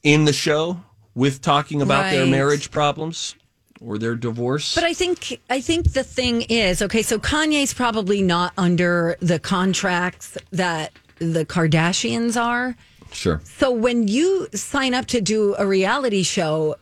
in 0.02 0.26
the 0.26 0.34
show 0.34 0.82
with 1.14 1.40
talking 1.40 1.80
about 1.80 2.10
their 2.10 2.26
marriage 2.26 2.70
problems 2.70 3.36
or 3.80 3.96
their 3.96 4.16
divorce. 4.16 4.74
But 4.74 4.84
I 4.84 4.92
think 4.92 5.40
I 5.48 5.62
think 5.62 5.94
the 5.94 6.04
thing 6.04 6.42
is 6.42 6.82
okay. 6.82 7.00
So 7.00 7.18
Kanye's 7.18 7.72
probably 7.72 8.20
not 8.20 8.52
under 8.58 9.16
the 9.20 9.38
contracts 9.38 10.36
that 10.50 10.92
the 11.16 11.46
Kardashians 11.46 12.38
are. 12.38 12.76
sure. 13.12 13.40
So 13.44 13.70
when 13.70 14.08
you 14.08 14.48
sign 14.52 14.92
up 14.92 15.06
to 15.06 15.22
do 15.22 15.54
a 15.56 15.66
reality 15.66 16.22
show, 16.22 16.76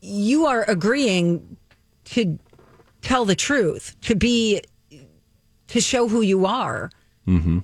you 0.00 0.46
are 0.46 0.64
agreeing 0.68 1.56
to 2.06 2.38
tell 3.02 3.24
the 3.24 3.34
truth, 3.34 3.96
to 4.02 4.14
be 4.14 4.60
to 5.68 5.80
show 5.80 6.08
who 6.08 6.20
you 6.22 6.46
are, 6.46 6.90
Mm-hmm. 7.26 7.58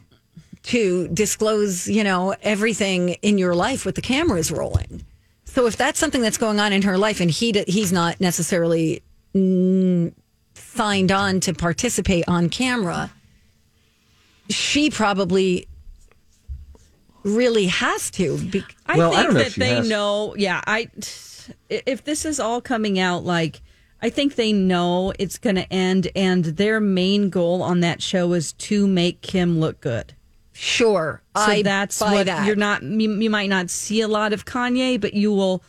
to 0.64 1.08
disclose, 1.08 1.88
you 1.88 2.04
know, 2.04 2.34
everything 2.42 3.10
in 3.22 3.38
your 3.38 3.54
life 3.54 3.86
with 3.86 3.94
the 3.94 4.02
cameras 4.02 4.50
rolling. 4.52 5.02
So 5.46 5.66
if 5.66 5.76
that's 5.76 5.98
something 5.98 6.20
that's 6.20 6.36
going 6.38 6.60
on 6.60 6.72
in 6.74 6.82
her 6.82 6.98
life 6.98 7.20
and 7.20 7.30
he 7.30 7.64
he's 7.66 7.92
not 7.92 8.20
necessarily 8.20 9.02
mm, 9.34 10.12
signed 10.54 11.12
on 11.12 11.40
to 11.40 11.54
participate 11.54 12.24
on 12.28 12.48
camera, 12.50 13.10
she 14.50 14.90
probably 14.90 15.66
really 17.22 17.66
has 17.66 18.10
to. 18.12 18.36
Be- 18.38 18.64
I 18.86 18.98
Well, 18.98 19.12
I 19.12 19.14
think 19.14 19.24
don't 19.26 19.34
know 19.34 19.40
if 19.40 19.46
that 19.46 19.52
she 19.52 19.60
they 19.60 19.68
has- 19.76 19.88
know. 19.88 20.34
Yeah, 20.36 20.60
I. 20.66 20.88
If 21.68 22.04
this 22.04 22.24
is 22.24 22.38
all 22.40 22.60
coming 22.60 22.98
out, 22.98 23.24
like 23.24 23.60
I 24.02 24.10
think 24.10 24.34
they 24.34 24.52
know 24.52 25.12
it's 25.18 25.38
going 25.38 25.56
to 25.56 25.72
end, 25.72 26.08
and 26.14 26.44
their 26.44 26.80
main 26.80 27.30
goal 27.30 27.62
on 27.62 27.80
that 27.80 28.02
show 28.02 28.32
is 28.34 28.52
to 28.54 28.86
make 28.86 29.20
Kim 29.22 29.60
look 29.60 29.80
good. 29.80 30.14
Sure, 30.52 31.20
So 31.36 31.42
I 31.42 31.62
that's 31.62 32.00
what 32.00 32.26
that. 32.26 32.46
you're 32.46 32.54
not. 32.54 32.82
You, 32.82 33.10
you 33.12 33.28
might 33.30 33.48
not 33.50 33.70
see 33.70 34.00
a 34.02 34.08
lot 34.08 34.32
of 34.32 34.44
Kanye, 34.44 35.00
but 35.00 35.14
you 35.14 35.32
will 35.32 35.62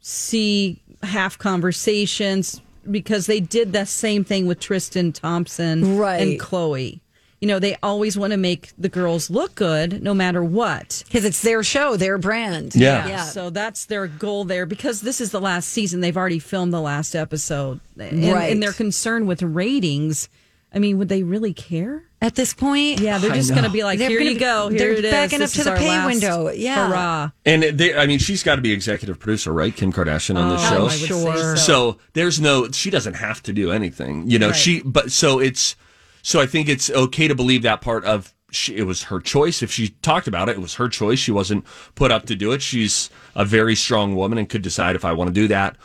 see 0.00 0.80
half 1.02 1.36
conversations 1.38 2.60
because 2.90 3.26
they 3.26 3.40
did 3.40 3.72
the 3.72 3.84
same 3.84 4.24
thing 4.24 4.46
with 4.46 4.58
Tristan 4.58 5.12
Thompson 5.12 5.96
Right. 5.96 6.16
and 6.22 6.40
Khloé. 6.40 7.00
You 7.42 7.48
know, 7.48 7.58
they 7.58 7.76
always 7.82 8.16
want 8.16 8.30
to 8.30 8.36
make 8.36 8.70
the 8.78 8.88
girls 8.88 9.28
look 9.28 9.56
good 9.56 10.00
no 10.00 10.14
matter 10.14 10.44
what. 10.44 11.02
because 11.08 11.24
it's 11.24 11.42
their 11.42 11.64
show, 11.64 11.96
their 11.96 12.16
brand. 12.16 12.74
Yeah. 12.76 13.08
yeah. 13.08 13.24
So 13.24 13.50
that's 13.50 13.86
their 13.86 14.06
goal 14.06 14.44
there 14.44 14.64
because 14.64 15.00
this 15.00 15.20
is 15.20 15.32
the 15.32 15.40
last 15.40 15.68
season. 15.68 16.00
They've 16.02 16.16
already 16.16 16.38
filmed 16.38 16.72
the 16.72 16.80
last 16.80 17.16
episode. 17.16 17.80
And, 17.98 18.22
Right. 18.32 18.52
and 18.52 18.62
they're 18.62 18.72
concerned 18.72 19.26
with 19.26 19.42
ratings. 19.42 20.28
I 20.72 20.78
mean, 20.78 20.98
would 20.98 21.08
they 21.08 21.24
really 21.24 21.52
care? 21.52 22.04
At 22.22 22.36
this 22.36 22.54
point, 22.54 23.00
Yeah, 23.00 23.18
they're 23.18 23.34
just 23.34 23.50
going 23.50 23.64
to 23.64 23.70
be 23.70 23.82
like, 23.82 23.98
They're 23.98 24.08
here 24.08 24.20
you 24.20 24.34
be- 24.34 24.38
go. 24.40 24.68
Here 24.68 24.78
they're 24.78 24.92
it 24.92 25.04
is. 25.06 25.10
backing 25.10 25.40
This 25.40 25.58
up 25.58 25.64
to 25.64 25.70
the 25.70 25.76
pay 25.76 26.06
window. 26.06 26.48
Yeah. 26.48 26.86
Hurrah. 26.88 27.30
And 27.44 27.64
they, 27.64 27.92
I 27.96 28.06
mean, 28.06 28.20
she's 28.20 28.44
got 28.44 28.54
to 28.54 28.62
be 28.62 28.70
executive 28.72 29.18
producer, 29.18 29.52
right? 29.52 29.74
Kim 29.74 29.92
Kardashian 29.92 30.36
on 30.38 30.48
the 30.50 30.54
Oh, 30.54 30.58
show. 30.70 30.76
I 30.76 30.82
would 30.84 30.92
say 30.92 31.06
Sure. 31.08 31.56
so. 31.56 31.56
So 31.56 31.98
there's 32.12 32.40
no, 32.40 32.70
she 32.70 32.88
doesn't 32.88 33.14
have 33.14 33.42
to 33.42 33.52
do 33.52 33.72
anything, 33.72 34.30
you 34.30 34.38
know. 34.38 34.48
Right. 34.50 34.56
She, 34.56 34.80
but 34.82 35.10
so 35.10 35.40
it's, 35.40 35.74
so 36.22 36.40
I 36.40 36.46
think 36.46 36.68
it's 36.68 36.88
okay 36.90 37.28
to 37.28 37.34
believe 37.34 37.62
that 37.62 37.80
part 37.80 38.04
of 38.04 38.34
she, 38.52 38.76
it 38.76 38.82
was 38.84 39.04
her 39.04 39.18
choice. 39.18 39.62
If 39.62 39.72
she 39.72 39.88
talked 40.02 40.28
about 40.28 40.48
it, 40.48 40.56
it 40.56 40.60
was 40.60 40.74
her 40.74 40.88
choice. 40.88 41.18
She 41.18 41.32
wasn't 41.32 41.64
put 41.94 42.12
up 42.12 42.26
to 42.26 42.36
do 42.36 42.52
it. 42.52 42.62
She's 42.62 43.10
a 43.34 43.44
very 43.44 43.74
strong 43.74 44.14
woman 44.14 44.38
and 44.38 44.48
could 44.48 44.62
decide 44.62 44.94
if 44.94 45.04
I 45.04 45.12
want 45.12 45.28
to 45.28 45.34
do 45.34 45.48
that 45.48 45.76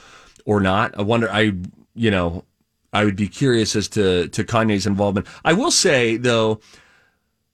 or 0.45 0.59
not. 0.59 0.97
I 0.97 1.01
wonder, 1.01 1.31
I, 1.31 1.53
you 1.95 2.11
know, 2.11 2.43
I 2.93 3.05
would 3.05 3.15
be 3.15 3.27
curious 3.27 3.75
as 3.75 3.87
to 3.89 4.27
to 4.29 4.43
Kanye's 4.43 4.85
involvement. 4.85 5.27
I 5.43 5.53
will 5.53 5.71
say 5.71 6.17
though. 6.17 6.59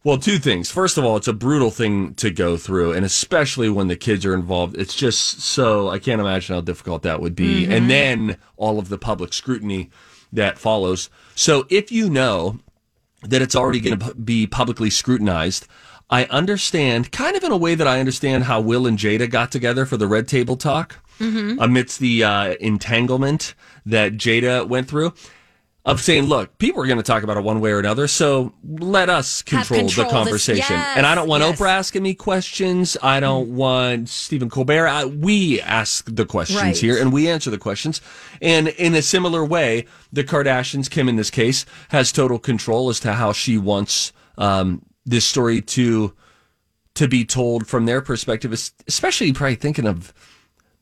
Well, 0.06 0.18
two 0.18 0.38
things. 0.38 0.70
First 0.70 0.98
of 0.98 1.06
all, 1.06 1.16
it's 1.16 1.30
a 1.30 1.34
brutal 1.34 1.72
thing 1.72 2.14
to 2.16 2.30
go 2.30 2.58
through, 2.58 2.92
and 2.92 3.06
especially 3.06 3.70
when 3.70 3.88
the 3.88 3.96
kids 3.96 4.26
are 4.26 4.34
involved. 4.34 4.76
It's 4.78 4.94
just 4.94 5.40
so, 5.40 5.88
I 5.88 5.98
can't 5.98 6.20
imagine 6.20 6.56
how 6.56 6.60
difficult 6.60 7.04
that 7.04 7.22
would 7.22 7.38
be. 7.38 7.64
Mm-hmm. 7.64 7.72
And 7.72 7.90
then 7.90 8.38
all 8.58 8.80
of 8.80 8.90
the 8.90 8.98
public 8.98 9.32
scrutiny 9.32 9.92
that 10.34 10.60
follows. 10.60 11.10
So 11.36 11.66
if 11.70 11.90
you 11.90 12.10
know 12.10 12.60
that 13.24 13.42
it's 13.42 13.56
already 13.56 13.80
going 13.80 14.00
to 14.00 14.14
be 14.16 14.48
publicly 14.48 14.90
scrutinized, 14.90 15.68
I 16.10 16.26
understand, 16.26 17.12
kind 17.12 17.36
of 17.36 17.44
in 17.44 17.52
a 17.52 17.58
way 17.58 17.76
that 17.76 17.88
I 17.88 18.00
understand 18.00 18.44
how 18.44 18.62
Will 18.62 18.86
and 18.86 18.98
Jada 18.98 19.30
got 19.30 19.52
together 19.52 19.86
for 19.86 19.98
the 19.98 20.08
Red 20.08 20.28
Table 20.28 20.58
Talk 20.58 20.98
amidst 21.60 22.00
the 22.00 22.24
uh, 22.24 22.54
entanglement 22.60 23.56
that 23.86 24.14
Jada 24.14 24.68
went 24.68 24.88
through. 24.88 25.14
Of 25.86 26.00
saying, 26.00 26.28
look, 26.28 26.58
people 26.60 26.82
are 26.82 26.86
going 26.86 26.96
to 26.96 27.04
talk 27.04 27.24
about 27.24 27.36
it 27.36 27.44
one 27.44 27.60
way 27.60 27.72
or 27.74 27.80
another, 27.80 28.08
so 28.08 28.54
let 28.64 29.10
us 29.10 29.42
control, 29.42 29.82
control 29.82 30.08
the 30.08 30.14
conversation. 30.14 30.78
yes, 30.78 30.96
and 30.98 31.06
I 31.06 31.14
don't 31.14 31.28
want 31.28 31.44
yes. 31.44 31.60
Oprah 31.60 31.68
asking 31.72 32.04
me 32.04 32.14
questions. 32.14 32.96
I 33.04 33.20
don't 33.20 33.54
want 33.54 34.08
Stephen 34.08 34.50
Colbert. 34.50 34.88
I, 34.88 35.04
we 35.04 35.60
ask 35.60 36.08
the 36.10 36.26
questions 36.26 36.62
Right. 36.62 36.78
here, 36.78 36.98
and 36.98 37.12
we 37.12 37.28
answer 37.28 37.50
the 37.50 37.58
questions. 37.58 38.00
And 38.42 38.70
in 38.70 38.96
a 38.96 39.02
similar 39.02 39.44
way, 39.44 39.86
the 40.14 40.24
Kardashians, 40.24 40.90
Kim 40.90 41.10
in 41.10 41.18
this 41.18 41.30
case, 41.30 41.66
has 41.90 42.14
total 42.14 42.40
control 42.40 42.88
as 42.88 43.02
to 43.02 43.12
how 43.12 43.34
she 43.34 43.58
wants 43.58 44.14
um, 44.38 44.84
this 45.06 45.26
story 45.26 45.60
to 45.62 46.14
to 46.96 47.10
be 47.10 47.26
told 47.26 47.68
from 47.68 47.88
their 47.88 48.00
perspective, 48.02 48.54
especially 48.88 49.34
probably 49.34 49.56
thinking 49.56 49.86
of 49.88 50.14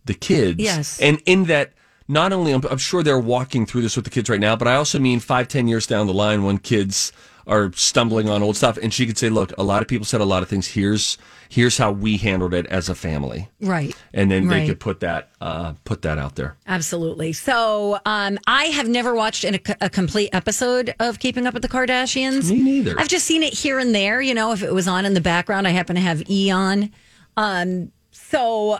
the 0.05 0.13
kids. 0.13 0.59
Yes. 0.59 0.99
And 1.01 1.19
in 1.25 1.45
that, 1.45 1.73
not 2.11 2.33
only, 2.33 2.51
I'm, 2.51 2.61
I'm 2.69 2.77
sure 2.77 3.01
they're 3.03 3.17
walking 3.17 3.65
through 3.65 3.81
this 3.81 3.95
with 3.95 4.05
the 4.05 4.11
kids 4.11 4.29
right 4.29 4.39
now, 4.39 4.55
but 4.55 4.67
I 4.67 4.75
also 4.75 4.99
mean 4.99 5.19
five, 5.19 5.47
ten 5.47 5.67
years 5.67 5.87
down 5.87 6.07
the 6.07 6.13
line 6.13 6.43
when 6.43 6.57
kids 6.57 7.11
are 7.47 7.71
stumbling 7.73 8.29
on 8.29 8.43
old 8.43 8.55
stuff 8.55 8.77
and 8.77 8.93
she 8.93 9.07
could 9.07 9.17
say, 9.17 9.29
look, 9.29 9.51
a 9.57 9.63
lot 9.63 9.81
of 9.81 9.87
people 9.87 10.05
said 10.05 10.21
a 10.21 10.25
lot 10.25 10.43
of 10.43 10.49
things. 10.49 10.67
Here's, 10.67 11.17
here's 11.49 11.77
how 11.77 11.91
we 11.91 12.17
handled 12.17 12.53
it 12.53 12.67
as 12.67 12.87
a 12.87 12.93
family. 12.93 13.49
Right. 13.59 13.95
And 14.13 14.29
then 14.29 14.47
they 14.47 14.67
could 14.67 14.79
put 14.79 14.99
that, 14.99 15.31
uh, 15.41 15.73
put 15.83 16.03
that 16.03 16.19
out 16.19 16.35
there. 16.35 16.55
Absolutely. 16.67 17.33
So, 17.33 17.99
um, 18.05 18.37
I 18.45 18.65
have 18.65 18.87
never 18.87 19.15
watched 19.15 19.43
an, 19.43 19.59
a 19.81 19.89
complete 19.89 20.29
episode 20.33 20.93
of 20.99 21.17
Keeping 21.19 21.47
Up 21.47 21.53
with 21.53 21.63
the 21.63 21.69
Kardashians. 21.69 22.51
Me 22.51 22.61
neither. 22.61 22.99
I've 22.99 23.09
just 23.09 23.25
seen 23.25 23.41
it 23.41 23.53
here 23.53 23.79
and 23.79 23.95
there. 23.95 24.21
You 24.21 24.35
know, 24.35 24.51
if 24.51 24.61
it 24.61 24.73
was 24.73 24.87
on 24.87 25.05
in 25.05 25.13
the 25.13 25.21
background, 25.21 25.67
I 25.67 25.71
happen 25.71 25.95
to 25.95 26.01
have 26.01 26.29
E 26.29 26.51
on. 26.51 26.91
Um, 27.37 27.91
so 28.11 28.77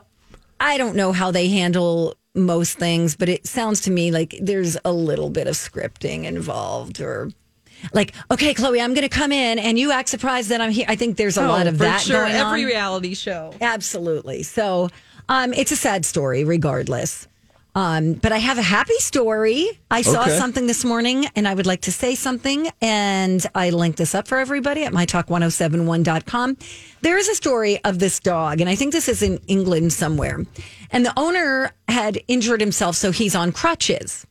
I 0.60 0.78
don't 0.78 0.96
know 0.96 1.14
how 1.14 1.32
they 1.32 1.48
handle 1.48 2.16
most 2.34 2.78
things, 2.78 3.16
but 3.16 3.30
it 3.30 3.46
sounds 3.46 3.82
to 3.82 3.92
me 3.92 4.12
like 4.12 4.36
there's 4.42 4.78
a 4.86 4.92
little 4.94 5.30
bit 5.30 5.48
of 5.48 5.56
scripting 5.56 6.24
involved, 6.24 7.02
or 7.02 7.30
like, 7.94 8.14
okay, 8.30 8.54
Khloé, 8.54 8.82
I'm 8.82 8.94
going 8.94 9.08
to 9.08 9.10
come 9.10 9.32
in 9.32 9.60
and 9.60 9.78
you 9.78 9.92
act 9.92 10.08
surprised 10.10 10.50
that 10.50 10.62
I'm 10.62 10.72
here. 10.72 10.86
I 10.88 10.96
think 10.96 11.18
there's 11.18 11.38
a 11.38 11.48
lot 11.48 11.68
of 11.68 11.76
Oh, 11.82 11.84
that 11.86 12.02
sure. 12.02 12.22
going 12.24 12.34
Every 12.36 12.62
on. 12.64 12.68
reality 12.68 13.16
show. 13.16 13.54
Absolutely. 13.60 14.44
So 14.44 14.90
um, 15.30 15.54
it's 15.54 15.72
a 15.72 15.76
sad 15.76 16.06
story, 16.06 16.44
regardless. 16.44 17.28
Um, 17.74 18.14
but 18.16 18.34
I 18.34 18.38
have 18.40 18.58
a 18.58 18.62
happy 18.64 18.98
story. 18.98 19.80
I 19.90 20.02
saw 20.02 20.24
Okay. 20.24 20.38
something 20.38 20.68
this 20.68 20.84
morning 20.84 21.28
and 21.38 21.48
I 21.48 21.54
would 21.54 21.66
like 21.66 21.82
to 21.82 21.92
say 21.92 22.16
something. 22.16 22.68
And 22.82 23.46
I 23.56 23.70
linked 23.70 23.98
this 23.98 24.14
up 24.14 24.28
for 24.28 24.40
everybody 24.40 24.84
at 24.84 24.92
mytalk1071.com. 24.92 26.58
There 27.02 27.18
is 27.18 27.30
a 27.30 27.36
story 27.36 27.82
of 27.86 28.00
this 28.00 28.20
dog, 28.20 28.60
and 28.60 28.70
I 28.70 28.76
think 28.76 28.92
this 28.92 29.08
is 29.08 29.24
in 29.24 29.40
England 29.48 29.94
somewhere. 29.94 30.46
And 30.92 31.06
the 31.06 31.14
owner 31.18 31.72
had 31.88 32.20
injured 32.28 32.60
himself, 32.60 32.96
so 32.98 33.12
he's 33.12 33.36
on 33.36 33.52
crutches. 33.54 34.28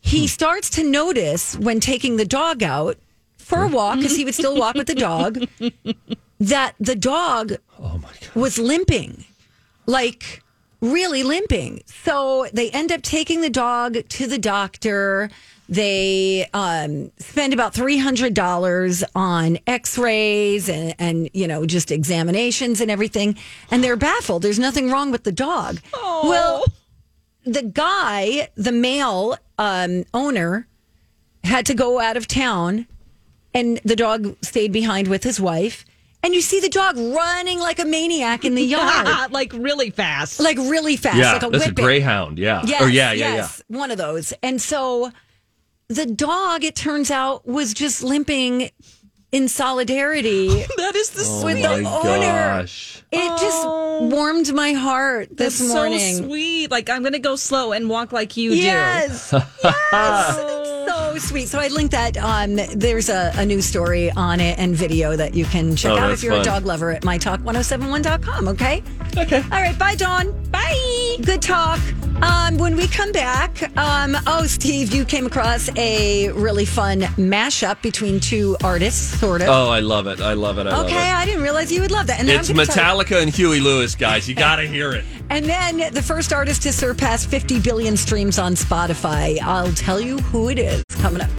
He 0.00 0.26
starts 0.26 0.70
to 0.70 0.84
notice 0.84 1.56
when 1.56 1.80
taking 1.80 2.16
the 2.16 2.24
dog 2.26 2.62
out 2.62 2.96
for 3.38 3.62
a 3.64 3.68
walk, 3.68 3.96
because 3.96 4.14
he 4.16 4.24
would 4.26 4.34
still 4.34 4.56
walk 4.56 4.74
with 4.74 4.86
the 4.86 4.94
dog, 4.94 5.38
that 6.40 6.74
the 6.78 6.94
dog 6.94 7.54
was 8.34 8.58
limping, 8.58 9.24
like 9.86 10.42
really 10.80 11.22
limping. 11.22 11.82
So 11.86 12.46
they 12.52 12.70
end 12.70 12.92
up 12.92 13.02
taking 13.02 13.40
the 13.40 13.50
dog 13.50 13.96
to 14.08 14.26
the 14.26 14.38
doctor. 14.38 15.30
They 15.68 16.48
um, 16.54 17.10
spend 17.18 17.52
about 17.52 17.74
three 17.74 17.98
hundred 17.98 18.32
dollars 18.32 19.04
on 19.14 19.58
X-rays 19.66 20.68
and, 20.68 20.94
and 20.98 21.28
you 21.34 21.46
know 21.46 21.66
just 21.66 21.90
examinations 21.90 22.80
and 22.80 22.90
everything, 22.90 23.36
and 23.70 23.84
they're 23.84 23.96
baffled. 23.96 24.42
There's 24.42 24.58
nothing 24.58 24.90
wrong 24.90 25.10
with 25.10 25.24
the 25.24 25.32
dog. 25.32 25.80
Well, 25.92 26.64
the 27.44 27.62
guy, 27.62 28.48
the 28.56 28.72
male 28.72 29.36
um, 29.58 30.04
owner, 30.14 30.66
had 31.44 31.66
to 31.66 31.74
go 31.74 32.00
out 32.00 32.16
of 32.16 32.26
town, 32.26 32.86
and 33.52 33.78
the 33.84 33.96
dog 33.96 34.36
stayed 34.42 34.72
behind 34.72 35.08
with 35.08 35.22
his 35.22 35.38
wife. 35.38 35.84
And 36.22 36.34
you 36.34 36.40
see 36.40 36.60
the 36.60 36.68
dog 36.68 36.96
running 36.96 37.60
like 37.60 37.78
a 37.78 37.84
maniac 37.84 38.44
in 38.44 38.54
the 38.54 38.62
yard, 38.62 39.30
like 39.30 39.52
really 39.52 39.90
fast. 39.90 40.40
like 40.40 40.58
really 40.58 40.96
fast, 40.96 41.16
yeah, 41.16 41.32
like 41.34 41.42
a 41.44 41.50
that's 41.50 41.66
a 41.68 41.72
greyhound. 41.72 42.38
Yeah. 42.38 42.62
Yes, 42.64 42.82
or 42.82 42.88
yeah, 42.88 43.12
yeah, 43.12 43.34
yes, 43.36 43.62
one 43.68 43.90
of 43.90 43.98
those. 43.98 44.32
And 44.42 44.60
so 44.60 45.12
the 45.88 46.06
dog, 46.06 46.64
it 46.64 46.74
turns 46.74 47.10
out, 47.10 47.46
was 47.46 47.72
just 47.72 48.02
limping 48.02 48.70
in 49.32 49.48
solidarity. 49.48 50.48
that 50.76 50.94
is 50.96 51.10
the 51.10 51.22
yeah. 51.22 51.28
Oh 51.28 51.44
With 51.44 51.62
my 51.62 51.78
the 51.78 51.88
owner. 51.88 52.26
gosh. 52.26 53.02
It 53.10 53.28
just 53.40 53.62
oh. 53.64 54.08
warmed 54.10 54.52
my 54.52 54.72
heart 54.72 55.36
this 55.36 55.58
That's 55.58 55.72
morning. 55.72 56.16
so 56.16 56.24
sweet. 56.24 56.70
Like 56.70 56.90
I'm 56.90 57.02
gonna 57.02 57.18
go 57.18 57.36
slow 57.36 57.72
and 57.72 57.88
walk 57.88 58.12
like 58.12 58.36
you 58.36 58.50
do. 58.50 58.56
Yes. 58.56 59.32
yes. 59.64 60.67
So 60.88 61.18
sweet. 61.18 61.48
So 61.48 61.58
I 61.58 61.68
linked 61.68 61.92
that 61.92 62.16
on. 62.16 62.56
There's 62.74 63.08
a, 63.08 63.32
a 63.36 63.44
news 63.44 63.66
story 63.66 64.10
on 64.12 64.40
it 64.40 64.58
and 64.58 64.74
video 64.74 65.16
that 65.16 65.34
you 65.34 65.44
can 65.44 65.76
check 65.76 65.92
Oh, 65.92 65.98
out 65.98 66.08
that's 66.08 66.20
if 66.20 66.24
you're 66.24 66.32
fun. 66.32 66.40
a 66.42 66.44
dog 66.44 66.64
lover 66.66 66.90
at 66.90 67.02
mytalk1071.com. 67.02 68.48
Okay. 68.48 68.82
Okay. 69.16 69.38
All 69.42 69.62
right. 69.62 69.78
Bye, 69.78 69.94
Dawn. 69.94 70.32
Bye. 70.50 71.16
Good 71.22 71.42
talk. 71.42 71.80
Um, 72.22 72.58
when 72.58 72.74
we 72.76 72.88
come 72.88 73.12
back, 73.12 73.62
um, 73.78 74.16
oh, 74.26 74.44
Steve, 74.46 74.92
you 74.92 75.04
came 75.04 75.26
across 75.26 75.70
a 75.76 76.30
really 76.32 76.64
fun 76.64 77.02
mashup 77.16 77.80
between 77.80 78.18
two 78.18 78.56
artists, 78.64 79.18
sort 79.20 79.40
of. 79.40 79.48
Oh, 79.48 79.68
I 79.68 79.80
love 79.80 80.06
it. 80.08 80.20
I 80.20 80.32
love 80.32 80.58
it. 80.58 80.66
I 80.66 80.80
okay, 80.84 80.94
love 80.96 81.14
I 81.20 81.24
didn't 81.26 81.42
realize 81.42 81.70
you 81.70 81.80
would 81.80 81.92
love 81.92 82.08
that. 82.08 82.18
And 82.18 82.28
then 82.28 82.40
It's 82.40 82.50
I'm 82.50 82.56
gonna 82.56 82.66
tell 82.66 82.98
you- 82.98 83.04
Metallica 83.04 83.22
and 83.22 83.30
Huey 83.32 83.60
Lewis, 83.60 83.94
guys. 83.94 84.28
You 84.28 84.34
got 84.34 84.56
to 84.56 84.66
hear 84.68 84.92
it. 84.92 85.04
And 85.30 85.44
then 85.44 85.92
the 85.94 86.02
first 86.02 86.32
artist 86.32 86.62
to 86.62 86.72
surpass 86.72 87.24
50 87.24 87.60
billion 87.60 87.96
streams 87.96 88.38
on 88.38 88.54
Spotify. 88.54 89.38
I'll 89.40 89.72
tell 89.72 90.00
you 90.00 90.18
who 90.18 90.48
it 90.48 90.58
is 90.58 90.77
coming 90.86 91.20
up. 91.20 91.26